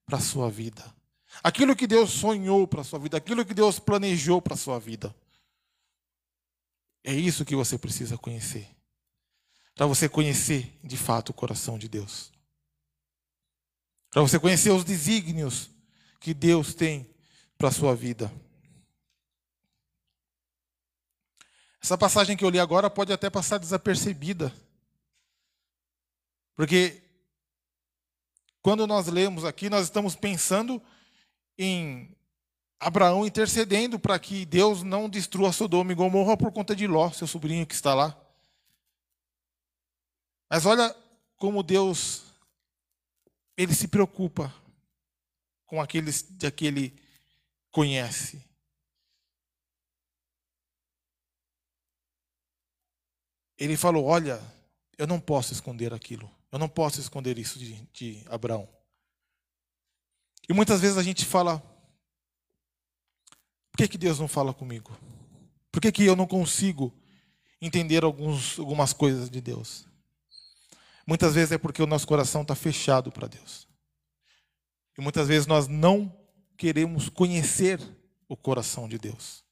para 0.06 0.18
a 0.18 0.22
sua 0.22 0.50
vida. 0.50 0.95
Aquilo 1.44 1.76
que 1.76 1.88
Deus 1.88 2.12
sonhou 2.12 2.68
para 2.68 2.82
a 2.82 2.84
sua 2.84 3.00
vida, 3.00 3.18
aquilo 3.18 3.46
que 3.46 3.54
Deus 3.54 3.80
planejou 3.80 4.42
para 4.42 4.54
a 4.54 4.58
sua 4.58 4.80
vida. 4.80 5.16
É 7.04 7.14
isso 7.14 7.46
que 7.46 7.56
você 7.56 7.78
precisa 7.78 8.18
conhecer. 8.18 8.68
Para 9.76 9.86
você 9.86 10.10
conhecer 10.10 10.78
de 10.84 10.98
fato 10.98 11.30
o 11.30 11.34
coração 11.34 11.78
de 11.78 11.88
Deus. 11.88 12.32
Para 14.10 14.22
você 14.22 14.40
conhecer 14.40 14.72
os 14.72 14.84
desígnios 14.84 15.70
que 16.20 16.34
Deus 16.34 16.74
tem 16.74 17.14
para 17.58 17.68
a 17.68 17.72
sua 17.72 17.96
vida. 17.96 18.32
Essa 21.82 21.98
passagem 21.98 22.36
que 22.36 22.44
eu 22.44 22.50
li 22.50 22.60
agora 22.60 22.90
pode 22.90 23.14
até 23.14 23.30
passar 23.30 23.60
desapercebida. 23.60 24.52
Porque 26.56 27.04
quando 28.62 28.88
nós 28.88 29.06
lemos 29.06 29.46
aqui, 29.46 29.70
nós 29.70 29.84
estamos 29.84 30.16
pensando 30.16 30.82
em 31.58 32.16
Abraão 32.80 33.26
intercedendo 33.26 33.98
para 34.00 34.20
que 34.20 34.46
Deus 34.46 34.84
não 34.84 35.10
destrua 35.10 35.52
Sodoma 35.52 35.92
e 35.92 35.96
Gomorra 35.96 36.38
por 36.38 36.52
conta 36.52 36.76
de 36.76 36.88
Ló, 36.88 37.10
seu 37.12 37.28
sobrinho 37.28 37.66
que 37.66 37.74
está 37.74 37.94
lá. 37.94 38.16
Mas 40.50 40.66
olha 40.66 40.96
como 41.38 41.64
Deus 41.64 42.26
ele 43.58 43.74
se 43.74 43.88
preocupa 43.88 44.54
com 45.66 45.82
aqueles 45.82 46.22
de 46.22 46.52
que 46.52 46.66
ele 46.66 46.94
conhece. 47.72 48.44
Ele 53.58 53.78
falou: 53.78 54.06
Olha, 54.06 54.42
eu 54.98 55.08
não 55.08 55.20
posso 55.20 55.54
esconder 55.54 55.94
aquilo. 55.94 56.30
Eu 56.52 56.60
não 56.60 56.70
posso 56.70 57.00
esconder 57.00 57.38
isso 57.38 57.58
de, 57.58 57.74
de 57.94 58.24
Abraão. 58.30 58.68
E 60.48 60.54
muitas 60.54 60.82
vezes 60.82 60.98
a 60.98 61.04
gente 61.04 61.26
fala: 61.26 61.60
por 63.72 63.78
que, 63.78 63.88
que 63.88 63.98
Deus 63.98 64.20
não 64.20 64.28
fala 64.28 64.54
comigo? 64.54 64.98
Por 65.72 65.82
que, 65.82 65.92
que 65.92 66.06
eu 66.06 66.16
não 66.16 66.26
consigo 66.26 66.94
entender 67.62 68.04
alguns, 68.04 68.58
algumas 68.58 68.94
coisas 68.94 69.30
de 69.30 69.42
Deus? 69.42 69.86
Muitas 71.06 71.36
vezes 71.36 71.52
é 71.52 71.58
porque 71.58 71.84
o 71.84 71.88
nosso 71.88 72.08
coração 72.08 72.42
está 72.42 72.56
fechado 72.56 73.12
para 73.12 73.28
Deus. 73.28 73.68
E 74.98 75.02
muitas 75.02 75.28
vezes 75.28 75.46
nós 75.46 75.68
não 75.68 76.16
queremos 76.58 77.10
conhecer 77.10 77.80
o 78.28 78.36
coração 78.36 78.88
de 78.88 78.98
Deus. 78.98 79.44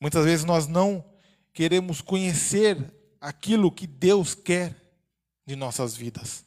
Muitas 0.00 0.24
vezes 0.24 0.44
nós 0.44 0.66
não 0.66 1.04
queremos 1.52 2.00
conhecer 2.00 2.92
aquilo 3.20 3.70
que 3.70 3.86
Deus 3.86 4.34
quer 4.34 4.74
de 5.46 5.54
nossas 5.54 5.94
vidas, 5.94 6.46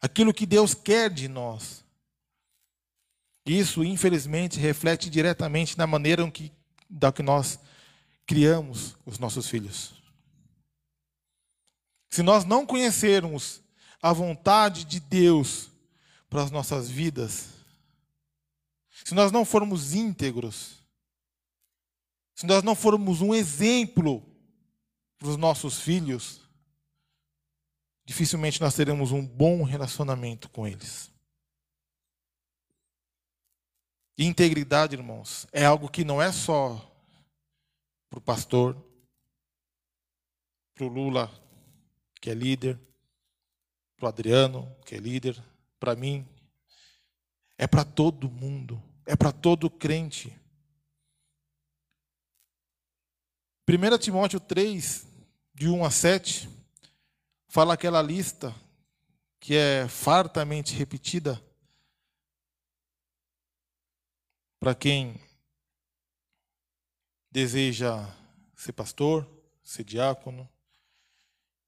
aquilo 0.00 0.32
que 0.32 0.46
Deus 0.46 0.72
quer 0.72 1.10
de 1.10 1.28
nós. 1.28 1.84
Isso, 3.48 3.82
infelizmente, 3.82 4.60
reflete 4.60 5.08
diretamente 5.08 5.78
na 5.78 5.86
maneira 5.86 6.30
que, 6.30 6.52
da 6.88 7.10
que 7.10 7.22
nós 7.22 7.58
criamos 8.26 8.94
os 9.06 9.18
nossos 9.18 9.48
filhos. 9.48 9.94
Se 12.10 12.22
nós 12.22 12.44
não 12.44 12.66
conhecermos 12.66 13.62
a 14.02 14.12
vontade 14.12 14.84
de 14.84 15.00
Deus 15.00 15.70
para 16.28 16.42
as 16.42 16.50
nossas 16.50 16.90
vidas, 16.90 17.48
se 19.02 19.14
nós 19.14 19.32
não 19.32 19.46
formos 19.46 19.94
íntegros, 19.94 20.82
se 22.34 22.44
nós 22.44 22.62
não 22.62 22.74
formos 22.74 23.22
um 23.22 23.34
exemplo 23.34 24.22
para 25.18 25.28
os 25.28 25.38
nossos 25.38 25.80
filhos, 25.80 26.42
dificilmente 28.04 28.60
nós 28.60 28.74
teremos 28.74 29.10
um 29.10 29.26
bom 29.26 29.62
relacionamento 29.62 30.50
com 30.50 30.66
eles. 30.66 31.10
E 34.18 34.24
integridade, 34.24 34.96
irmãos, 34.96 35.46
é 35.52 35.64
algo 35.64 35.88
que 35.88 36.04
não 36.04 36.20
é 36.20 36.32
só 36.32 36.74
para 38.10 38.18
o 38.18 38.20
pastor, 38.20 38.76
para 40.74 40.84
o 40.84 40.88
Lula, 40.88 41.30
que 42.20 42.28
é 42.28 42.34
líder, 42.34 42.76
para 43.96 44.06
o 44.06 44.08
Adriano, 44.08 44.76
que 44.84 44.96
é 44.96 44.98
líder, 44.98 45.40
para 45.78 45.94
mim. 45.94 46.26
É 47.56 47.68
para 47.68 47.84
todo 47.84 48.28
mundo, 48.28 48.82
é 49.06 49.14
para 49.14 49.30
todo 49.30 49.70
crente. 49.70 50.36
1 53.68 53.98
Timóteo 53.98 54.40
3, 54.40 55.06
de 55.54 55.68
1 55.68 55.84
a 55.84 55.90
7, 55.92 56.48
fala 57.46 57.74
aquela 57.74 58.02
lista 58.02 58.52
que 59.38 59.54
é 59.54 59.86
fartamente 59.86 60.74
repetida 60.74 61.40
para 64.58 64.74
quem 64.74 65.20
deseja 67.30 68.06
ser 68.56 68.72
pastor, 68.72 69.28
ser 69.62 69.84
diácono, 69.84 70.48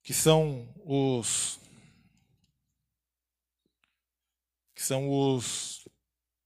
que 0.03 0.13
são 0.13 0.69
os 0.85 1.61
que 4.75 4.83
são 4.83 5.09
os 5.11 5.87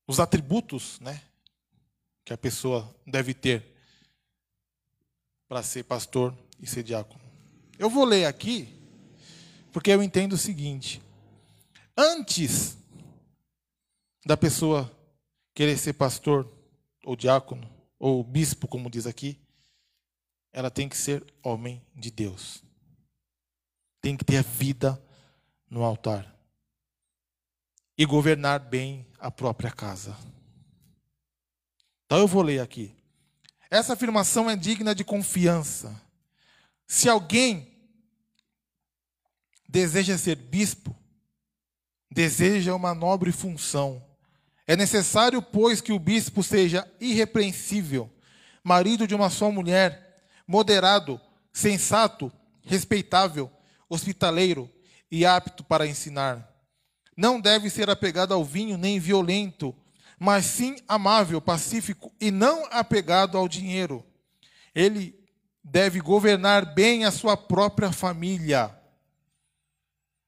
os 0.06 0.20
atributos, 0.20 1.00
né, 1.00 1.22
que 2.24 2.32
a 2.32 2.38
pessoa 2.38 2.94
deve 3.06 3.32
ter 3.32 3.74
para 5.48 5.62
ser 5.62 5.84
pastor 5.84 6.36
e 6.60 6.66
ser 6.66 6.82
diácono. 6.82 7.22
Eu 7.78 7.88
vou 7.88 8.04
ler 8.04 8.26
aqui, 8.26 8.68
porque 9.72 9.90
eu 9.90 10.02
entendo 10.02 10.34
o 10.34 10.38
seguinte: 10.38 11.00
antes 11.96 12.76
da 14.26 14.36
pessoa 14.36 14.93
querer 15.54 15.78
ser 15.78 15.92
pastor, 15.94 16.50
ou 17.04 17.14
diácono, 17.14 17.70
ou 17.98 18.22
bispo, 18.24 18.66
como 18.66 18.90
diz 18.90 19.06
aqui, 19.06 19.38
ela 20.52 20.70
tem 20.70 20.88
que 20.88 20.96
ser 20.96 21.24
homem 21.42 21.82
de 21.94 22.10
Deus. 22.10 22.62
Tem 24.00 24.16
que 24.16 24.24
ter 24.24 24.38
a 24.38 24.42
vida 24.42 25.02
no 25.70 25.82
altar. 25.82 26.32
E 27.96 28.04
governar 28.04 28.58
bem 28.60 29.06
a 29.18 29.30
própria 29.30 29.70
casa. 29.70 30.16
Então 32.04 32.18
eu 32.18 32.28
vou 32.28 32.42
ler 32.42 32.60
aqui. 32.60 32.94
Essa 33.70 33.94
afirmação 33.94 34.50
é 34.50 34.56
digna 34.56 34.94
de 34.94 35.04
confiança. 35.04 36.00
Se 36.86 37.08
alguém 37.08 37.72
deseja 39.68 40.16
ser 40.16 40.36
bispo, 40.36 40.96
deseja 42.10 42.74
uma 42.74 42.94
nobre 42.94 43.32
função. 43.32 44.04
É 44.66 44.76
necessário, 44.76 45.42
pois, 45.42 45.80
que 45.80 45.92
o 45.92 45.98
bispo 45.98 46.42
seja 46.42 46.90
irrepreensível, 47.00 48.10
marido 48.62 49.06
de 49.06 49.14
uma 49.14 49.28
só 49.28 49.50
mulher, 49.50 50.24
moderado, 50.46 51.20
sensato, 51.52 52.32
respeitável, 52.62 53.50
hospitaleiro 53.88 54.70
e 55.10 55.26
apto 55.26 55.62
para 55.62 55.86
ensinar. 55.86 56.50
Não 57.16 57.40
deve 57.40 57.70
ser 57.70 57.90
apegado 57.90 58.32
ao 58.32 58.44
vinho 58.44 58.76
nem 58.78 58.98
violento, 58.98 59.74
mas 60.18 60.46
sim 60.46 60.76
amável, 60.88 61.40
pacífico 61.40 62.12
e 62.20 62.30
não 62.30 62.66
apegado 62.70 63.36
ao 63.36 63.46
dinheiro. 63.46 64.04
Ele 64.74 65.14
deve 65.62 66.00
governar 66.00 66.74
bem 66.74 67.04
a 67.04 67.10
sua 67.10 67.36
própria 67.36 67.92
família. 67.92 68.74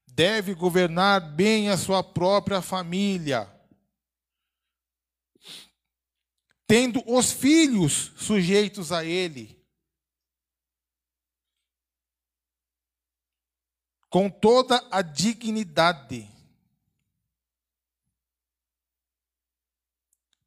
Deve 0.07 0.53
governar 0.53 1.19
bem 1.19 1.69
a 1.69 1.77
sua 1.77 2.03
própria 2.03 2.61
família. 2.61 3.47
Tendo 6.67 7.01
os 7.07 7.31
filhos 7.31 8.11
sujeitos 8.17 8.91
a 8.91 9.03
ele. 9.03 9.57
Com 14.09 14.29
toda 14.29 14.85
a 14.91 15.01
dignidade 15.01 16.29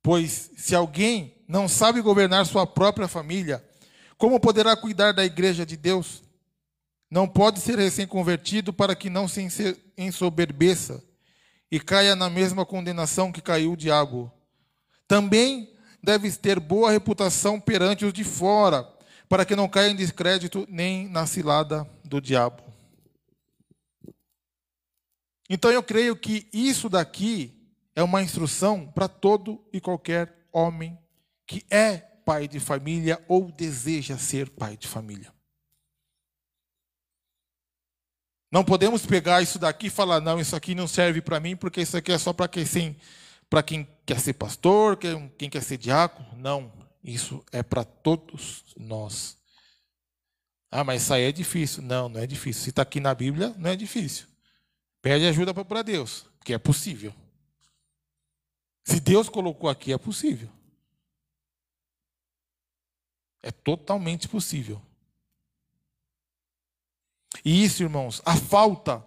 Pois 0.03 0.51
se 0.57 0.75
alguém 0.75 1.37
não 1.47 1.69
sabe 1.69 2.01
governar 2.01 2.47
sua 2.47 2.67
própria 2.67 3.07
família, 3.07 3.65
como 4.17 4.41
poderá 4.41 4.77
cuidar 4.77 5.13
da 5.13 5.25
igreja 5.25 5.67
de 5.67 5.77
Deus? 5.77 6.23
Não 7.11 7.29
pode 7.29 7.61
ser 7.61 7.79
recém-convertido 7.79 8.73
para 8.73 8.95
que 8.95 9.11
não 9.11 9.27
se 9.27 9.47
ensoberbeça 9.97 11.03
e 11.71 11.79
caia 11.79 12.17
na 12.17 12.31
mesma 12.31 12.65
condenação 12.65 13.33
que 13.33 13.43
caiu 13.43 13.73
o 13.73 13.77
diabo. 13.77 14.33
Também 15.07 15.77
deve 16.02 16.31
ter 16.32 16.59
boa 16.59 16.90
reputação 16.90 17.60
perante 17.60 18.05
os 18.05 18.12
de 18.12 18.24
fora, 18.24 18.85
para 19.28 19.44
que 19.44 19.55
não 19.55 19.68
caia 19.68 19.90
em 19.90 19.97
descrédito 19.97 20.66
nem 20.68 21.09
na 21.09 21.27
cilada 21.27 21.89
do 22.05 22.20
diabo. 22.20 22.62
Então 25.48 25.70
eu 25.70 25.82
creio 25.82 26.16
que 26.16 26.48
isso 26.52 26.89
daqui 26.89 27.52
é 27.94 28.02
uma 28.02 28.22
instrução 28.22 28.86
para 28.86 29.09
todo 29.09 29.64
e 29.72 29.81
qualquer 29.81 30.47
homem 30.52 30.98
que 31.47 31.64
é 31.68 31.97
pai 32.24 32.47
de 32.47 32.60
família 32.60 33.22
ou 33.27 33.51
deseja 33.51 34.16
ser 34.16 34.48
pai 34.48 34.77
de 34.77 34.86
família. 34.86 35.32
Não 38.52 38.64
podemos 38.64 39.06
pegar 39.06 39.43
isso 39.43 39.59
daqui 39.59 39.86
e 39.86 39.90
falar, 39.90 40.20
não, 40.20 40.40
isso 40.40 40.56
aqui 40.56 40.74
não 40.74 40.89
serve 40.89 41.20
para 41.20 41.39
mim, 41.39 41.56
porque 41.56 41.81
isso 41.81 41.97
aqui 41.97 42.10
é 42.10 42.18
só 42.18 42.32
para 42.32 42.48
quem, 42.48 42.64
para 43.51 43.64
quem 43.64 43.86
quer 44.06 44.20
ser 44.20 44.35
pastor, 44.35 44.97
quem 44.97 45.51
quer 45.51 45.62
ser 45.62 45.77
diácono. 45.77 46.28
Não, 46.39 46.72
isso 47.02 47.44
é 47.51 47.62
para 47.62 47.85
todos 47.85 48.64
nós. 48.77 49.36
Ah, 50.70 50.85
mas 50.85 51.02
isso 51.02 51.12
aí 51.12 51.24
é 51.24 51.32
difícil. 51.32 51.82
Não, 51.82 52.09
não 52.09 52.20
é 52.20 52.27
difícil. 52.28 52.62
Se 52.62 52.70
está 52.70 52.82
aqui 52.82 53.01
na 53.01 53.12
Bíblia, 53.12 53.52
não 53.59 53.68
é 53.68 53.74
difícil. 53.74 54.28
Pede 55.02 55.27
ajuda 55.27 55.52
para 55.52 55.82
Deus, 55.82 56.27
porque 56.39 56.55
é 56.55 56.59
possível. 56.59 57.12
Se 58.85 59.01
Deus 59.01 59.28
colocou 59.28 59.68
aqui, 59.68 59.93
é 59.93 59.98
possível. 59.98 60.48
É 63.43 63.51
totalmente 63.51 64.28
possível. 64.28 64.81
E 67.44 67.64
isso, 67.64 67.82
irmãos, 67.82 68.22
a 68.24 68.36
falta 68.36 69.05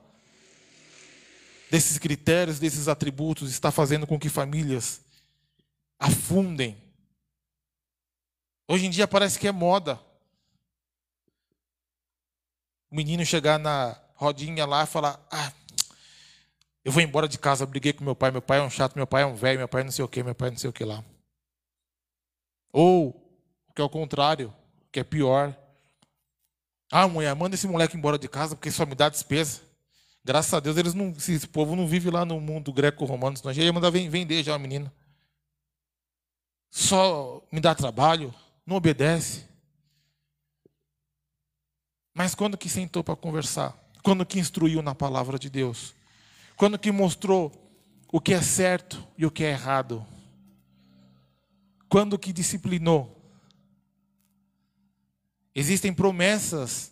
desses 1.73 1.97
critérios, 1.97 2.59
desses 2.59 2.87
atributos, 2.87 3.49
está 3.49 3.71
fazendo 3.71 4.05
com 4.05 4.19
que 4.19 4.29
famílias 4.29 5.01
afundem. 5.97 6.77
Hoje 8.67 8.85
em 8.85 8.91
dia 8.91 9.07
parece 9.07 9.39
que 9.39 9.47
é 9.47 9.51
moda. 9.51 9.99
O 12.91 12.95
menino 12.95 13.25
chegar 13.25 13.57
na 13.57 13.99
rodinha 14.13 14.67
lá 14.67 14.83
e 14.83 14.85
falar: 14.85 15.19
Ah, 15.31 15.51
eu 16.85 16.91
vou 16.91 17.01
embora 17.01 17.27
de 17.27 17.39
casa, 17.39 17.65
briguei 17.65 17.91
com 17.91 18.03
meu 18.03 18.15
pai, 18.15 18.29
meu 18.29 18.41
pai 18.41 18.59
é 18.59 18.61
um 18.61 18.69
chato, 18.69 18.95
meu 18.95 19.07
pai 19.07 19.23
é 19.23 19.25
um 19.25 19.33
velho, 19.33 19.57
meu 19.57 19.67
pai 19.67 19.83
não 19.83 19.91
sei 19.91 20.05
o 20.05 20.07
que, 20.07 20.21
meu 20.21 20.35
pai 20.35 20.51
não 20.51 20.57
sei 20.59 20.69
o 20.69 20.73
que 20.73 20.85
lá. 20.85 21.03
Ou, 22.71 23.13
que 23.75 23.81
é 23.81 23.83
o 23.83 23.89
contrário, 23.89 24.53
que 24.91 24.99
é 24.99 25.03
pior. 25.03 25.57
Ah, 26.91 27.07
mulher, 27.07 27.35
manda 27.35 27.55
esse 27.55 27.67
moleque 27.67 27.97
embora 27.97 28.19
de 28.19 28.27
casa 28.27 28.55
porque 28.55 28.69
só 28.69 28.85
me 28.85 28.93
dá 28.93 29.09
despesa. 29.09 29.72
Graças 30.25 30.53
a 30.53 30.59
Deus, 30.59 30.77
eles 30.77 30.93
não, 30.93 31.09
esse 31.09 31.47
povo 31.47 31.75
não 31.75 31.85
vive 31.85 32.09
lá 32.09 32.23
no 32.23 32.39
mundo 32.39 32.71
greco-romano, 32.71 33.35
senão 33.35 33.53
já 33.53 33.61
ia 33.61 33.73
mandar 33.73 33.89
vender 33.89 34.41
já 34.41 34.55
o 34.55 34.59
menino. 34.59 34.91
Só 36.69 37.45
me 37.51 37.59
dá 37.59 37.75
trabalho, 37.75 38.33
não 38.65 38.77
obedece. 38.77 39.45
Mas 42.13 42.33
quando 42.33 42.57
que 42.57 42.69
sentou 42.69 43.03
para 43.03 43.15
conversar? 43.15 43.77
Quando 44.01 44.25
que 44.25 44.39
instruiu 44.39 44.81
na 44.81 44.95
palavra 44.95 45.37
de 45.37 45.49
Deus? 45.49 45.93
Quando 46.55 46.79
que 46.79 46.91
mostrou 46.91 47.51
o 48.11 48.21
que 48.21 48.33
é 48.33 48.41
certo 48.41 49.05
e 49.17 49.25
o 49.25 49.31
que 49.31 49.43
é 49.43 49.49
errado? 49.49 50.05
Quando 51.89 52.17
que 52.17 52.31
disciplinou? 52.31 53.19
Existem 55.53 55.93
promessas 55.93 56.91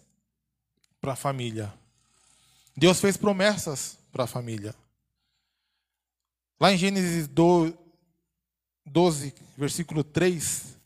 para 0.99 1.13
a 1.13 1.15
família. 1.15 1.73
Deus 2.81 2.99
fez 2.99 3.15
promessas 3.15 3.95
para 4.11 4.23
a 4.23 4.27
família. 4.27 4.73
Lá 6.59 6.73
em 6.73 6.77
Gênesis 6.79 7.27
12, 7.27 7.75
versículo 9.55 10.03
3. 10.03 10.79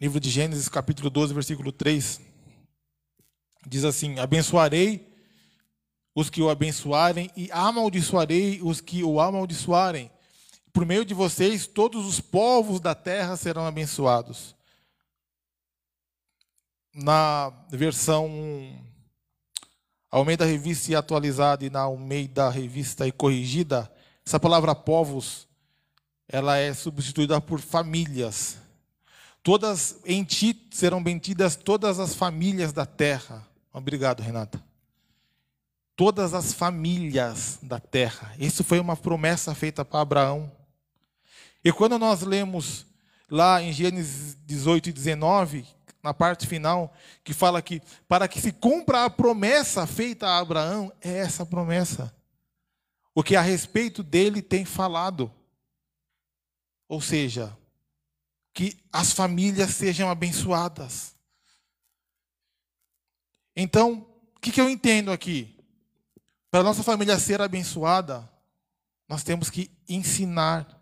Livro 0.00 0.20
de 0.20 0.30
Gênesis, 0.30 0.68
capítulo 0.68 1.10
12, 1.10 1.34
versículo 1.34 1.72
3. 1.72 2.20
Diz 3.66 3.82
assim: 3.82 4.20
Abençoarei 4.20 5.12
os 6.14 6.30
que 6.30 6.40
o 6.40 6.48
abençoarem 6.48 7.32
e 7.36 7.50
amaldiçoarei 7.50 8.60
os 8.62 8.80
que 8.80 9.02
o 9.02 9.20
amaldiçoarem. 9.20 10.08
Por 10.72 10.86
meio 10.86 11.04
de 11.04 11.14
vocês, 11.14 11.66
todos 11.66 12.06
os 12.06 12.20
povos 12.20 12.78
da 12.78 12.94
terra 12.94 13.36
serão 13.36 13.66
abençoados 13.66 14.56
na 16.94 17.52
versão 17.70 18.28
Almeida 20.10 20.44
Revista 20.44 20.92
e 20.92 20.96
atualizada 20.96 21.64
e 21.64 21.70
na 21.70 21.80
Almeida 21.80 22.48
Revista 22.48 23.06
e 23.06 23.12
corrigida, 23.12 23.90
essa 24.26 24.40
palavra 24.40 24.74
povos, 24.74 25.46
ela 26.28 26.56
é 26.56 26.72
substituída 26.72 27.40
por 27.40 27.60
famílias. 27.60 28.58
Todas 29.42 29.98
em 30.04 30.24
ti 30.24 30.68
serão 30.70 31.02
benditas 31.02 31.56
todas 31.56 31.98
as 31.98 32.14
famílias 32.14 32.72
da 32.72 32.84
terra. 32.84 33.46
Obrigado, 33.72 34.20
Renata. 34.20 34.62
Todas 35.94 36.34
as 36.34 36.52
famílias 36.52 37.58
da 37.62 37.80
terra. 37.80 38.34
Isso 38.38 38.62
foi 38.62 38.78
uma 38.78 38.96
promessa 38.96 39.54
feita 39.54 39.84
para 39.84 40.00
Abraão. 40.00 40.50
E 41.64 41.72
quando 41.72 41.98
nós 41.98 42.22
lemos 42.22 42.86
lá 43.30 43.62
em 43.62 43.72
Gênesis 43.72 44.36
18 44.46 44.90
e 44.90 44.92
19, 44.92 45.66
na 46.02 46.14
parte 46.14 46.46
final, 46.46 46.94
que 47.24 47.34
fala 47.34 47.60
que 47.60 47.82
para 48.06 48.28
que 48.28 48.40
se 48.40 48.52
cumpra 48.52 49.04
a 49.04 49.10
promessa 49.10 49.86
feita 49.86 50.26
a 50.26 50.38
Abraão, 50.38 50.92
é 51.00 51.18
essa 51.18 51.44
promessa. 51.44 52.14
O 53.14 53.22
que 53.22 53.34
a 53.34 53.40
respeito 53.40 54.02
dele 54.02 54.40
tem 54.40 54.64
falado. 54.64 55.32
Ou 56.88 57.00
seja, 57.00 57.56
que 58.54 58.78
as 58.92 59.12
famílias 59.12 59.70
sejam 59.70 60.08
abençoadas. 60.08 61.14
Então, 63.54 64.06
o 64.36 64.40
que, 64.40 64.52
que 64.52 64.60
eu 64.60 64.70
entendo 64.70 65.10
aqui? 65.10 65.56
Para 66.50 66.60
a 66.60 66.64
nossa 66.64 66.82
família 66.82 67.18
ser 67.18 67.42
abençoada, 67.42 68.28
nós 69.08 69.22
temos 69.22 69.50
que 69.50 69.70
ensinar 69.88 70.80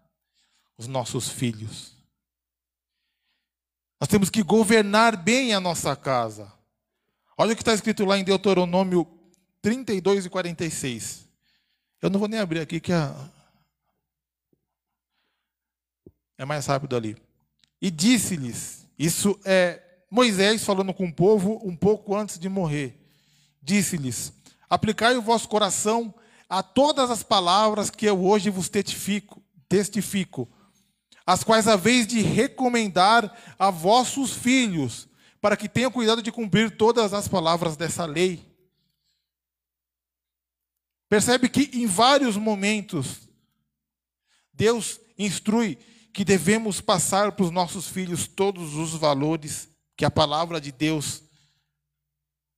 os 0.77 0.87
nossos 0.87 1.29
filhos. 1.29 1.96
Nós 4.01 4.09
temos 4.09 4.29
que 4.29 4.43
governar 4.43 5.17
bem 5.17 5.55
a 5.55 5.61
nossa 5.61 5.97
casa. 5.97 6.53
Olha 7.37 7.53
o 7.53 7.57
que 7.57 7.63
está 7.63 7.73
escrito 7.73 8.05
lá 8.05 8.19
em 8.19 8.25
Deuteronômio 8.25 9.07
32 9.63 10.27
e 10.27 10.31
46. 10.31 11.27
Eu 12.03 12.11
não 12.11 12.21
vou 12.21 12.29
nem 12.29 12.39
abrir 12.39 12.61
aqui, 12.61 12.79
que 12.79 12.93
é, 12.93 13.15
é 16.39 16.45
mais 16.45 16.67
rápido 16.67 16.95
ali. 16.95 17.17
E 17.81 17.91
disse-lhes: 17.91 18.87
Isso 18.99 19.39
é 19.45 19.83
Moisés 20.11 20.63
falando 20.63 20.93
com 20.93 21.07
o 21.07 21.13
povo 21.13 21.61
um 21.65 21.75
pouco 21.75 22.15
antes 22.15 22.39
de 22.39 22.49
morrer. 22.51 22.99
Disse-lhes: 23.63 24.33
Aplicai 24.69 25.17
o 25.17 25.23
vosso 25.23 25.49
coração 25.49 26.15
a 26.49 26.63
todas 26.63 27.11
as 27.11 27.23
palavras 27.23 27.91
que 27.91 28.07
eu 28.07 28.25
hoje 28.25 28.51
vos 28.51 28.69
testifico, 28.69 29.43
testifico 29.69 30.49
as 31.27 31.43
quais 31.43 31.67
haveis 31.67 32.07
de 32.07 32.23
recomendar 32.23 33.37
a 33.59 33.69
vossos 33.69 34.33
filhos, 34.33 35.09
para 35.41 35.57
que 35.57 35.69
tenham 35.69 35.91
cuidado 35.91 36.23
de 36.23 36.31
cumprir 36.31 36.77
todas 36.77 37.13
as 37.13 37.27
palavras 37.27 37.77
dessa 37.77 38.05
lei. 38.05 38.45
Percebe 41.09 41.49
que 41.49 41.71
em 41.75 41.87
vários 41.87 42.37
momentos, 42.37 43.29
Deus 44.53 45.01
instrui 45.19 45.77
que 46.13 46.25
devemos 46.25 46.81
passar 46.81 47.33
para 47.33 47.45
os 47.45 47.51
nossos 47.51 47.89
filhos 47.89 48.27
todos 48.27 48.75
os 48.75 48.93
valores 48.95 49.69
que 49.97 50.05
a 50.05 50.11
palavra 50.11 50.61
de 50.61 50.73
Deus 50.73 51.23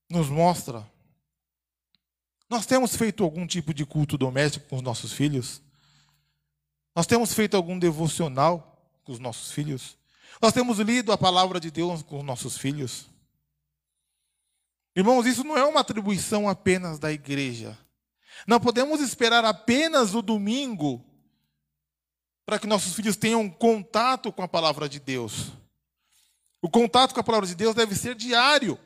nos 0.08 0.28
mostra. 0.28 0.88
Nós 2.48 2.64
temos 2.64 2.96
feito 2.96 3.22
algum 3.22 3.46
tipo 3.46 3.74
de 3.74 3.84
culto 3.84 4.16
doméstico 4.16 4.68
com 4.68 4.76
os 4.76 4.82
nossos 4.82 5.12
filhos? 5.12 5.60
Nós 6.98 7.06
temos 7.06 7.32
feito 7.32 7.56
algum 7.56 7.78
devocional 7.78 8.76
com 9.04 9.12
os 9.12 9.20
nossos 9.20 9.52
filhos? 9.52 9.96
Nós 10.42 10.52
temos 10.52 10.80
lido 10.80 11.12
a 11.12 11.16
palavra 11.16 11.60
de 11.60 11.70
Deus 11.70 12.02
com 12.02 12.18
os 12.18 12.24
nossos 12.24 12.58
filhos? 12.58 13.06
Irmãos, 14.96 15.24
isso 15.24 15.44
não 15.44 15.56
é 15.56 15.64
uma 15.64 15.78
atribuição 15.78 16.48
apenas 16.48 16.98
da 16.98 17.12
igreja. 17.12 17.78
Não 18.48 18.58
podemos 18.58 19.00
esperar 19.00 19.44
apenas 19.44 20.12
o 20.16 20.20
domingo 20.20 21.04
para 22.44 22.58
que 22.58 22.66
nossos 22.66 22.94
filhos 22.94 23.14
tenham 23.14 23.48
contato 23.48 24.32
com 24.32 24.42
a 24.42 24.48
palavra 24.48 24.88
de 24.88 24.98
Deus. 24.98 25.52
O 26.60 26.68
contato 26.68 27.14
com 27.14 27.20
a 27.20 27.24
palavra 27.24 27.46
de 27.46 27.54
Deus 27.54 27.76
deve 27.76 27.94
ser 27.94 28.16
diário. 28.16 28.76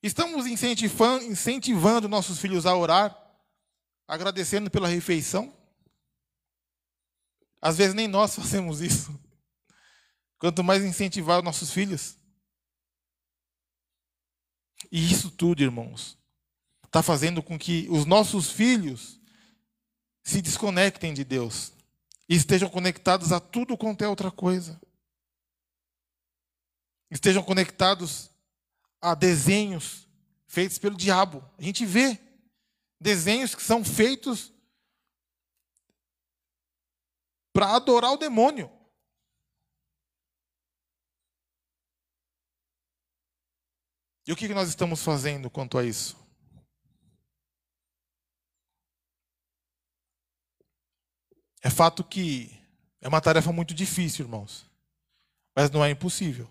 Estamos 0.00 0.46
incentivando, 0.46 2.08
nossos 2.08 2.38
filhos 2.38 2.64
a 2.64 2.76
orar 2.76 3.27
agradecendo 4.08 4.70
pela 4.70 4.88
refeição. 4.88 5.54
Às 7.60 7.76
vezes 7.76 7.94
nem 7.94 8.08
nós 8.08 8.34
fazemos 8.36 8.80
isso. 8.80 9.14
Quanto 10.38 10.64
mais 10.64 10.82
incentivar 10.82 11.38
os 11.38 11.44
nossos 11.44 11.70
filhos. 11.70 12.16
E 14.90 15.12
isso 15.12 15.30
tudo, 15.30 15.62
irmãos, 15.62 16.16
está 16.86 17.02
fazendo 17.02 17.42
com 17.42 17.58
que 17.58 17.86
os 17.90 18.06
nossos 18.06 18.50
filhos 18.50 19.20
se 20.22 20.40
desconectem 20.40 21.12
de 21.12 21.24
Deus 21.24 21.72
e 22.28 22.34
estejam 22.34 22.70
conectados 22.70 23.32
a 23.32 23.40
tudo 23.40 23.76
quanto 23.76 24.02
é 24.02 24.08
outra 24.08 24.30
coisa. 24.30 24.80
Estejam 27.10 27.42
conectados 27.42 28.30
a 29.00 29.14
desenhos 29.14 30.06
feitos 30.46 30.78
pelo 30.78 30.96
diabo. 30.96 31.44
A 31.58 31.62
gente 31.62 31.84
vê 31.84 32.18
desenhos 33.00 33.54
que 33.54 33.62
são 33.62 33.84
feitos 33.84 34.52
para 37.52 37.74
adorar 37.74 38.12
o 38.12 38.16
demônio. 38.16 38.70
E 44.26 44.32
o 44.32 44.36
que 44.36 44.46
nós 44.48 44.68
estamos 44.68 45.02
fazendo 45.02 45.50
quanto 45.50 45.78
a 45.78 45.84
isso? 45.84 46.16
É 51.62 51.70
fato 51.70 52.04
que 52.04 52.50
é 53.00 53.08
uma 53.08 53.20
tarefa 53.20 53.52
muito 53.52 53.74
difícil, 53.74 54.26
irmãos, 54.26 54.66
mas 55.56 55.70
não 55.70 55.84
é 55.84 55.90
impossível. 55.90 56.48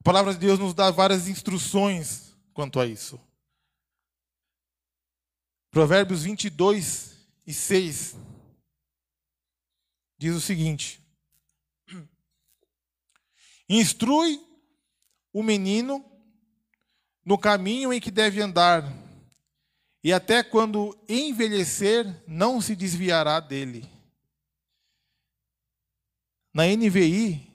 A 0.00 0.02
palavra 0.02 0.32
de 0.32 0.40
Deus 0.40 0.58
nos 0.58 0.72
dá 0.72 0.90
várias 0.90 1.28
instruções 1.28 2.34
quanto 2.54 2.80
a 2.80 2.86
isso. 2.86 3.20
Provérbios 5.70 6.24
22 6.24 7.16
e 7.46 7.54
6 7.54 8.16
diz 10.18 10.34
o 10.34 10.40
seguinte: 10.40 11.00
Instrui 13.68 14.40
o 15.32 15.42
menino 15.42 16.04
no 17.24 17.38
caminho 17.38 17.92
em 17.92 18.00
que 18.00 18.10
deve 18.10 18.42
andar, 18.42 18.84
e 20.02 20.12
até 20.12 20.42
quando 20.42 20.98
envelhecer, 21.08 22.04
não 22.26 22.60
se 22.60 22.74
desviará 22.74 23.38
dele. 23.38 23.88
Na 26.52 26.64
NVI, 26.66 27.48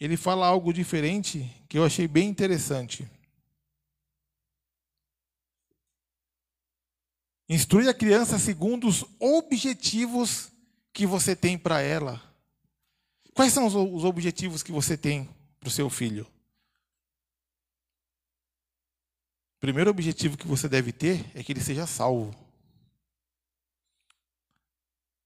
ele 0.00 0.16
fala 0.16 0.46
algo 0.46 0.72
diferente 0.72 1.54
que 1.68 1.76
eu 1.76 1.84
achei 1.84 2.08
bem 2.08 2.28
interessante. 2.28 3.06
Instrui 7.52 7.86
a 7.86 7.92
criança 7.92 8.38
segundo 8.38 8.88
os 8.88 9.04
objetivos 9.20 10.50
que 10.90 11.06
você 11.06 11.36
tem 11.36 11.58
para 11.58 11.82
ela. 11.82 12.18
Quais 13.34 13.52
são 13.52 13.66
os 13.66 14.04
objetivos 14.04 14.62
que 14.62 14.72
você 14.72 14.96
tem 14.96 15.28
para 15.60 15.68
o 15.68 15.70
seu 15.70 15.90
filho? 15.90 16.26
O 19.56 19.60
primeiro 19.60 19.90
objetivo 19.90 20.38
que 20.38 20.46
você 20.46 20.66
deve 20.66 20.92
ter 20.92 21.30
é 21.34 21.44
que 21.44 21.52
ele 21.52 21.60
seja 21.60 21.86
salvo. 21.86 22.34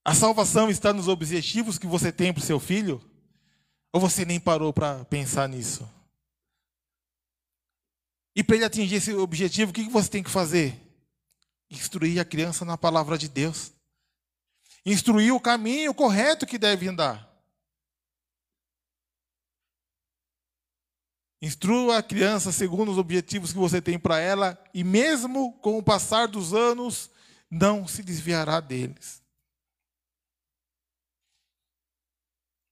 A 0.03 0.13
salvação 0.13 0.69
está 0.69 0.91
nos 0.91 1.07
objetivos 1.07 1.77
que 1.77 1.87
você 1.87 2.11
tem 2.11 2.33
para 2.33 2.43
o 2.43 2.45
seu 2.45 2.59
filho? 2.59 3.01
Ou 3.93 4.01
você 4.01 4.25
nem 4.25 4.37
parou 4.37 4.73
para 4.73 5.05
pensar 5.05 5.47
nisso? 5.47 5.89
E 8.35 8.43
para 8.43 8.57
ele 8.57 8.65
atingir 8.65 8.95
esse 8.95 9.13
objetivo, 9.13 9.71
o 9.71 9.73
que 9.73 9.87
você 9.87 10.09
tem 10.09 10.21
que 10.21 10.29
fazer? 10.29 10.86
Instruir 11.69 12.19
a 12.19 12.25
criança 12.25 12.63
na 12.63 12.77
palavra 12.77 13.17
de 13.17 13.27
Deus. 13.27 13.71
Instruir 14.85 15.33
o 15.33 15.39
caminho 15.39 15.93
correto 15.93 16.45
que 16.45 16.57
deve 16.57 16.87
andar. 16.87 17.27
Instrua 21.41 21.97
a 21.97 22.03
criança 22.03 22.51
segundo 22.51 22.91
os 22.91 22.97
objetivos 22.97 23.51
que 23.51 23.59
você 23.59 23.81
tem 23.81 23.99
para 23.99 24.19
ela, 24.19 24.61
e 24.73 24.83
mesmo 24.83 25.53
com 25.59 25.77
o 25.77 25.83
passar 25.83 26.27
dos 26.27 26.53
anos, 26.53 27.11
não 27.49 27.87
se 27.87 28.01
desviará 28.01 28.59
deles. 28.59 29.21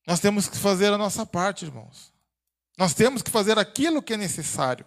Nós 0.08 0.20
temos 0.20 0.48
que 0.48 0.58
fazer 0.58 0.92
a 0.94 0.98
nossa 0.98 1.26
parte, 1.26 1.66
irmãos. 1.66 2.14
Nós 2.78 2.94
temos 2.94 3.22
que 3.22 3.32
fazer 3.32 3.58
aquilo 3.58 4.02
que 4.02 4.14
é 4.14 4.18
necessário. 4.18 4.86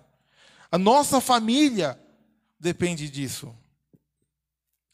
A 0.70 0.78
nossa 0.78 1.20
família 1.20 1.98
depende 2.58 3.08
disso. 3.08 3.54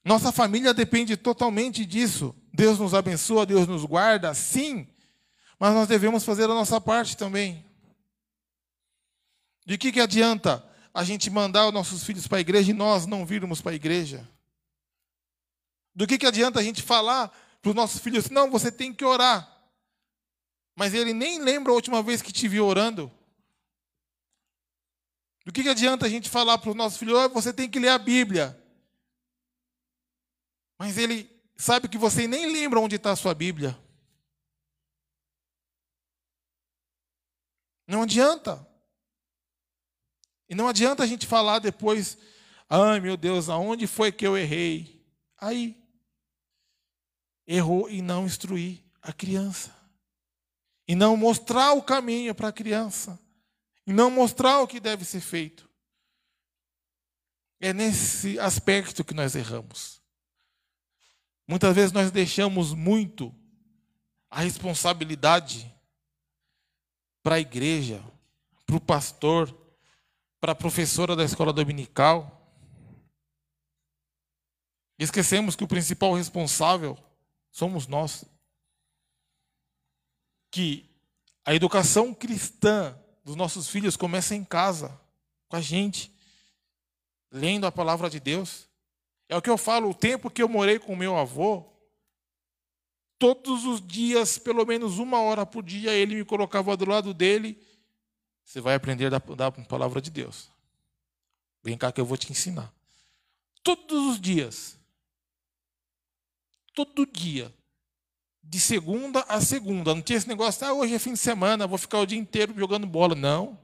Nossa 0.04 0.30
família 0.30 0.74
depende 0.74 1.16
totalmente 1.16 1.86
disso. 1.86 2.34
Deus 2.52 2.78
nos 2.78 2.92
abençoa, 2.92 3.46
Deus 3.46 3.66
nos 3.66 3.84
guarda, 3.84 4.34
sim, 4.34 4.86
mas 5.58 5.74
nós 5.74 5.88
devemos 5.88 6.24
fazer 6.24 6.44
a 6.44 6.48
nossa 6.48 6.80
parte 6.80 7.16
também. 7.16 7.64
De 9.64 9.78
que, 9.78 9.90
que 9.90 10.00
adianta 10.00 10.64
a 10.92 11.02
gente 11.02 11.30
mandar 11.30 11.66
os 11.66 11.72
nossos 11.72 12.04
filhos 12.04 12.26
para 12.26 12.38
a 12.38 12.40
igreja 12.40 12.70
e 12.70 12.74
nós 12.74 13.06
não 13.06 13.24
virmos 13.24 13.62
para 13.62 13.72
a 13.72 13.74
igreja? 13.74 14.28
Do 15.94 16.06
que, 16.06 16.18
que 16.18 16.26
adianta 16.26 16.60
a 16.60 16.62
gente 16.62 16.82
falar 16.82 17.28
para 17.62 17.70
os 17.70 17.74
nossos 17.74 18.00
filhos, 18.00 18.28
não, 18.28 18.50
você 18.50 18.70
tem 18.70 18.92
que 18.92 19.04
orar. 19.04 19.50
Mas 20.76 20.92
ele 20.92 21.14
nem 21.14 21.40
lembra 21.40 21.72
a 21.72 21.74
última 21.74 22.02
vez 22.02 22.20
que 22.20 22.32
te 22.32 22.46
viu 22.46 22.66
orando. 22.66 23.10
Do 25.46 25.52
que, 25.52 25.62
que 25.62 25.68
adianta 25.68 26.04
a 26.04 26.08
gente 26.08 26.28
falar 26.28 26.58
para 26.58 26.70
os 26.70 26.76
nossos 26.76 26.98
filhos, 26.98 27.16
oh, 27.16 27.28
você 27.30 27.52
tem 27.52 27.70
que 27.70 27.78
ler 27.78 27.88
a 27.88 27.98
Bíblia. 27.98 28.60
Mas 30.78 30.98
ele 30.98 31.30
sabe 31.56 31.88
que 31.88 31.98
você 31.98 32.26
nem 32.26 32.52
lembra 32.52 32.80
onde 32.80 32.96
está 32.96 33.12
a 33.12 33.16
sua 33.16 33.34
Bíblia. 33.34 33.78
Não 37.86 38.02
adianta. 38.02 38.66
E 40.48 40.54
não 40.54 40.68
adianta 40.68 41.02
a 41.02 41.06
gente 41.06 41.26
falar 41.26 41.58
depois, 41.58 42.18
ai 42.68 43.00
meu 43.00 43.16
Deus, 43.16 43.48
aonde 43.48 43.86
foi 43.86 44.12
que 44.12 44.26
eu 44.26 44.36
errei? 44.36 45.04
Aí. 45.38 45.82
Errou 47.46 47.90
e 47.90 48.00
não 48.00 48.24
instruir 48.24 48.82
a 49.02 49.12
criança. 49.12 49.74
E 50.88 50.94
não 50.94 51.16
mostrar 51.16 51.72
o 51.72 51.82
caminho 51.82 52.34
para 52.34 52.48
a 52.48 52.52
criança. 52.52 53.18
E 53.86 53.92
não 53.92 54.10
mostrar 54.10 54.60
o 54.60 54.66
que 54.66 54.80
deve 54.80 55.04
ser 55.04 55.20
feito. 55.20 55.68
É 57.60 57.72
nesse 57.72 58.38
aspecto 58.38 59.04
que 59.04 59.14
nós 59.14 59.34
erramos. 59.34 60.03
Muitas 61.46 61.74
vezes 61.74 61.92
nós 61.92 62.10
deixamos 62.10 62.72
muito 62.72 63.34
a 64.30 64.40
responsabilidade 64.40 65.72
para 67.22 67.36
a 67.36 67.40
igreja, 67.40 68.02
para 68.66 68.76
o 68.76 68.80
pastor, 68.80 69.54
para 70.40 70.52
a 70.52 70.54
professora 70.56 71.14
da 71.14 71.24
escola 71.24 71.52
dominical. 71.52 72.52
Esquecemos 74.98 75.56
que 75.56 75.64
o 75.64 75.68
principal 75.68 76.14
responsável 76.14 76.98
somos 77.50 77.86
nós. 77.86 78.24
Que 80.50 80.90
a 81.44 81.54
educação 81.54 82.14
cristã 82.14 82.98
dos 83.24 83.36
nossos 83.36 83.68
filhos 83.68 83.96
começa 83.96 84.34
em 84.34 84.44
casa, 84.44 84.98
com 85.48 85.56
a 85.56 85.60
gente, 85.60 86.14
lendo 87.30 87.66
a 87.66 87.72
palavra 87.72 88.08
de 88.08 88.20
Deus. 88.20 88.68
É 89.28 89.36
o 89.36 89.42
que 89.42 89.50
eu 89.50 89.56
falo, 89.56 89.90
o 89.90 89.94
tempo 89.94 90.30
que 90.30 90.42
eu 90.42 90.48
morei 90.48 90.78
com 90.78 90.94
meu 90.94 91.16
avô, 91.16 91.64
todos 93.18 93.64
os 93.64 93.80
dias, 93.80 94.38
pelo 94.38 94.66
menos 94.66 94.98
uma 94.98 95.20
hora 95.20 95.46
por 95.46 95.62
dia, 95.62 95.92
ele 95.92 96.16
me 96.16 96.24
colocava 96.24 96.76
do 96.76 96.84
lado 96.84 97.14
dele. 97.14 97.58
Você 98.44 98.60
vai 98.60 98.74
aprender 98.74 99.10
da, 99.10 99.18
da 99.18 99.50
palavra 99.50 100.00
de 100.00 100.10
Deus. 100.10 100.50
Vem 101.62 101.78
cá 101.78 101.90
que 101.90 102.00
eu 102.00 102.04
vou 102.04 102.18
te 102.18 102.30
ensinar. 102.30 102.72
Todos 103.62 104.10
os 104.10 104.20
dias. 104.20 104.78
Todo 106.74 107.06
dia. 107.06 107.52
De 108.42 108.60
segunda 108.60 109.20
a 109.20 109.40
segunda. 109.40 109.94
Não 109.94 110.02
tinha 110.02 110.18
esse 110.18 110.28
negócio, 110.28 110.66
ah, 110.66 110.74
hoje 110.74 110.94
é 110.94 110.98
fim 110.98 111.14
de 111.14 111.18
semana, 111.18 111.66
vou 111.66 111.78
ficar 111.78 112.00
o 112.00 112.06
dia 112.06 112.18
inteiro 112.18 112.52
jogando 112.58 112.86
bola. 112.86 113.14
Não. 113.14 113.58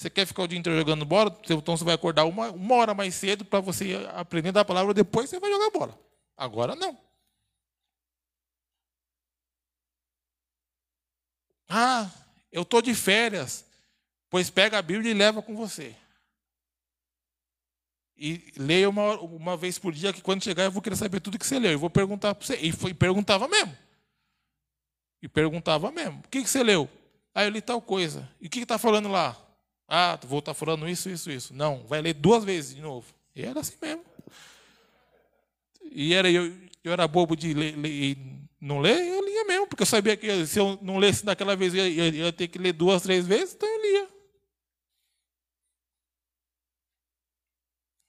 Você 0.00 0.08
quer 0.08 0.26
ficar 0.26 0.44
o 0.44 0.48
dia 0.48 0.58
inteiro 0.58 0.78
jogando 0.78 1.04
bola? 1.04 1.38
Então 1.44 1.76
você 1.76 1.84
vai 1.84 1.94
acordar 1.94 2.24
uma, 2.24 2.50
uma 2.52 2.74
hora 2.74 2.94
mais 2.94 3.14
cedo 3.14 3.44
para 3.44 3.60
você 3.60 3.96
aprender 4.14 4.50
da 4.50 4.64
palavra, 4.64 4.94
depois 4.94 5.28
você 5.28 5.38
vai 5.38 5.50
jogar 5.50 5.68
bola. 5.68 6.00
Agora 6.38 6.74
não. 6.74 6.98
Ah, 11.68 12.10
eu 12.50 12.62
estou 12.62 12.80
de 12.80 12.94
férias. 12.94 13.66
Pois 14.30 14.48
pega 14.48 14.78
a 14.78 14.82
Bíblia 14.82 15.10
e 15.10 15.14
leva 15.14 15.42
com 15.42 15.54
você. 15.54 15.94
E 18.16 18.54
leia 18.56 18.88
uma, 18.88 19.20
uma 19.20 19.54
vez 19.54 19.78
por 19.78 19.92
dia, 19.92 20.14
que 20.14 20.22
quando 20.22 20.42
chegar 20.42 20.64
eu 20.64 20.70
vou 20.70 20.80
querer 20.80 20.96
saber 20.96 21.20
tudo 21.20 21.38
que 21.38 21.46
você 21.46 21.58
leu. 21.58 21.72
Eu 21.72 21.78
vou 21.78 21.90
perguntar 21.90 22.34
para 22.34 22.46
você. 22.46 22.56
E, 22.56 22.72
foi, 22.72 22.94
perguntava 22.94 23.46
mesmo. 23.46 23.76
E 25.20 25.28
perguntava 25.28 25.92
mesmo. 25.92 26.20
O 26.20 26.28
que, 26.30 26.42
que 26.42 26.48
você 26.48 26.62
leu? 26.62 26.88
Ah, 27.34 27.44
eu 27.44 27.50
li 27.50 27.60
tal 27.60 27.82
coisa. 27.82 28.26
E 28.40 28.46
o 28.46 28.50
que 28.50 28.60
está 28.60 28.78
falando 28.78 29.10
lá? 29.10 29.49
Ah, 29.92 30.16
vou 30.22 30.38
estar 30.38 30.54
falando 30.54 30.88
isso, 30.88 31.10
isso, 31.10 31.28
isso. 31.32 31.52
Não, 31.52 31.84
vai 31.88 32.00
ler 32.00 32.14
duas 32.14 32.44
vezes 32.44 32.76
de 32.76 32.80
novo. 32.80 33.12
E 33.34 33.42
era 33.44 33.58
assim 33.58 33.74
mesmo. 33.82 34.04
E 35.90 36.14
era, 36.14 36.30
eu, 36.30 36.56
eu 36.84 36.92
era 36.92 37.08
bobo 37.08 37.34
de 37.34 37.52
ler, 37.52 37.76
ler, 37.76 38.16
não 38.60 38.78
ler, 38.78 39.04
eu 39.08 39.20
lia 39.24 39.44
mesmo, 39.44 39.66
porque 39.66 39.82
eu 39.82 39.86
sabia 39.86 40.16
que 40.16 40.46
se 40.46 40.60
eu 40.60 40.78
não 40.80 40.96
lesse 40.96 41.24
daquela 41.24 41.56
vez, 41.56 41.74
eu 41.74 41.88
ia, 41.88 42.06
eu 42.06 42.26
ia 42.26 42.32
ter 42.32 42.46
que 42.46 42.56
ler 42.56 42.72
duas, 42.72 43.02
três 43.02 43.26
vezes, 43.26 43.54
então 43.54 43.68
eu 43.68 43.82
lia. 43.82 44.08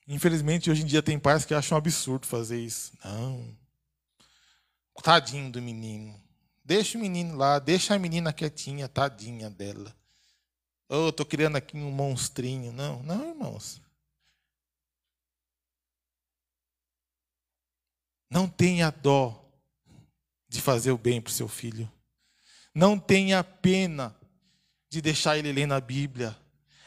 Infelizmente, 0.07 0.69
hoje 0.69 0.83
em 0.83 0.85
dia 0.85 1.01
tem 1.01 1.17
pais 1.17 1.45
que 1.45 1.53
acham 1.55 1.75
um 1.75 1.79
absurdo 1.79 2.27
fazer 2.27 2.59
isso. 2.59 2.91
Não. 3.03 3.57
Tadinho 5.01 5.51
do 5.51 5.59
menino. 5.59 6.21
Deixa 6.63 6.95
o 6.95 7.01
menino 7.01 7.35
lá, 7.35 7.57
deixa 7.57 7.95
a 7.95 7.99
menina 7.99 8.31
quietinha, 8.31 8.87
tadinha 8.87 9.49
dela. 9.49 9.99
Oh, 10.93 11.07
estou 11.07 11.25
criando 11.25 11.55
aqui 11.55 11.77
um 11.77 11.89
monstrinho. 11.89 12.73
Não, 12.73 13.01
não, 13.03 13.29
irmãos. 13.29 13.81
Não 18.29 18.45
tenha 18.49 18.91
dó 18.91 19.41
de 20.49 20.59
fazer 20.61 20.91
o 20.91 20.97
bem 20.97 21.21
para 21.21 21.31
o 21.31 21.33
seu 21.33 21.47
filho. 21.47 21.89
Não 22.75 22.99
tenha 22.99 23.41
pena 23.41 24.13
de 24.89 25.01
deixar 25.01 25.37
ele 25.37 25.53
ler 25.53 25.65
na 25.65 25.79
Bíblia. 25.79 26.37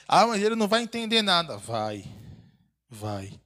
Ah, 0.07 0.27
mas 0.27 0.43
ele 0.43 0.55
não 0.55 0.69
vai 0.69 0.83
entender 0.83 1.23
nada. 1.23 1.57
Vai, 1.57 2.05
vai. 2.91 3.41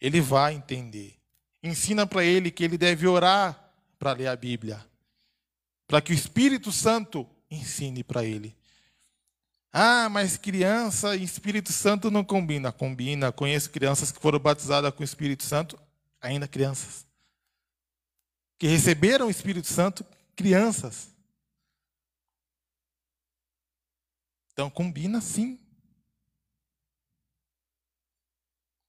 Ele 0.00 0.20
vai 0.20 0.54
entender. 0.54 1.16
ensina 1.62 2.04
para 2.04 2.24
ele 2.24 2.50
que 2.50 2.64
ele 2.64 2.76
deve 2.76 3.06
orar 3.06 3.72
para 3.96 4.12
ler 4.12 4.26
a 4.26 4.34
Bíblia, 4.34 4.84
para 5.86 6.00
que 6.00 6.10
o 6.10 6.14
Espírito 6.14 6.72
Santo 6.72 7.24
ensine 7.48 8.02
para 8.02 8.24
ele. 8.24 8.60
Ah, 9.72 10.10
mas 10.10 10.36
criança 10.36 11.16
e 11.16 11.24
Espírito 11.24 11.72
Santo 11.72 12.10
não 12.10 12.22
combina. 12.22 12.70
Combina. 12.70 13.32
Conheço 13.32 13.70
crianças 13.70 14.12
que 14.12 14.20
foram 14.20 14.38
batizadas 14.38 14.92
com 14.94 15.00
o 15.00 15.04
Espírito 15.04 15.44
Santo, 15.44 15.78
ainda 16.20 16.46
crianças. 16.46 17.06
Que 18.58 18.66
receberam 18.66 19.28
o 19.28 19.30
Espírito 19.30 19.66
Santo, 19.66 20.04
crianças. 20.36 21.10
Então 24.52 24.68
combina 24.68 25.22
sim. 25.22 25.58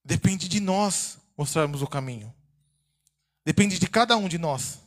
Depende 0.04 0.50
de 0.50 0.60
nós 0.60 1.18
mostrarmos 1.38 1.82
o 1.82 1.88
caminho. 1.88 2.36
Depende 3.46 3.80
de 3.80 3.88
cada 3.88 4.18
um 4.18 4.28
de 4.28 4.38
nós. 4.38 4.80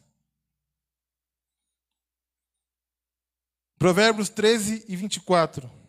Provérbios 3.79 4.29
13 4.29 4.85
e 4.87 4.95
24. 4.95 5.86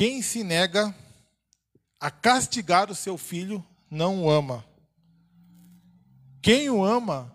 Quem 0.00 0.22
se 0.22 0.42
nega 0.42 0.94
a 2.00 2.10
castigar 2.10 2.90
o 2.90 2.94
seu 2.94 3.18
filho 3.18 3.62
não 3.90 4.24
o 4.24 4.30
ama. 4.30 4.64
Quem 6.40 6.70
o 6.70 6.82
ama 6.82 7.30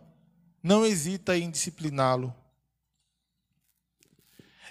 não 0.64 0.84
hesita 0.84 1.38
em 1.38 1.52
discipliná-lo. 1.52 2.34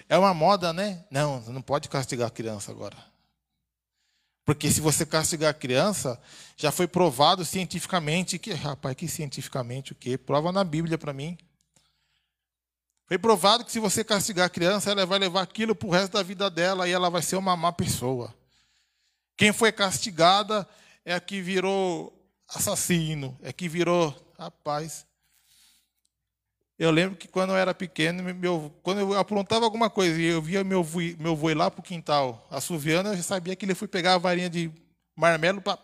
É 0.09 0.17
uma 0.17 0.33
moda, 0.33 0.73
né? 0.73 1.05
Não, 1.09 1.39
não 1.43 1.61
pode 1.61 1.87
castigar 1.87 2.27
a 2.27 2.31
criança 2.31 2.69
agora. 2.69 2.97
Porque 4.43 4.69
se 4.69 4.81
você 4.81 5.05
castigar 5.05 5.51
a 5.51 5.57
criança, 5.57 6.21
já 6.57 6.73
foi 6.73 6.87
provado 6.87 7.45
cientificamente 7.45 8.37
que, 8.37 8.51
rapaz, 8.51 8.93
que 8.97 9.07
cientificamente 9.07 9.93
o 9.93 9.95
quê? 9.95 10.17
Prova 10.17 10.51
na 10.51 10.65
Bíblia 10.65 10.97
para 10.97 11.13
mim. 11.13 11.37
Foi 13.07 13.17
provado 13.17 13.63
que 13.63 13.71
se 13.71 13.79
você 13.79 14.03
castigar 14.03 14.47
a 14.47 14.49
criança, 14.49 14.91
ela 14.91 15.05
vai 15.05 15.19
levar 15.19 15.41
aquilo 15.41 15.75
para 15.75 15.87
o 15.87 15.91
resto 15.91 16.13
da 16.13 16.23
vida 16.23 16.49
dela 16.49 16.87
e 16.87 16.91
ela 16.91 17.09
vai 17.09 17.21
ser 17.21 17.35
uma 17.35 17.55
má 17.55 17.71
pessoa. 17.71 18.33
Quem 19.37 19.53
foi 19.53 19.71
castigada 19.71 20.67
é 21.03 21.13
a 21.13 21.19
que 21.19 21.41
virou 21.41 22.11
assassino, 22.47 23.37
é 23.41 23.53
que 23.53 23.69
virou, 23.69 24.13
rapaz. 24.39 25.05
Eu 26.77 26.91
lembro 26.91 27.17
que 27.17 27.27
quando 27.27 27.51
eu 27.51 27.57
era 27.57 27.73
pequeno, 27.73 28.21
meu, 28.33 28.73
quando 28.83 28.99
eu 28.99 29.17
aprontava 29.17 29.63
alguma 29.63 29.89
coisa 29.89 30.19
e 30.19 30.25
eu 30.25 30.41
via 30.41 30.63
meu 30.63 30.83
vô, 30.83 30.99
meu 31.17 31.49
ir 31.49 31.53
lá 31.53 31.71
para 31.71 31.79
o 31.79 31.83
quintal 31.83 32.45
assoviando, 32.49 33.09
eu 33.09 33.15
já 33.15 33.23
sabia 33.23 33.55
que 33.55 33.65
ele 33.65 33.75
foi 33.75 33.87
pegar 33.87 34.15
a 34.15 34.17
varinha 34.17 34.49
de 34.49 34.71
marmelo 35.15 35.61
para. 35.61 35.79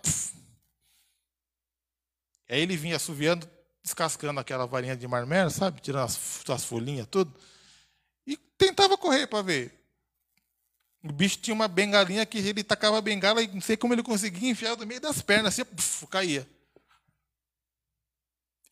Aí 2.49 2.59
ele 2.59 2.75
vinha 2.75 2.97
assoviando, 2.97 3.49
descascando 3.83 4.39
aquela 4.39 4.65
varinha 4.65 4.95
de 4.95 5.07
marmelo, 5.07 5.49
sabe? 5.49 5.81
Tirando 5.81 6.05
as, 6.05 6.43
as 6.47 6.63
folhinhas, 6.63 7.07
tudo. 7.09 7.33
E 8.25 8.37
tentava 8.57 8.97
correr 8.97 9.27
para 9.27 9.41
ver. 9.41 9.81
O 11.03 11.11
bicho 11.11 11.39
tinha 11.39 11.53
uma 11.53 11.67
bengalinha 11.67 12.25
que 12.25 12.37
ele 12.37 12.63
tacava 12.63 12.99
a 12.99 13.01
bengala 13.01 13.41
e 13.41 13.47
não 13.47 13.61
sei 13.61 13.75
como 13.75 13.93
ele 13.93 14.03
conseguia 14.03 14.51
enfiar 14.51 14.77
no 14.77 14.85
meio 14.85 15.01
das 15.01 15.21
pernas, 15.21 15.53
assim, 15.53 15.65
puf, 15.65 16.05
caía. 16.07 16.47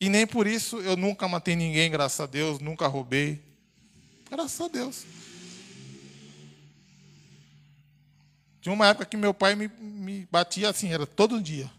E 0.00 0.08
nem 0.08 0.26
por 0.26 0.46
isso 0.46 0.78
eu 0.80 0.96
nunca 0.96 1.26
matei 1.26 1.56
ninguém, 1.56 1.90
graças 1.90 2.20
a 2.20 2.26
Deus, 2.26 2.60
nunca 2.60 2.86
roubei. 2.86 3.42
Graças 4.30 4.60
a 4.60 4.68
Deus. 4.68 5.04
Tinha 8.60 8.72
uma 8.72 8.86
época 8.86 9.06
que 9.06 9.16
meu 9.16 9.34
pai 9.34 9.54
me, 9.56 9.68
me 9.68 10.28
batia 10.30 10.68
assim, 10.68 10.92
era 10.92 11.06
todo 11.06 11.42
dia. 11.42 11.70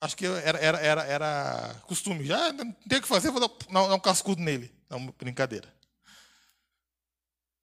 Acho 0.00 0.16
que 0.16 0.26
era, 0.26 0.58
era, 0.58 0.78
era, 0.78 1.04
era 1.04 1.82
costume. 1.86 2.24
Já 2.24 2.52
não 2.52 2.72
tem 2.72 2.98
o 2.98 3.02
que 3.02 3.08
fazer, 3.08 3.30
vou 3.30 3.40
dar, 3.40 3.48
dar 3.72 3.94
um 3.94 4.00
cascudo 4.00 4.42
nele. 4.42 4.72
Não, 4.88 5.06
brincadeira. 5.12 5.74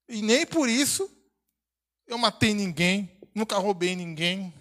E 0.08 0.20
nem 0.20 0.46
por 0.46 0.68
isso 0.68 1.10
eu 2.06 2.18
matei 2.18 2.52
ninguém, 2.52 3.10
nunca 3.34 3.56
roubei 3.56 3.96
ninguém. 3.96 4.52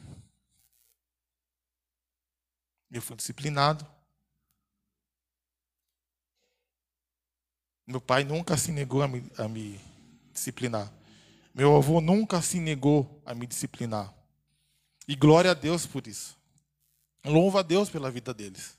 Eu 2.92 3.02
fui 3.02 3.16
disciplinado. 3.16 3.86
Meu 7.86 8.00
pai 8.00 8.24
nunca 8.24 8.56
se 8.56 8.72
negou 8.72 9.02
a 9.02 9.08
me, 9.08 9.30
a 9.38 9.48
me 9.48 9.80
disciplinar. 10.32 10.92
Meu 11.54 11.76
avô 11.76 12.00
nunca 12.00 12.42
se 12.42 12.60
negou 12.60 13.22
a 13.26 13.36
me 13.36 13.46
disciplinar. 13.46 14.14
E 15.08 15.16
glória 15.16 15.52
a 15.52 15.54
Deus 15.54 15.86
por 15.86 16.08
isso. 16.08 16.38
Louva 17.24 17.60
a 17.62 17.64
Deus 17.64 17.90
pela 17.90 18.12
vida 18.12 18.34
deles. 18.34 18.78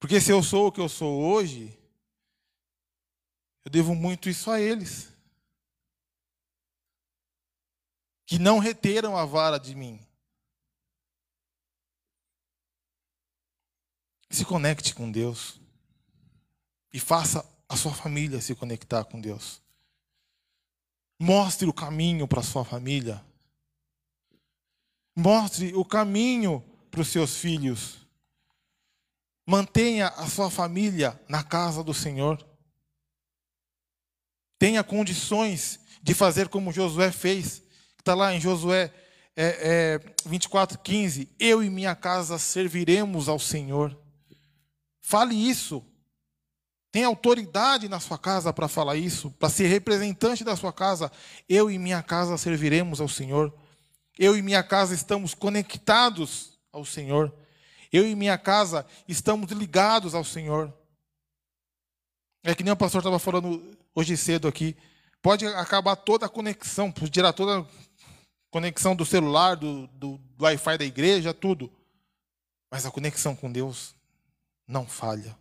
Porque 0.00 0.20
se 0.20 0.32
eu 0.32 0.42
sou 0.42 0.66
o 0.66 0.72
que 0.72 0.80
eu 0.80 0.88
sou 0.88 1.22
hoje, 1.22 1.78
eu 3.64 3.70
devo 3.70 3.94
muito 3.94 4.28
isso 4.28 4.50
a 4.50 4.60
eles. 4.60 5.08
Que 8.26 8.38
não 8.38 8.58
reteram 8.58 9.16
a 9.16 9.24
vara 9.24 9.58
de 9.58 9.74
mim. 9.74 10.04
Se 14.28 14.44
conecte 14.44 14.94
com 14.94 15.10
Deus. 15.10 15.60
E 16.92 16.98
faça 16.98 17.48
a 17.68 17.76
sua 17.76 17.94
família 17.94 18.40
se 18.40 18.54
conectar 18.54 19.04
com 19.04 19.20
Deus. 19.20 19.62
Mostre 21.18 21.68
o 21.68 21.72
caminho 21.72 22.26
para 22.26 22.40
a 22.40 22.44
sua 22.44 22.64
família. 22.64 23.24
Mostre 25.14 25.74
o 25.74 25.84
caminho 25.84 26.64
para 26.90 27.00
os 27.00 27.08
seus 27.08 27.36
filhos. 27.36 28.06
Mantenha 29.46 30.08
a 30.08 30.26
sua 30.28 30.50
família 30.50 31.20
na 31.28 31.42
casa 31.42 31.82
do 31.82 31.92
Senhor. 31.92 32.44
Tenha 34.58 34.84
condições 34.84 35.80
de 36.02 36.14
fazer 36.14 36.48
como 36.48 36.72
Josué 36.72 37.10
fez. 37.10 37.62
Está 37.98 38.14
lá 38.14 38.34
em 38.34 38.40
Josué 38.40 38.92
é, 39.36 40.00
é, 40.04 40.14
24, 40.26 40.78
15. 40.78 41.28
Eu 41.38 41.62
e 41.62 41.68
minha 41.68 41.94
casa 41.94 42.38
serviremos 42.38 43.28
ao 43.28 43.38
Senhor. 43.38 43.98
Fale 45.00 45.34
isso 45.34 45.84
tem 46.92 47.04
autoridade 47.04 47.88
na 47.88 47.98
sua 47.98 48.18
casa 48.18 48.52
para 48.52 48.68
falar 48.68 48.96
isso, 48.96 49.30
para 49.38 49.48
ser 49.48 49.66
representante 49.66 50.44
da 50.44 50.54
sua 50.54 50.74
casa. 50.74 51.10
Eu 51.48 51.70
e 51.70 51.78
minha 51.78 52.02
casa 52.02 52.36
serviremos 52.36 53.00
ao 53.00 53.08
Senhor. 53.08 53.50
Eu 54.18 54.36
e 54.36 54.42
minha 54.42 54.62
casa 54.62 54.94
estamos 54.94 55.34
conectados 55.34 56.58
ao 56.72 56.84
Senhor. 56.84 57.34
Eu 57.92 58.06
e 58.06 58.14
minha 58.14 58.38
casa 58.38 58.86
estamos 59.06 59.50
ligados 59.52 60.14
ao 60.14 60.24
Senhor. 60.24 60.72
É 62.42 62.54
que 62.54 62.64
nem 62.64 62.72
o 62.72 62.76
pastor 62.76 63.00
estava 63.00 63.18
falando 63.18 63.76
hoje 63.94 64.16
cedo 64.16 64.48
aqui. 64.48 64.76
Pode 65.20 65.46
acabar 65.46 65.94
toda 65.96 66.26
a 66.26 66.28
conexão, 66.28 66.92
tirar 66.92 67.32
toda 67.32 67.60
a 67.60 67.66
conexão 68.50 68.96
do 68.96 69.04
celular, 69.04 69.54
do, 69.56 69.86
do, 69.88 70.18
do 70.18 70.44
Wi-Fi 70.44 70.78
da 70.78 70.84
igreja, 70.84 71.32
tudo. 71.32 71.72
Mas 72.70 72.84
a 72.84 72.90
conexão 72.90 73.36
com 73.36 73.52
Deus 73.52 73.94
não 74.66 74.86
falha. 74.86 75.36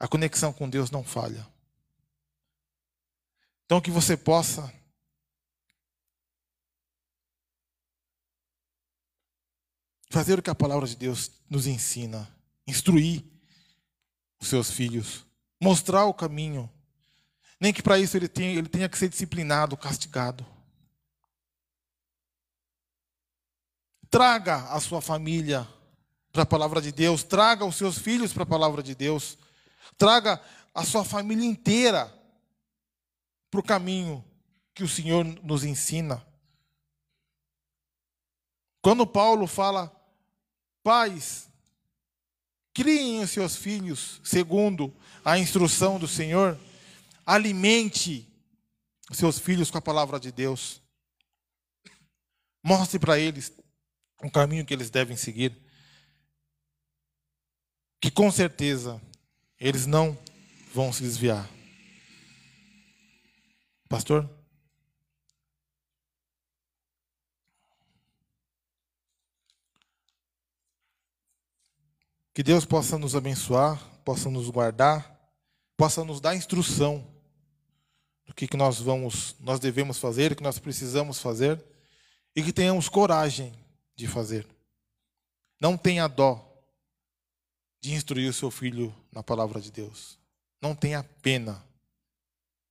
A 0.00 0.08
conexão 0.08 0.52
com 0.52 0.68
Deus 0.68 0.90
não 0.90 1.04
falha. 1.04 1.46
Então, 3.66 3.80
que 3.80 3.90
você 3.90 4.16
possa 4.16 4.72
fazer 10.10 10.38
o 10.38 10.42
que 10.42 10.50
a 10.50 10.54
palavra 10.54 10.86
de 10.86 10.96
Deus 10.96 11.30
nos 11.48 11.66
ensina, 11.66 12.28
instruir 12.66 13.24
os 14.40 14.48
seus 14.48 14.70
filhos, 14.70 15.24
mostrar 15.60 16.04
o 16.04 16.14
caminho. 16.14 16.70
Nem 17.60 17.72
que 17.72 17.82
para 17.82 17.98
isso 17.98 18.16
ele 18.16 18.28
tenha, 18.28 18.58
ele 18.58 18.68
tenha 18.68 18.88
que 18.88 18.96
ser 18.96 19.08
disciplinado, 19.08 19.76
castigado. 19.76 20.46
Traga 24.08 24.64
a 24.72 24.80
sua 24.80 25.02
família 25.02 25.68
para 26.32 26.42
a 26.42 26.46
palavra 26.46 26.80
de 26.80 26.92
Deus, 26.92 27.22
traga 27.22 27.64
os 27.64 27.76
seus 27.76 27.98
filhos 27.98 28.32
para 28.32 28.44
a 28.44 28.46
palavra 28.46 28.82
de 28.82 28.94
Deus. 28.94 29.36
Traga 29.98 30.40
a 30.74 30.84
sua 30.84 31.04
família 31.04 31.44
inteira 31.44 32.14
para 33.50 33.60
o 33.60 33.64
caminho 33.64 34.24
que 34.72 34.84
o 34.84 34.88
Senhor 34.88 35.24
nos 35.42 35.64
ensina. 35.64 36.24
Quando 38.80 39.06
Paulo 39.06 39.46
fala, 39.46 39.97
pais, 40.82 41.48
criem 42.74 43.22
os 43.22 43.30
seus 43.30 43.56
filhos 43.56 44.20
segundo 44.22 44.94
a 45.24 45.38
instrução 45.38 45.98
do 45.98 46.08
Senhor, 46.08 46.58
alimente 47.26 48.26
os 49.10 49.18
seus 49.18 49.38
filhos 49.38 49.70
com 49.70 49.78
a 49.78 49.82
palavra 49.82 50.20
de 50.20 50.30
Deus. 50.30 50.80
Mostre 52.62 52.98
para 52.98 53.18
eles 53.18 53.52
o 54.22 54.30
caminho 54.30 54.64
que 54.64 54.74
eles 54.74 54.90
devem 54.90 55.16
seguir. 55.16 55.56
Que 58.00 58.10
com 58.10 58.30
certeza 58.30 59.00
eles 59.58 59.86
não 59.86 60.16
vão 60.72 60.92
se 60.92 61.02
desviar. 61.02 61.48
Pastor? 63.88 64.37
Que 72.38 72.42
Deus 72.44 72.64
possa 72.64 72.96
nos 72.96 73.16
abençoar, 73.16 73.84
possa 74.04 74.30
nos 74.30 74.48
guardar, 74.48 75.28
possa 75.76 76.04
nos 76.04 76.20
dar 76.20 76.36
instrução 76.36 77.04
do 78.24 78.32
que, 78.32 78.46
que 78.46 78.56
nós 78.56 78.78
vamos, 78.78 79.34
nós 79.40 79.58
devemos 79.58 79.98
fazer, 79.98 80.30
o 80.30 80.36
que 80.36 80.42
nós 80.44 80.56
precisamos 80.56 81.20
fazer, 81.20 81.60
e 82.36 82.42
que 82.44 82.52
tenhamos 82.52 82.88
coragem 82.88 83.52
de 83.96 84.06
fazer. 84.06 84.46
Não 85.60 85.76
tenha 85.76 86.06
dó 86.06 86.48
de 87.80 87.92
instruir 87.92 88.30
o 88.30 88.32
seu 88.32 88.52
filho 88.52 88.94
na 89.10 89.20
palavra 89.20 89.60
de 89.60 89.72
Deus. 89.72 90.16
Não 90.62 90.76
tenha 90.76 91.02
pena, 91.02 91.60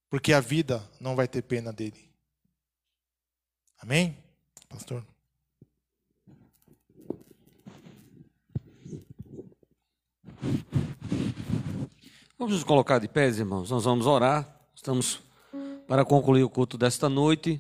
porque 0.10 0.32
a 0.32 0.40
vida 0.40 0.90
não 0.98 1.14
vai 1.14 1.28
ter 1.28 1.42
pena 1.42 1.74
dele. 1.74 2.10
Amém, 3.80 4.18
pastor? 4.70 5.06
Vamos 12.40 12.54
nos 12.54 12.64
colocar 12.64 13.00
de 13.00 13.08
pés, 13.08 13.40
irmãos. 13.40 13.72
Nós 13.72 13.86
vamos 13.86 14.06
orar. 14.06 14.48
Estamos 14.76 15.20
para 15.88 16.06
concluir 16.06 16.44
o 16.44 16.50
culto 16.50 16.78
desta 16.78 17.10
noite. 17.10 17.60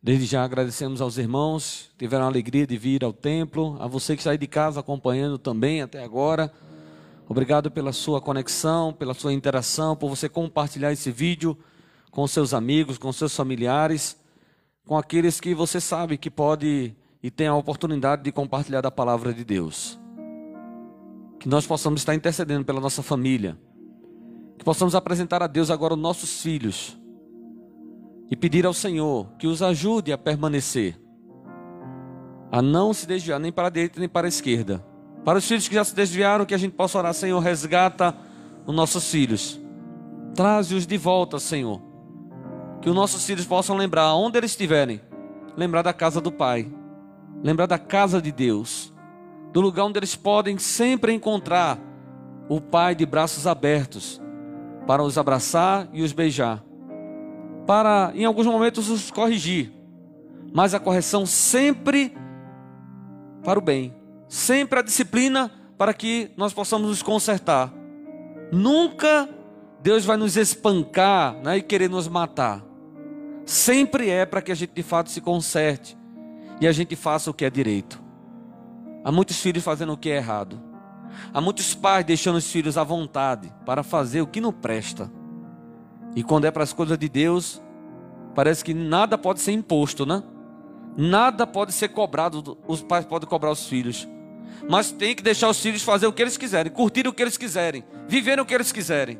Desde 0.00 0.26
já 0.26 0.44
agradecemos 0.44 1.00
aos 1.00 1.18
irmãos 1.18 1.90
que 1.90 2.04
tiveram 2.04 2.24
a 2.24 2.28
alegria 2.28 2.64
de 2.64 2.78
vir 2.78 3.02
ao 3.02 3.12
templo, 3.12 3.76
a 3.80 3.88
você 3.88 4.14
que 4.14 4.20
está 4.20 4.30
aí 4.30 4.38
de 4.38 4.46
casa 4.46 4.78
acompanhando 4.78 5.38
também 5.38 5.82
até 5.82 6.04
agora. 6.04 6.52
Obrigado 7.28 7.68
pela 7.68 7.92
sua 7.92 8.20
conexão, 8.20 8.92
pela 8.92 9.12
sua 9.12 9.32
interação, 9.32 9.96
por 9.96 10.08
você 10.08 10.28
compartilhar 10.28 10.92
esse 10.92 11.10
vídeo 11.10 11.58
com 12.12 12.28
seus 12.28 12.54
amigos, 12.54 12.98
com 12.98 13.12
seus 13.12 13.34
familiares, 13.34 14.16
com 14.86 14.96
aqueles 14.96 15.40
que 15.40 15.52
você 15.52 15.80
sabe 15.80 16.16
que 16.16 16.30
pode 16.30 16.94
e 17.20 17.28
tem 17.28 17.48
a 17.48 17.56
oportunidade 17.56 18.22
de 18.22 18.30
compartilhar 18.30 18.82
da 18.82 18.90
palavra 18.92 19.34
de 19.34 19.44
Deus. 19.44 19.98
Que 21.40 21.48
nós 21.48 21.66
possamos 21.66 22.02
estar 22.02 22.14
intercedendo 22.14 22.64
pela 22.64 22.80
nossa 22.80 23.02
família, 23.02 23.58
possamos 24.66 24.96
apresentar 24.96 25.44
a 25.44 25.46
Deus 25.46 25.70
agora 25.70 25.94
os 25.94 26.00
nossos 26.00 26.42
filhos 26.42 26.98
e 28.28 28.34
pedir 28.34 28.66
ao 28.66 28.74
Senhor 28.74 29.28
que 29.38 29.46
os 29.46 29.62
ajude 29.62 30.12
a 30.12 30.18
permanecer, 30.18 31.00
a 32.50 32.60
não 32.60 32.92
se 32.92 33.06
desviar 33.06 33.38
nem 33.38 33.52
para 33.52 33.68
a 33.68 33.70
direita 33.70 34.00
nem 34.00 34.08
para 34.08 34.26
a 34.26 34.28
esquerda. 34.28 34.84
Para 35.24 35.38
os 35.38 35.46
filhos 35.46 35.68
que 35.68 35.74
já 35.76 35.84
se 35.84 35.94
desviaram, 35.94 36.44
que 36.44 36.52
a 36.54 36.58
gente 36.58 36.72
possa 36.72 36.98
orar, 36.98 37.14
Senhor, 37.14 37.38
resgata 37.38 38.12
os 38.66 38.74
nossos 38.74 39.08
filhos. 39.08 39.60
Traze-os 40.34 40.84
de 40.84 40.98
volta, 40.98 41.38
Senhor. 41.38 41.80
Que 42.82 42.90
os 42.90 42.94
nossos 42.94 43.24
filhos 43.24 43.46
possam 43.46 43.76
lembrar, 43.76 44.16
onde 44.16 44.36
eles 44.36 44.50
estiverem, 44.50 45.00
lembrar 45.56 45.82
da 45.82 45.92
casa 45.92 46.20
do 46.20 46.32
Pai, 46.32 46.68
lembrar 47.40 47.66
da 47.66 47.78
casa 47.78 48.20
de 48.20 48.32
Deus, 48.32 48.92
do 49.52 49.60
lugar 49.60 49.84
onde 49.84 50.00
eles 50.00 50.16
podem 50.16 50.58
sempre 50.58 51.12
encontrar 51.12 51.78
o 52.48 52.60
Pai 52.60 52.96
de 52.96 53.06
braços 53.06 53.46
abertos 53.46 54.25
para 54.86 55.02
os 55.02 55.18
abraçar 55.18 55.88
e 55.92 56.02
os 56.02 56.12
beijar, 56.12 56.62
para 57.66 58.12
em 58.14 58.24
alguns 58.24 58.46
momentos 58.46 58.88
os 58.88 59.10
corrigir, 59.10 59.72
mas 60.52 60.74
a 60.74 60.80
correção 60.80 61.26
sempre 61.26 62.16
para 63.42 63.58
o 63.58 63.62
bem 63.62 63.94
sempre 64.28 64.78
a 64.78 64.82
disciplina 64.82 65.50
para 65.78 65.92
que 65.92 66.30
nós 66.36 66.52
possamos 66.52 66.88
nos 66.88 67.02
consertar. 67.02 67.72
Nunca 68.52 69.28
Deus 69.82 70.04
vai 70.04 70.16
nos 70.16 70.36
espancar 70.36 71.34
né, 71.42 71.58
e 71.58 71.62
querer 71.62 71.88
nos 71.88 72.08
matar. 72.08 72.64
Sempre 73.44 74.10
é 74.10 74.26
para 74.26 74.42
que 74.42 74.50
a 74.50 74.54
gente 74.54 74.72
de 74.72 74.82
fato 74.82 75.10
se 75.10 75.20
conserte 75.20 75.96
e 76.60 76.66
a 76.66 76.72
gente 76.72 76.96
faça 76.96 77.30
o 77.30 77.34
que 77.34 77.44
é 77.44 77.50
direito. 77.50 78.02
Há 79.04 79.12
muitos 79.12 79.40
filhos 79.40 79.62
fazendo 79.62 79.92
o 79.92 79.96
que 79.96 80.10
é 80.10 80.16
errado. 80.16 80.60
Há 81.32 81.40
muitos 81.40 81.74
pais 81.74 82.04
deixando 82.04 82.36
os 82.36 82.50
filhos 82.50 82.76
à 82.78 82.84
vontade 82.84 83.52
para 83.64 83.82
fazer 83.82 84.20
o 84.20 84.26
que 84.26 84.40
não 84.40 84.52
presta. 84.52 85.10
E 86.14 86.22
quando 86.22 86.46
é 86.46 86.50
para 86.50 86.62
as 86.62 86.72
coisas 86.72 86.98
de 86.98 87.08
Deus, 87.08 87.62
parece 88.34 88.64
que 88.64 88.72
nada 88.72 89.18
pode 89.18 89.40
ser 89.40 89.52
imposto, 89.52 90.06
né? 90.06 90.22
Nada 90.96 91.46
pode 91.46 91.72
ser 91.72 91.88
cobrado, 91.88 92.56
os 92.66 92.82
pais 92.82 93.04
podem 93.04 93.28
cobrar 93.28 93.50
os 93.50 93.66
filhos 93.66 94.08
mas 94.68 94.90
tem 94.90 95.14
que 95.14 95.22
deixar 95.22 95.48
os 95.48 95.60
filhos 95.60 95.82
fazer 95.82 96.06
o 96.06 96.12
que 96.12 96.22
eles 96.22 96.36
quiserem, 96.36 96.72
curtir 96.72 97.06
o 97.06 97.12
que 97.12 97.22
eles 97.22 97.36
quiserem, 97.36 97.84
viver 98.08 98.40
o 98.40 98.46
que 98.46 98.54
eles 98.54 98.72
quiserem. 98.72 99.18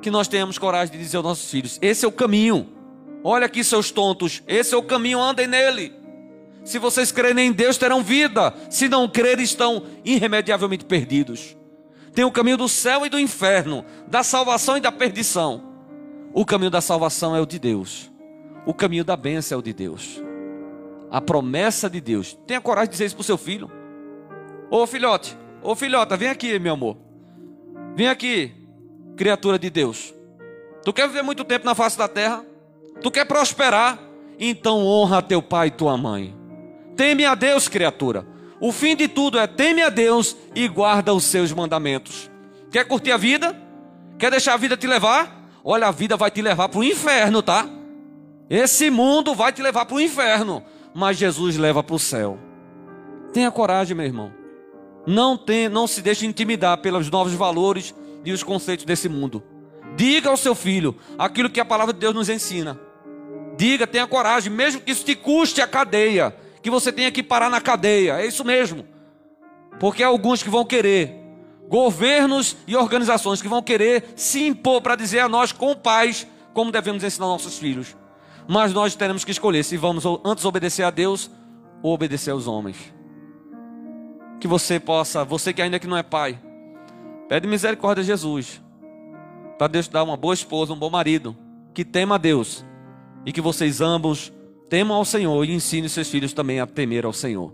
Que 0.00 0.10
nós 0.10 0.28
tenhamos 0.28 0.58
coragem 0.58 0.92
de 0.92 0.98
dizer 0.98 1.16
aos 1.16 1.26
nossos 1.26 1.50
filhos: 1.50 1.78
esse 1.82 2.04
é 2.04 2.08
o 2.08 2.12
caminho. 2.12 2.72
Olha 3.24 3.46
aqui, 3.46 3.64
seus 3.64 3.90
tontos, 3.90 4.42
esse 4.46 4.74
é 4.74 4.76
o 4.76 4.82
caminho, 4.82 5.20
andem 5.20 5.46
nele. 5.46 5.92
Se 6.66 6.78
vocês 6.78 7.10
crerem 7.10 7.46
em 7.46 7.52
Deus, 7.52 7.78
terão 7.78 8.02
vida. 8.02 8.52
Se 8.68 8.86
não 8.86 9.08
crerem, 9.08 9.42
estão 9.42 9.82
irremediavelmente 10.04 10.84
perdidos. 10.84 11.56
Tem 12.12 12.26
o 12.26 12.30
caminho 12.30 12.58
do 12.58 12.68
céu 12.68 13.06
e 13.06 13.08
do 13.08 13.18
inferno, 13.18 13.86
da 14.06 14.22
salvação 14.22 14.76
e 14.76 14.80
da 14.80 14.92
perdição. 14.92 15.62
O 16.34 16.44
caminho 16.44 16.70
da 16.70 16.82
salvação 16.82 17.34
é 17.34 17.40
o 17.40 17.46
de 17.46 17.58
Deus. 17.58 18.12
O 18.66 18.74
caminho 18.74 19.04
da 19.04 19.16
bênção 19.16 19.56
é 19.56 19.58
o 19.58 19.62
de 19.62 19.72
Deus 19.72 20.20
a 21.10 21.20
promessa 21.20 21.88
de 21.88 22.00
Deus. 22.00 22.38
Tenha 22.46 22.60
coragem 22.60 22.88
de 22.88 22.92
dizer 22.92 23.06
isso 23.06 23.16
para 23.16 23.22
o 23.22 23.24
seu 23.24 23.38
filho. 23.38 23.70
Ô 24.70 24.86
filhote, 24.86 25.36
ô 25.62 25.74
filhota, 25.74 26.16
vem 26.16 26.28
aqui, 26.28 26.58
meu 26.58 26.74
amor. 26.74 26.96
Vem 27.94 28.08
aqui, 28.08 28.52
criatura 29.16 29.58
de 29.58 29.70
Deus. 29.70 30.14
Tu 30.84 30.92
quer 30.92 31.08
viver 31.08 31.22
muito 31.22 31.44
tempo 31.44 31.64
na 31.64 31.74
face 31.74 31.96
da 31.96 32.08
terra? 32.08 32.44
Tu 33.00 33.10
quer 33.10 33.24
prosperar? 33.24 33.98
Então 34.38 34.84
honra 34.84 35.22
teu 35.22 35.40
pai 35.40 35.68
e 35.68 35.70
tua 35.70 35.96
mãe. 35.96 36.34
Teme 36.96 37.24
a 37.24 37.34
Deus, 37.34 37.68
criatura. 37.68 38.26
O 38.58 38.72
fim 38.72 38.96
de 38.96 39.06
tudo 39.06 39.38
é 39.38 39.46
teme 39.46 39.82
a 39.82 39.88
Deus 39.88 40.36
e 40.54 40.66
guarda 40.66 41.12
os 41.12 41.24
seus 41.24 41.52
mandamentos. 41.52 42.30
Quer 42.70 42.84
curtir 42.84 43.12
a 43.12 43.16
vida? 43.16 43.54
Quer 44.18 44.30
deixar 44.30 44.54
a 44.54 44.56
vida 44.56 44.76
te 44.76 44.86
levar? 44.86 45.50
Olha, 45.62 45.88
a 45.88 45.90
vida 45.90 46.16
vai 46.16 46.30
te 46.30 46.40
levar 46.40 46.68
para 46.68 46.80
o 46.80 46.84
inferno, 46.84 47.42
tá? 47.42 47.68
Esse 48.48 48.90
mundo 48.90 49.34
vai 49.34 49.52
te 49.52 49.60
levar 49.60 49.84
para 49.84 49.96
o 49.96 50.00
inferno 50.00 50.62
mas 50.96 51.18
Jesus 51.18 51.58
leva 51.58 51.82
para 51.82 51.94
o 51.94 51.98
céu. 51.98 52.38
Tenha 53.30 53.50
coragem, 53.50 53.94
meu 53.94 54.06
irmão. 54.06 54.32
Não, 55.06 55.36
tem, 55.36 55.68
não 55.68 55.86
se 55.86 56.00
deixe 56.00 56.24
intimidar 56.24 56.78
pelos 56.78 57.10
novos 57.10 57.34
valores 57.34 57.94
e 58.24 58.32
os 58.32 58.42
conceitos 58.42 58.86
desse 58.86 59.06
mundo. 59.06 59.42
Diga 59.94 60.30
ao 60.30 60.38
seu 60.38 60.54
filho 60.54 60.96
aquilo 61.18 61.50
que 61.50 61.60
a 61.60 61.66
palavra 61.66 61.92
de 61.92 62.00
Deus 62.00 62.14
nos 62.14 62.30
ensina. 62.30 62.80
Diga, 63.58 63.86
tenha 63.86 64.06
coragem, 64.06 64.50
mesmo 64.50 64.80
que 64.80 64.90
isso 64.90 65.04
te 65.04 65.14
custe 65.14 65.60
a 65.60 65.66
cadeia, 65.66 66.34
que 66.66 66.70
você 66.70 66.90
tenha 66.90 67.12
que 67.12 67.22
parar 67.22 67.48
na 67.48 67.60
cadeia. 67.60 68.20
É 68.20 68.26
isso 68.26 68.44
mesmo. 68.44 68.84
Porque 69.78 70.02
há 70.02 70.08
alguns 70.08 70.42
que 70.42 70.50
vão 70.50 70.64
querer, 70.64 71.14
governos 71.68 72.56
e 72.66 72.74
organizações 72.74 73.40
que 73.40 73.46
vão 73.46 73.62
querer 73.62 74.14
se 74.16 74.44
impor 74.44 74.82
para 74.82 74.96
dizer 74.96 75.20
a 75.20 75.28
nós, 75.28 75.52
com 75.52 75.76
paz, 75.76 76.26
como 76.52 76.72
devemos 76.72 77.04
ensinar 77.04 77.26
nossos 77.26 77.56
filhos. 77.56 77.96
Mas 78.48 78.72
nós 78.72 78.96
teremos 78.96 79.24
que 79.24 79.30
escolher 79.30 79.62
se 79.62 79.76
vamos 79.76 80.02
antes 80.24 80.44
obedecer 80.44 80.82
a 80.82 80.90
Deus 80.90 81.30
ou 81.84 81.94
obedecer 81.94 82.32
aos 82.32 82.48
homens. 82.48 82.92
Que 84.40 84.48
você 84.48 84.80
possa, 84.80 85.24
você 85.24 85.52
que 85.52 85.62
ainda 85.62 85.78
que 85.78 85.86
não 85.86 85.96
é 85.96 86.02
pai, 86.02 86.36
pede 87.28 87.46
misericórdia 87.46 88.02
a 88.02 88.04
Jesus. 88.04 88.60
Para 89.56 89.68
Deus 89.68 89.86
dar 89.86 90.02
uma 90.02 90.16
boa 90.16 90.34
esposa, 90.34 90.72
um 90.72 90.76
bom 90.76 90.90
marido, 90.90 91.36
que 91.72 91.84
tema 91.84 92.16
a 92.16 92.18
Deus. 92.18 92.64
E 93.24 93.30
que 93.30 93.40
vocês 93.40 93.80
ambos 93.80 94.32
temam 94.68 94.96
ao 94.96 95.04
Senhor 95.04 95.44
e 95.44 95.52
ensinem 95.52 95.88
seus 95.88 96.08
filhos 96.08 96.32
também 96.32 96.60
a 96.60 96.66
temer 96.66 97.04
ao 97.04 97.12
Senhor. 97.12 97.52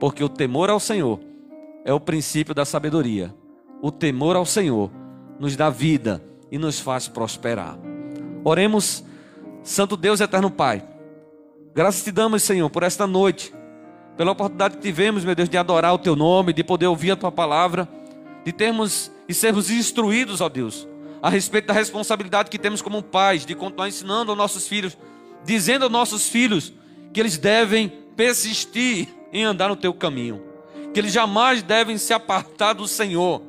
Porque 0.00 0.22
o 0.24 0.28
temor 0.28 0.70
ao 0.70 0.80
Senhor 0.80 1.20
é 1.84 1.92
o 1.92 2.00
princípio 2.00 2.54
da 2.54 2.64
sabedoria. 2.64 3.34
O 3.80 3.90
temor 3.90 4.36
ao 4.36 4.46
Senhor 4.46 4.90
nos 5.38 5.56
dá 5.56 5.70
vida 5.70 6.22
e 6.50 6.58
nos 6.58 6.78
faz 6.78 7.08
prosperar. 7.08 7.78
Oremos 8.44 9.04
Santo 9.62 9.96
Deus 9.96 10.20
Eterno 10.20 10.50
Pai, 10.50 10.82
graças 11.72 12.02
te 12.02 12.10
damos, 12.10 12.42
Senhor, 12.42 12.68
por 12.68 12.82
esta 12.82 13.06
noite, 13.06 13.54
pela 14.16 14.32
oportunidade 14.32 14.76
que 14.76 14.82
tivemos, 14.82 15.24
meu 15.24 15.34
Deus, 15.34 15.48
de 15.48 15.56
adorar 15.56 15.94
o 15.94 15.98
Teu 15.98 16.16
nome, 16.16 16.52
de 16.52 16.64
poder 16.64 16.88
ouvir 16.88 17.12
a 17.12 17.16
Tua 17.16 17.30
palavra, 17.30 17.88
de 18.44 18.52
termos 18.52 19.10
e 19.28 19.32
sermos 19.32 19.70
instruídos, 19.70 20.40
ó 20.40 20.48
Deus, 20.48 20.86
a 21.22 21.30
respeito 21.30 21.66
da 21.66 21.72
responsabilidade 21.72 22.50
que 22.50 22.58
temos 22.58 22.82
como 22.82 23.02
pais, 23.02 23.46
de 23.46 23.54
continuar 23.54 23.88
ensinando 23.88 24.32
aos 24.32 24.38
nossos 24.38 24.66
filhos, 24.66 24.98
dizendo 25.44 25.84
aos 25.84 25.92
nossos 25.92 26.28
filhos 26.28 26.72
que 27.12 27.20
eles 27.20 27.36
devem 27.36 27.88
persistir 28.16 29.08
em 29.32 29.44
andar 29.44 29.68
no 29.68 29.76
Teu 29.76 29.92
caminho, 29.94 30.42
que 30.92 31.00
eles 31.00 31.12
jamais 31.12 31.62
devem 31.62 31.96
se 31.98 32.12
apartar 32.12 32.74
do 32.74 32.86
Senhor, 32.86 33.42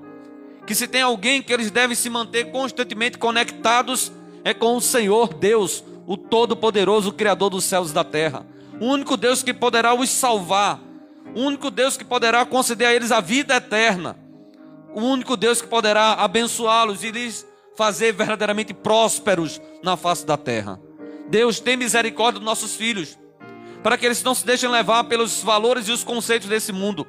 que 0.66 0.74
se 0.74 0.88
tem 0.88 1.02
alguém 1.02 1.42
que 1.42 1.52
eles 1.52 1.70
devem 1.70 1.96
se 1.96 2.10
manter 2.10 2.52
constantemente 2.52 3.18
conectados, 3.18 4.12
é 4.44 4.54
com 4.54 4.78
o 4.78 4.82
Senhor 4.82 5.34
Deus, 5.34 5.84
o 6.08 6.18
Todo-Poderoso, 6.18 7.10
o 7.10 7.14
Criador 7.14 7.50
dos 7.50 7.66
céus 7.66 7.92
e 7.92 7.94
da 7.94 8.04
terra, 8.04 8.46
o 8.80 8.86
único 8.86 9.18
Deus 9.18 9.44
que 9.44 9.54
poderá 9.54 9.94
os 9.94 10.10
salvar, 10.10 10.80
o 11.36 11.42
único 11.42 11.70
Deus 11.70 11.98
que 11.98 12.06
poderá 12.06 12.46
conceder 12.46 12.88
a 12.88 12.94
eles 12.94 13.12
a 13.12 13.20
vida 13.20 13.56
eterna, 13.56 14.18
o 14.94 15.02
único 15.02 15.36
Deus 15.36 15.62
que 15.62 15.68
poderá 15.68 16.14
abençoá-los 16.14 17.04
e 17.04 17.12
lhes 17.12 17.46
fazer 17.76 18.14
verdadeiramente 18.14 18.74
prósperos 18.74 19.60
na 19.82 19.98
face 19.98 20.26
da 20.26 20.38
terra. 20.38 20.80
Deus 21.28 21.60
tem 21.60 21.78
misericórdia 21.78 22.40
dos 22.40 22.46
nossos 22.46 22.76
filhos, 22.76 23.18
para 23.82 23.98
que 23.98 24.06
eles 24.06 24.24
não 24.24 24.34
se 24.34 24.46
deixem 24.46 24.70
levar 24.70 25.04
pelos 25.06 25.42
valores 25.42 25.88
e 25.88 25.92
os 25.92 26.04
conceitos 26.04 26.48
desse 26.48 26.72
mundo, 26.72 27.06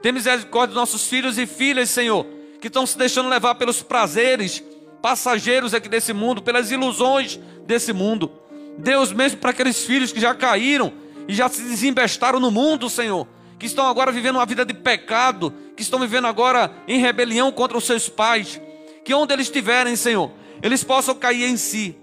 Tem 0.00 0.12
misericórdia 0.12 0.68
dos 0.68 0.76
nossos 0.76 1.08
filhos 1.08 1.38
e 1.38 1.46
filhas, 1.46 1.90
Senhor, 1.90 2.24
que 2.60 2.68
estão 2.68 2.86
se 2.86 2.96
deixando 2.96 3.28
levar 3.28 3.56
pelos 3.56 3.82
prazeres 3.82 4.62
passageiros 5.02 5.74
aqui 5.74 5.88
desse 5.88 6.12
mundo, 6.12 6.40
pelas 6.40 6.70
ilusões 6.70 7.38
desse 7.66 7.92
mundo. 7.92 8.30
Deus, 8.78 9.12
mesmo 9.12 9.38
para 9.38 9.50
aqueles 9.50 9.84
filhos 9.84 10.12
que 10.12 10.20
já 10.20 10.34
caíram 10.34 10.92
e 11.26 11.34
já 11.34 11.48
se 11.48 11.62
desembestaram 11.62 12.38
no 12.38 12.50
mundo, 12.50 12.88
Senhor, 12.88 13.26
que 13.58 13.66
estão 13.66 13.88
agora 13.88 14.12
vivendo 14.12 14.36
uma 14.36 14.46
vida 14.46 14.64
de 14.64 14.72
pecado, 14.72 15.52
que 15.76 15.82
estão 15.82 15.98
vivendo 15.98 16.26
agora 16.26 16.72
em 16.86 17.00
rebelião 17.00 17.50
contra 17.50 17.76
os 17.76 17.84
seus 17.84 18.08
pais, 18.08 18.60
que 19.04 19.12
onde 19.12 19.32
eles 19.32 19.46
estiverem, 19.46 19.96
Senhor, 19.96 20.30
eles 20.62 20.84
possam 20.84 21.14
cair 21.14 21.44
em 21.44 21.56
si, 21.56 21.97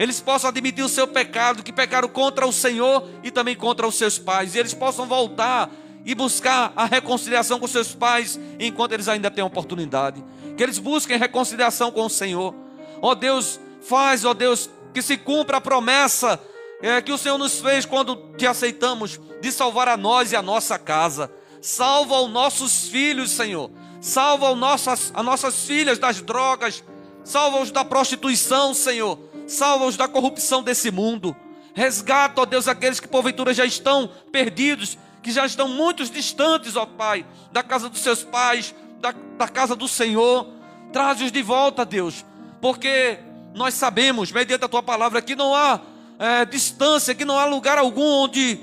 eles 0.00 0.18
possam 0.18 0.48
admitir 0.48 0.82
o 0.82 0.88
seu 0.88 1.06
pecado, 1.06 1.62
que 1.62 1.70
pecaram 1.70 2.08
contra 2.08 2.46
o 2.46 2.52
Senhor 2.52 3.06
e 3.22 3.30
também 3.30 3.54
contra 3.54 3.86
os 3.86 3.96
seus 3.96 4.18
pais, 4.18 4.54
e 4.54 4.58
eles 4.58 4.72
possam 4.72 5.04
voltar 5.04 5.70
e 6.06 6.14
buscar 6.14 6.72
a 6.74 6.86
reconciliação 6.86 7.60
com 7.60 7.68
seus 7.68 7.94
pais 7.94 8.40
enquanto 8.58 8.92
eles 8.92 9.08
ainda 9.08 9.30
têm 9.30 9.44
oportunidade. 9.44 10.24
Que 10.56 10.62
eles 10.62 10.78
busquem 10.78 11.18
reconciliação 11.18 11.90
com 11.90 12.06
o 12.06 12.08
Senhor. 12.08 12.54
Ó 13.02 13.14
Deus, 13.14 13.60
faz, 13.82 14.24
ó 14.24 14.32
Deus, 14.32 14.70
que 14.94 15.02
se 15.02 15.18
cumpra 15.18 15.58
a 15.58 15.60
promessa 15.60 16.40
é, 16.80 17.02
que 17.02 17.12
o 17.12 17.18
Senhor 17.18 17.36
nos 17.36 17.60
fez 17.60 17.84
quando 17.84 18.16
te 18.38 18.46
aceitamos, 18.46 19.20
de 19.42 19.52
salvar 19.52 19.86
a 19.86 19.98
nós 19.98 20.32
e 20.32 20.36
a 20.36 20.40
nossa 20.40 20.78
casa. 20.78 21.30
Salva 21.60 22.22
os 22.22 22.30
nossos 22.30 22.88
filhos, 22.88 23.32
Senhor. 23.32 23.70
Salva 24.00 24.50
os 24.50 24.58
nossas, 24.58 25.12
as 25.14 25.24
nossas 25.26 25.66
filhas 25.66 25.98
das 25.98 26.22
drogas. 26.22 26.82
Salva-os 27.22 27.70
da 27.70 27.84
prostituição, 27.84 28.72
Senhor. 28.72 29.28
Salva-os 29.50 29.96
da 29.96 30.06
corrupção 30.06 30.62
desse 30.62 30.92
mundo. 30.92 31.34
Resgata, 31.74 32.40
ó 32.40 32.46
Deus, 32.46 32.68
aqueles 32.68 33.00
que 33.00 33.08
porventura 33.08 33.52
já 33.52 33.64
estão 33.64 34.08
perdidos, 34.30 34.96
que 35.20 35.32
já 35.32 35.44
estão 35.44 35.68
muito 35.68 36.04
distantes, 36.04 36.76
ó 36.76 36.86
Pai, 36.86 37.26
da 37.50 37.60
casa 37.60 37.88
dos 37.88 38.00
seus 38.00 38.22
pais, 38.22 38.72
da, 39.00 39.12
da 39.36 39.48
casa 39.48 39.74
do 39.74 39.88
Senhor. 39.88 40.46
Traze-os 40.92 41.32
de 41.32 41.42
volta, 41.42 41.84
Deus, 41.84 42.24
porque 42.60 43.18
nós 43.52 43.74
sabemos, 43.74 44.30
mediante 44.30 44.64
a 44.64 44.68
tua 44.68 44.84
palavra, 44.84 45.20
que 45.20 45.34
não 45.34 45.52
há 45.52 45.80
é, 46.16 46.44
distância, 46.44 47.12
que 47.12 47.24
não 47.24 47.36
há 47.36 47.44
lugar 47.44 47.76
algum 47.76 48.22
onde 48.22 48.60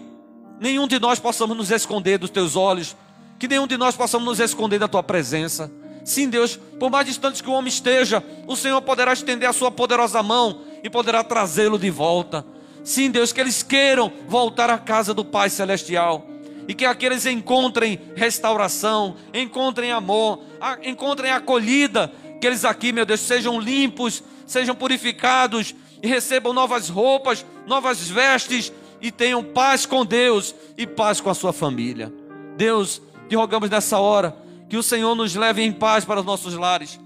nenhum 0.58 0.88
de 0.88 1.00
nós 1.00 1.20
possamos 1.20 1.58
nos 1.58 1.70
esconder 1.70 2.18
dos 2.18 2.30
teus 2.30 2.56
olhos, 2.56 2.96
que 3.38 3.48
nenhum 3.48 3.68
de 3.68 3.76
nós 3.76 3.96
possamos 3.96 4.26
nos 4.26 4.40
esconder 4.40 4.80
da 4.80 4.88
tua 4.88 5.04
presença. 5.04 5.70
Sim, 6.08 6.30
Deus, 6.30 6.58
por 6.80 6.90
mais 6.90 7.06
distantes 7.06 7.42
que 7.42 7.50
o 7.50 7.52
homem 7.52 7.68
esteja, 7.68 8.24
o 8.48 8.56
Senhor 8.56 8.82
poderá 8.82 9.12
estender 9.12 9.50
a 9.50 9.52
sua 9.52 9.70
poderosa 9.70 10.24
mão 10.24 10.62
e 10.82 10.90
poderá 10.90 11.22
trazê-lo 11.22 11.78
de 11.78 11.90
volta. 11.90 12.46
Sim, 12.82 13.12
Deus, 13.12 13.34
que 13.34 13.42
eles 13.42 13.62
queiram 13.62 14.10
voltar 14.26 14.70
à 14.70 14.78
casa 14.78 15.14
do 15.14 15.26
Pai 15.26 15.50
Celestial 15.50 16.26
e 16.66 16.74
que 16.74 16.86
aqueles 16.86 17.26
encontrem 17.26 18.00
restauração, 18.16 19.18
encontrem 19.34 19.92
amor, 19.92 20.40
encontrem 20.82 21.30
acolhida, 21.30 22.10
que 22.40 22.48
eles 22.48 22.64
aqui, 22.64 22.94
meu 22.94 23.06
Deus, 23.06 23.20
sejam 23.20 23.60
limpos, 23.60 24.24
sejam 24.46 24.74
purificados 24.74 25.76
e 26.02 26.08
recebam 26.08 26.54
novas 26.54 26.88
roupas, 26.88 27.46
novas 27.66 28.08
vestes 28.08 28.72
e 29.02 29.12
tenham 29.12 29.44
paz 29.44 29.86
com 29.86 30.06
Deus 30.06 30.56
e 30.78 30.88
paz 30.88 31.20
com 31.20 31.30
a 31.30 31.34
sua 31.34 31.52
família. 31.52 32.14
Deus, 32.56 33.02
te 33.28 33.36
rogamos 33.36 33.70
nessa 33.70 34.00
hora 34.00 34.47
que 34.70 34.78
o 34.78 34.84
Senhor 34.84 35.16
nos 35.16 35.36
leve 35.36 35.62
em 35.62 35.72
paz 35.72 36.06
para 36.06 36.20
os 36.20 36.26
nossos 36.26 36.54
lares, 36.54 37.00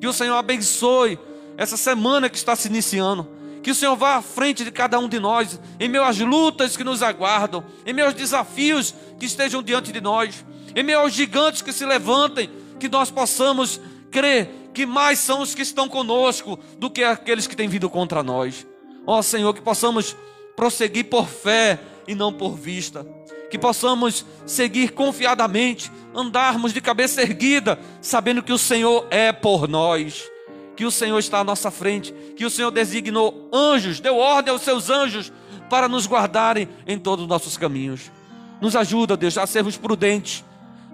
que 0.00 0.06
o 0.06 0.12
Senhor 0.12 0.36
abençoe 0.36 1.18
essa 1.56 1.76
semana 1.76 2.28
que 2.28 2.36
está 2.36 2.54
se 2.54 2.68
iniciando 2.68 3.36
que 3.66 3.72
o 3.72 3.74
Senhor 3.74 3.96
vá 3.96 4.14
à 4.14 4.22
frente 4.22 4.62
de 4.62 4.70
cada 4.70 4.96
um 4.96 5.08
de 5.08 5.18
nós, 5.18 5.58
em 5.80 5.88
meio 5.88 6.04
às 6.04 6.16
lutas 6.20 6.76
que 6.76 6.84
nos 6.84 7.02
aguardam, 7.02 7.64
em 7.84 7.92
meio 7.92 8.06
aos 8.06 8.14
desafios 8.14 8.94
que 9.18 9.26
estejam 9.26 9.60
diante 9.60 9.90
de 9.90 10.00
nós, 10.00 10.44
em 10.72 10.84
meio 10.84 11.00
aos 11.00 11.12
gigantes 11.12 11.62
que 11.62 11.72
se 11.72 11.84
levantem, 11.84 12.48
que 12.78 12.88
nós 12.88 13.10
possamos 13.10 13.80
crer 14.08 14.70
que 14.72 14.86
mais 14.86 15.18
são 15.18 15.42
os 15.42 15.52
que 15.52 15.62
estão 15.62 15.88
conosco 15.88 16.56
do 16.78 16.88
que 16.88 17.02
aqueles 17.02 17.48
que 17.48 17.56
têm 17.56 17.68
vindo 17.68 17.90
contra 17.90 18.22
nós. 18.22 18.64
Ó 19.04 19.20
Senhor, 19.20 19.52
que 19.52 19.60
possamos 19.60 20.16
prosseguir 20.54 21.06
por 21.06 21.26
fé 21.26 21.80
e 22.06 22.14
não 22.14 22.32
por 22.32 22.54
vista. 22.54 23.04
Que 23.50 23.58
possamos 23.58 24.24
seguir 24.44 24.92
confiadamente, 24.92 25.90
andarmos 26.14 26.72
de 26.72 26.80
cabeça 26.80 27.22
erguida, 27.22 27.78
sabendo 28.00 28.42
que 28.42 28.52
o 28.52 28.58
Senhor 28.58 29.06
é 29.10 29.32
por 29.32 29.68
nós 29.68 30.28
que 30.76 30.84
o 30.84 30.90
Senhor 30.90 31.18
está 31.18 31.38
à 31.38 31.44
nossa 31.44 31.70
frente, 31.70 32.12
que 32.36 32.44
o 32.44 32.50
Senhor 32.50 32.70
designou 32.70 33.48
anjos, 33.52 33.98
deu 33.98 34.18
ordem 34.18 34.52
aos 34.52 34.60
seus 34.60 34.90
anjos 34.90 35.32
para 35.70 35.88
nos 35.88 36.06
guardarem 36.06 36.68
em 36.86 36.98
todos 36.98 37.22
os 37.22 37.28
nossos 37.28 37.56
caminhos. 37.56 38.12
Nos 38.60 38.76
ajuda, 38.76 39.16
Deus, 39.16 39.38
a 39.38 39.46
sermos 39.46 39.76
prudentes, 39.76 40.44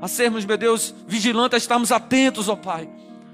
a 0.00 0.08
sermos, 0.08 0.44
meu 0.44 0.56
Deus, 0.56 0.94
vigilantes, 1.06 1.54
a 1.54 1.58
estarmos 1.58 1.92
atentos, 1.92 2.48
ó 2.48 2.56
Pai, 2.56 2.88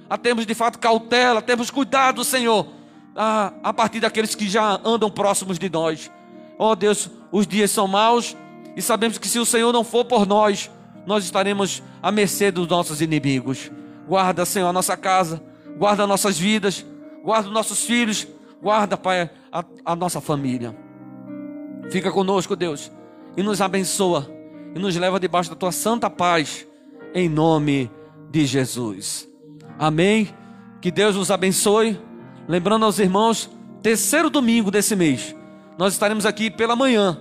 a 0.08 0.16
termos 0.16 0.46
de 0.46 0.54
fato 0.54 0.78
cautela, 0.78 1.40
a 1.40 1.42
termos 1.42 1.70
cuidado, 1.70 2.24
Senhor, 2.24 2.66
a, 3.14 3.52
a 3.62 3.72
partir 3.72 4.00
daqueles 4.00 4.34
que 4.34 4.48
já 4.48 4.80
andam 4.84 5.10
próximos 5.10 5.58
de 5.58 5.68
nós. 5.68 6.10
Ó 6.58 6.74
Deus, 6.74 7.10
os 7.30 7.46
dias 7.46 7.70
são 7.70 7.86
maus 7.86 8.34
e 8.78 8.82
sabemos 8.82 9.18
que 9.18 9.28
se 9.28 9.38
o 9.38 9.44
Senhor 9.44 9.74
não 9.74 9.84
for 9.84 10.06
por 10.06 10.24
nós, 10.24 10.70
nós 11.04 11.24
estaremos 11.24 11.82
à 12.00 12.10
mercê 12.10 12.50
dos 12.50 12.66
nossos 12.66 13.02
inimigos. 13.02 13.70
Guarda, 14.06 14.46
Senhor, 14.46 14.68
a 14.68 14.72
nossa 14.72 14.96
casa 14.96 15.42
guarda 15.78 16.06
nossas 16.06 16.36
vidas, 16.38 16.84
guarda 17.22 17.48
nossos 17.48 17.84
filhos, 17.84 18.26
guarda, 18.60 18.96
Pai, 18.96 19.30
a, 19.50 19.64
a 19.84 19.96
nossa 19.96 20.20
família. 20.20 20.76
Fica 21.90 22.10
conosco, 22.10 22.56
Deus, 22.56 22.90
e 23.36 23.42
nos 23.42 23.60
abençoa, 23.60 24.28
e 24.74 24.78
nos 24.78 24.96
leva 24.96 25.20
debaixo 25.20 25.50
da 25.50 25.56
tua 25.56 25.72
santa 25.72 26.10
paz, 26.10 26.66
em 27.14 27.28
nome 27.28 27.90
de 28.30 28.44
Jesus. 28.44 29.28
Amém. 29.78 30.28
Que 30.82 30.90
Deus 30.90 31.16
nos 31.16 31.30
abençoe. 31.30 31.98
Lembrando 32.46 32.84
aos 32.84 32.98
irmãos, 32.98 33.48
terceiro 33.82 34.28
domingo 34.28 34.70
desse 34.70 34.96
mês, 34.96 35.34
nós 35.78 35.92
estaremos 35.92 36.26
aqui 36.26 36.50
pela 36.50 36.74
manhã, 36.74 37.18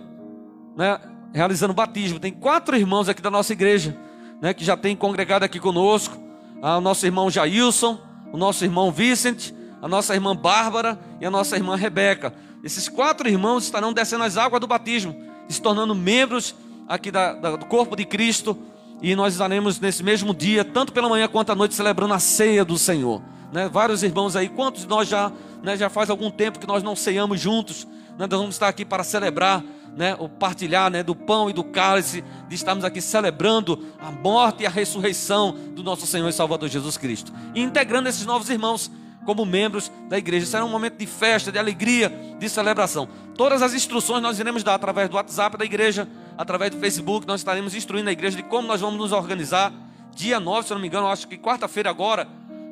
né, 0.76 1.00
realizando 1.34 1.74
batismo. 1.74 2.20
Tem 2.20 2.32
quatro 2.32 2.76
irmãos 2.76 3.10
aqui 3.10 3.22
da 3.22 3.32
nossa 3.32 3.54
igreja, 3.54 3.98
né, 4.42 4.54
que 4.54 4.64
já 4.64 4.78
têm 4.78 4.96
congregado 4.96 5.44
aqui 5.44 5.60
conosco. 5.60 6.18
Ah, 6.62 6.78
o 6.78 6.82
nosso 6.82 7.06
irmão 7.06 7.30
Jailson, 7.30 8.00
o 8.32 8.38
nosso 8.38 8.64
irmão 8.64 8.92
Vicente, 8.92 9.54
a 9.82 9.88
nossa 9.88 10.14
irmã 10.14 10.36
Bárbara 10.36 11.00
e 11.22 11.26
a 11.26 11.32
nossa 11.32 11.56
irmã 11.56 11.76
Rebeca. 11.76 12.34
Esses 12.64 12.90
quatro 12.90 13.30
irmãos 13.30 13.66
estarão 13.66 13.94
descendo 13.94 14.24
as 14.24 14.38
águas 14.38 14.60
do 14.60 14.68
batismo, 14.68 15.16
se 15.48 15.62
tornando 15.62 15.94
membros 15.94 16.56
aqui 16.88 17.12
da, 17.12 17.34
da, 17.34 17.56
do 17.56 17.66
corpo 17.66 17.96
de 17.96 18.06
Cristo. 18.06 18.58
E 19.02 19.16
nós 19.16 19.34
estaremos 19.34 19.80
nesse 19.80 20.04
mesmo 20.04 20.34
dia, 20.34 20.66
tanto 20.66 20.92
pela 20.92 21.08
manhã 21.08 21.28
quanto 21.28 21.52
à 21.52 21.56
noite, 21.56 21.76
celebrando 21.76 22.16
a 22.16 22.20
ceia 22.20 22.66
do 22.66 22.78
Senhor. 22.78 23.22
Né? 23.54 23.70
Vários 23.72 24.02
irmãos 24.02 24.36
aí, 24.36 24.50
quantos 24.50 24.82
de 24.82 24.88
nós 24.88 25.08
já, 25.08 25.32
né, 25.62 25.78
já 25.78 25.90
faz 25.90 26.10
algum 26.10 26.32
tempo 26.32 26.58
que 26.58 26.68
nós 26.68 26.82
não 26.82 26.96
ceiamos 26.96 27.40
juntos? 27.40 27.86
Né? 28.18 28.26
Nós 28.28 28.40
vamos 28.40 28.56
estar 28.56 28.68
aqui 28.68 28.84
para 28.84 29.04
celebrar 29.04 29.64
né, 29.98 30.16
o 30.20 30.30
partilhar 30.30 30.92
né, 30.92 31.02
do 31.02 31.16
pão 31.16 31.50
e 31.50 31.54
do 31.54 31.64
cálice, 31.64 32.24
de 32.48 32.56
estarmos 32.56 32.86
aqui 32.86 33.02
celebrando 33.02 33.84
a 34.00 34.12
morte 34.12 34.62
e 34.62 34.66
a 34.68 34.70
ressurreição 34.70 35.52
do 35.72 35.84
nosso 35.84 36.06
Senhor 36.06 36.30
e 36.30 36.34
Salvador 36.34 36.70
Jesus 36.70 36.98
Cristo. 36.98 37.34
E 37.56 37.62
integrando 37.62 38.08
esses 38.08 38.26
novos 38.26 38.50
irmãos 38.50 38.92
como 39.26 39.46
membros 39.46 39.92
da 40.08 40.18
igreja. 40.18 40.46
Será 40.46 40.64
um 40.64 40.70
momento 40.70 40.98
de 40.98 41.06
festa, 41.06 41.52
de 41.52 41.60
alegria, 41.60 42.10
de 42.40 42.48
celebração. 42.48 43.10
Todas 43.36 43.62
as 43.62 43.74
instruções 43.74 44.22
nós 44.22 44.40
iremos 44.40 44.64
dar 44.64 44.76
através 44.76 45.10
do 45.10 45.18
WhatsApp 45.18 45.58
da 45.58 45.66
igreja, 45.66 46.08
através 46.38 46.72
do 46.72 46.80
Facebook, 46.80 47.28
nós 47.28 47.42
estaremos 47.42 47.76
instruindo 47.76 48.08
a 48.08 48.14
igreja 48.14 48.38
de 48.38 48.44
como 48.44 48.68
nós 48.68 48.80
vamos 48.80 48.98
nos 48.98 49.12
organizar. 49.12 49.74
Dia 50.16 50.40
9, 50.40 50.68
se 50.68 50.74
eu 50.74 50.76
não 50.76 50.82
me 50.82 50.88
engano, 50.88 51.08
acho 51.08 51.28
que 51.28 51.38
quarta-feira 51.38 51.90
agora, 51.90 52.28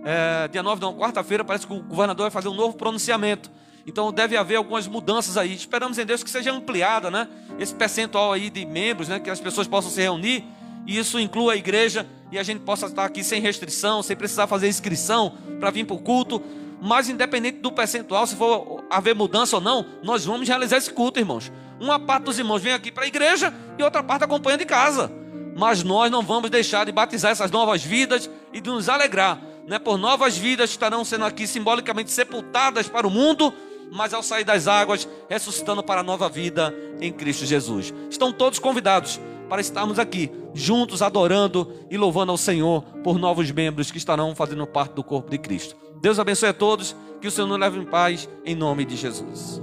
é, 0.05 0.47
dia 0.47 0.63
9 0.63 0.79
não, 0.79 0.95
quarta-feira, 0.95 1.43
parece 1.43 1.67
que 1.67 1.73
o 1.73 1.81
governador 1.81 2.23
vai 2.25 2.31
fazer 2.31 2.47
um 2.47 2.55
novo 2.55 2.77
pronunciamento 2.77 3.51
então 3.85 4.11
deve 4.11 4.35
haver 4.35 4.55
algumas 4.55 4.87
mudanças 4.87 5.37
aí. 5.37 5.53
Esperamos 5.53 5.97
em 5.97 6.05
Deus 6.05 6.23
que 6.23 6.29
seja 6.29 6.51
ampliada, 6.51 7.11
né? 7.11 7.27
Esse 7.59 7.73
percentual 7.73 8.33
aí 8.33 8.49
de 8.49 8.65
membros, 8.65 9.07
né? 9.07 9.19
Que 9.19 9.29
as 9.29 9.39
pessoas 9.39 9.67
possam 9.67 9.91
se 9.91 10.01
reunir 10.01 10.43
e 10.87 10.97
isso 10.97 11.19
inclua 11.19 11.53
a 11.53 11.55
igreja 11.55 12.07
e 12.31 12.39
a 12.39 12.43
gente 12.43 12.61
possa 12.61 12.87
estar 12.87 13.05
aqui 13.05 13.23
sem 13.23 13.41
restrição, 13.41 14.01
sem 14.01 14.15
precisar 14.15 14.47
fazer 14.47 14.67
inscrição 14.67 15.33
para 15.59 15.69
vir 15.69 15.85
para 15.85 15.95
o 15.95 15.99
culto. 15.99 16.41
Mas 16.81 17.09
independente 17.09 17.59
do 17.59 17.71
percentual, 17.71 18.27
se 18.27 18.35
for 18.35 18.83
haver 18.89 19.15
mudança 19.15 19.55
ou 19.55 19.61
não, 19.61 19.85
nós 20.03 20.25
vamos 20.25 20.47
realizar 20.47 20.77
esse 20.77 20.91
culto, 20.91 21.19
irmãos. 21.19 21.51
Uma 21.79 21.99
parte 21.99 22.23
dos 22.23 22.39
irmãos 22.39 22.61
vem 22.61 22.73
aqui 22.73 22.91
para 22.91 23.03
a 23.03 23.07
igreja 23.07 23.53
e 23.77 23.83
outra 23.83 24.03
parte 24.03 24.23
acompanha 24.23 24.57
de 24.57 24.65
casa. 24.65 25.11
Mas 25.55 25.83
nós 25.83 26.11
não 26.11 26.21
vamos 26.21 26.49
deixar 26.49 26.85
de 26.85 26.91
batizar 26.91 27.31
essas 27.31 27.49
novas 27.49 27.83
vidas 27.83 28.29
e 28.51 28.59
de 28.59 28.69
nos 28.69 28.89
alegrar, 28.89 29.39
né? 29.67 29.79
Por 29.79 29.97
novas 29.97 30.37
vidas 30.37 30.69
que 30.69 30.75
estarão 30.75 31.05
sendo 31.05 31.25
aqui 31.25 31.47
simbolicamente 31.47 32.11
sepultadas 32.11 32.87
para 32.87 33.07
o 33.07 33.09
mundo 33.09 33.53
mas 33.91 34.13
ao 34.13 34.23
sair 34.23 34.43
das 34.43 34.67
águas, 34.67 35.07
ressuscitando 35.29 35.83
para 35.83 36.01
a 36.01 36.03
nova 36.03 36.29
vida 36.29 36.73
em 36.99 37.11
Cristo 37.11 37.45
Jesus. 37.45 37.93
Estão 38.09 38.31
todos 38.31 38.59
convidados 38.59 39.19
para 39.49 39.61
estarmos 39.61 39.99
aqui, 39.99 40.31
juntos, 40.53 41.01
adorando 41.01 41.71
e 41.89 41.97
louvando 41.97 42.31
ao 42.31 42.37
Senhor 42.37 42.81
por 43.03 43.17
novos 43.17 43.51
membros 43.51 43.91
que 43.91 43.97
estarão 43.97 44.35
fazendo 44.35 44.65
parte 44.65 44.93
do 44.93 45.03
corpo 45.03 45.29
de 45.29 45.37
Cristo. 45.37 45.75
Deus 46.01 46.19
abençoe 46.19 46.49
a 46.49 46.53
todos, 46.53 46.95
que 47.21 47.27
o 47.27 47.31
Senhor 47.31 47.47
nos 47.47 47.59
leve 47.59 47.79
em 47.79 47.85
paz, 47.85 48.29
em 48.45 48.55
nome 48.55 48.85
de 48.85 48.95
Jesus. 48.95 49.61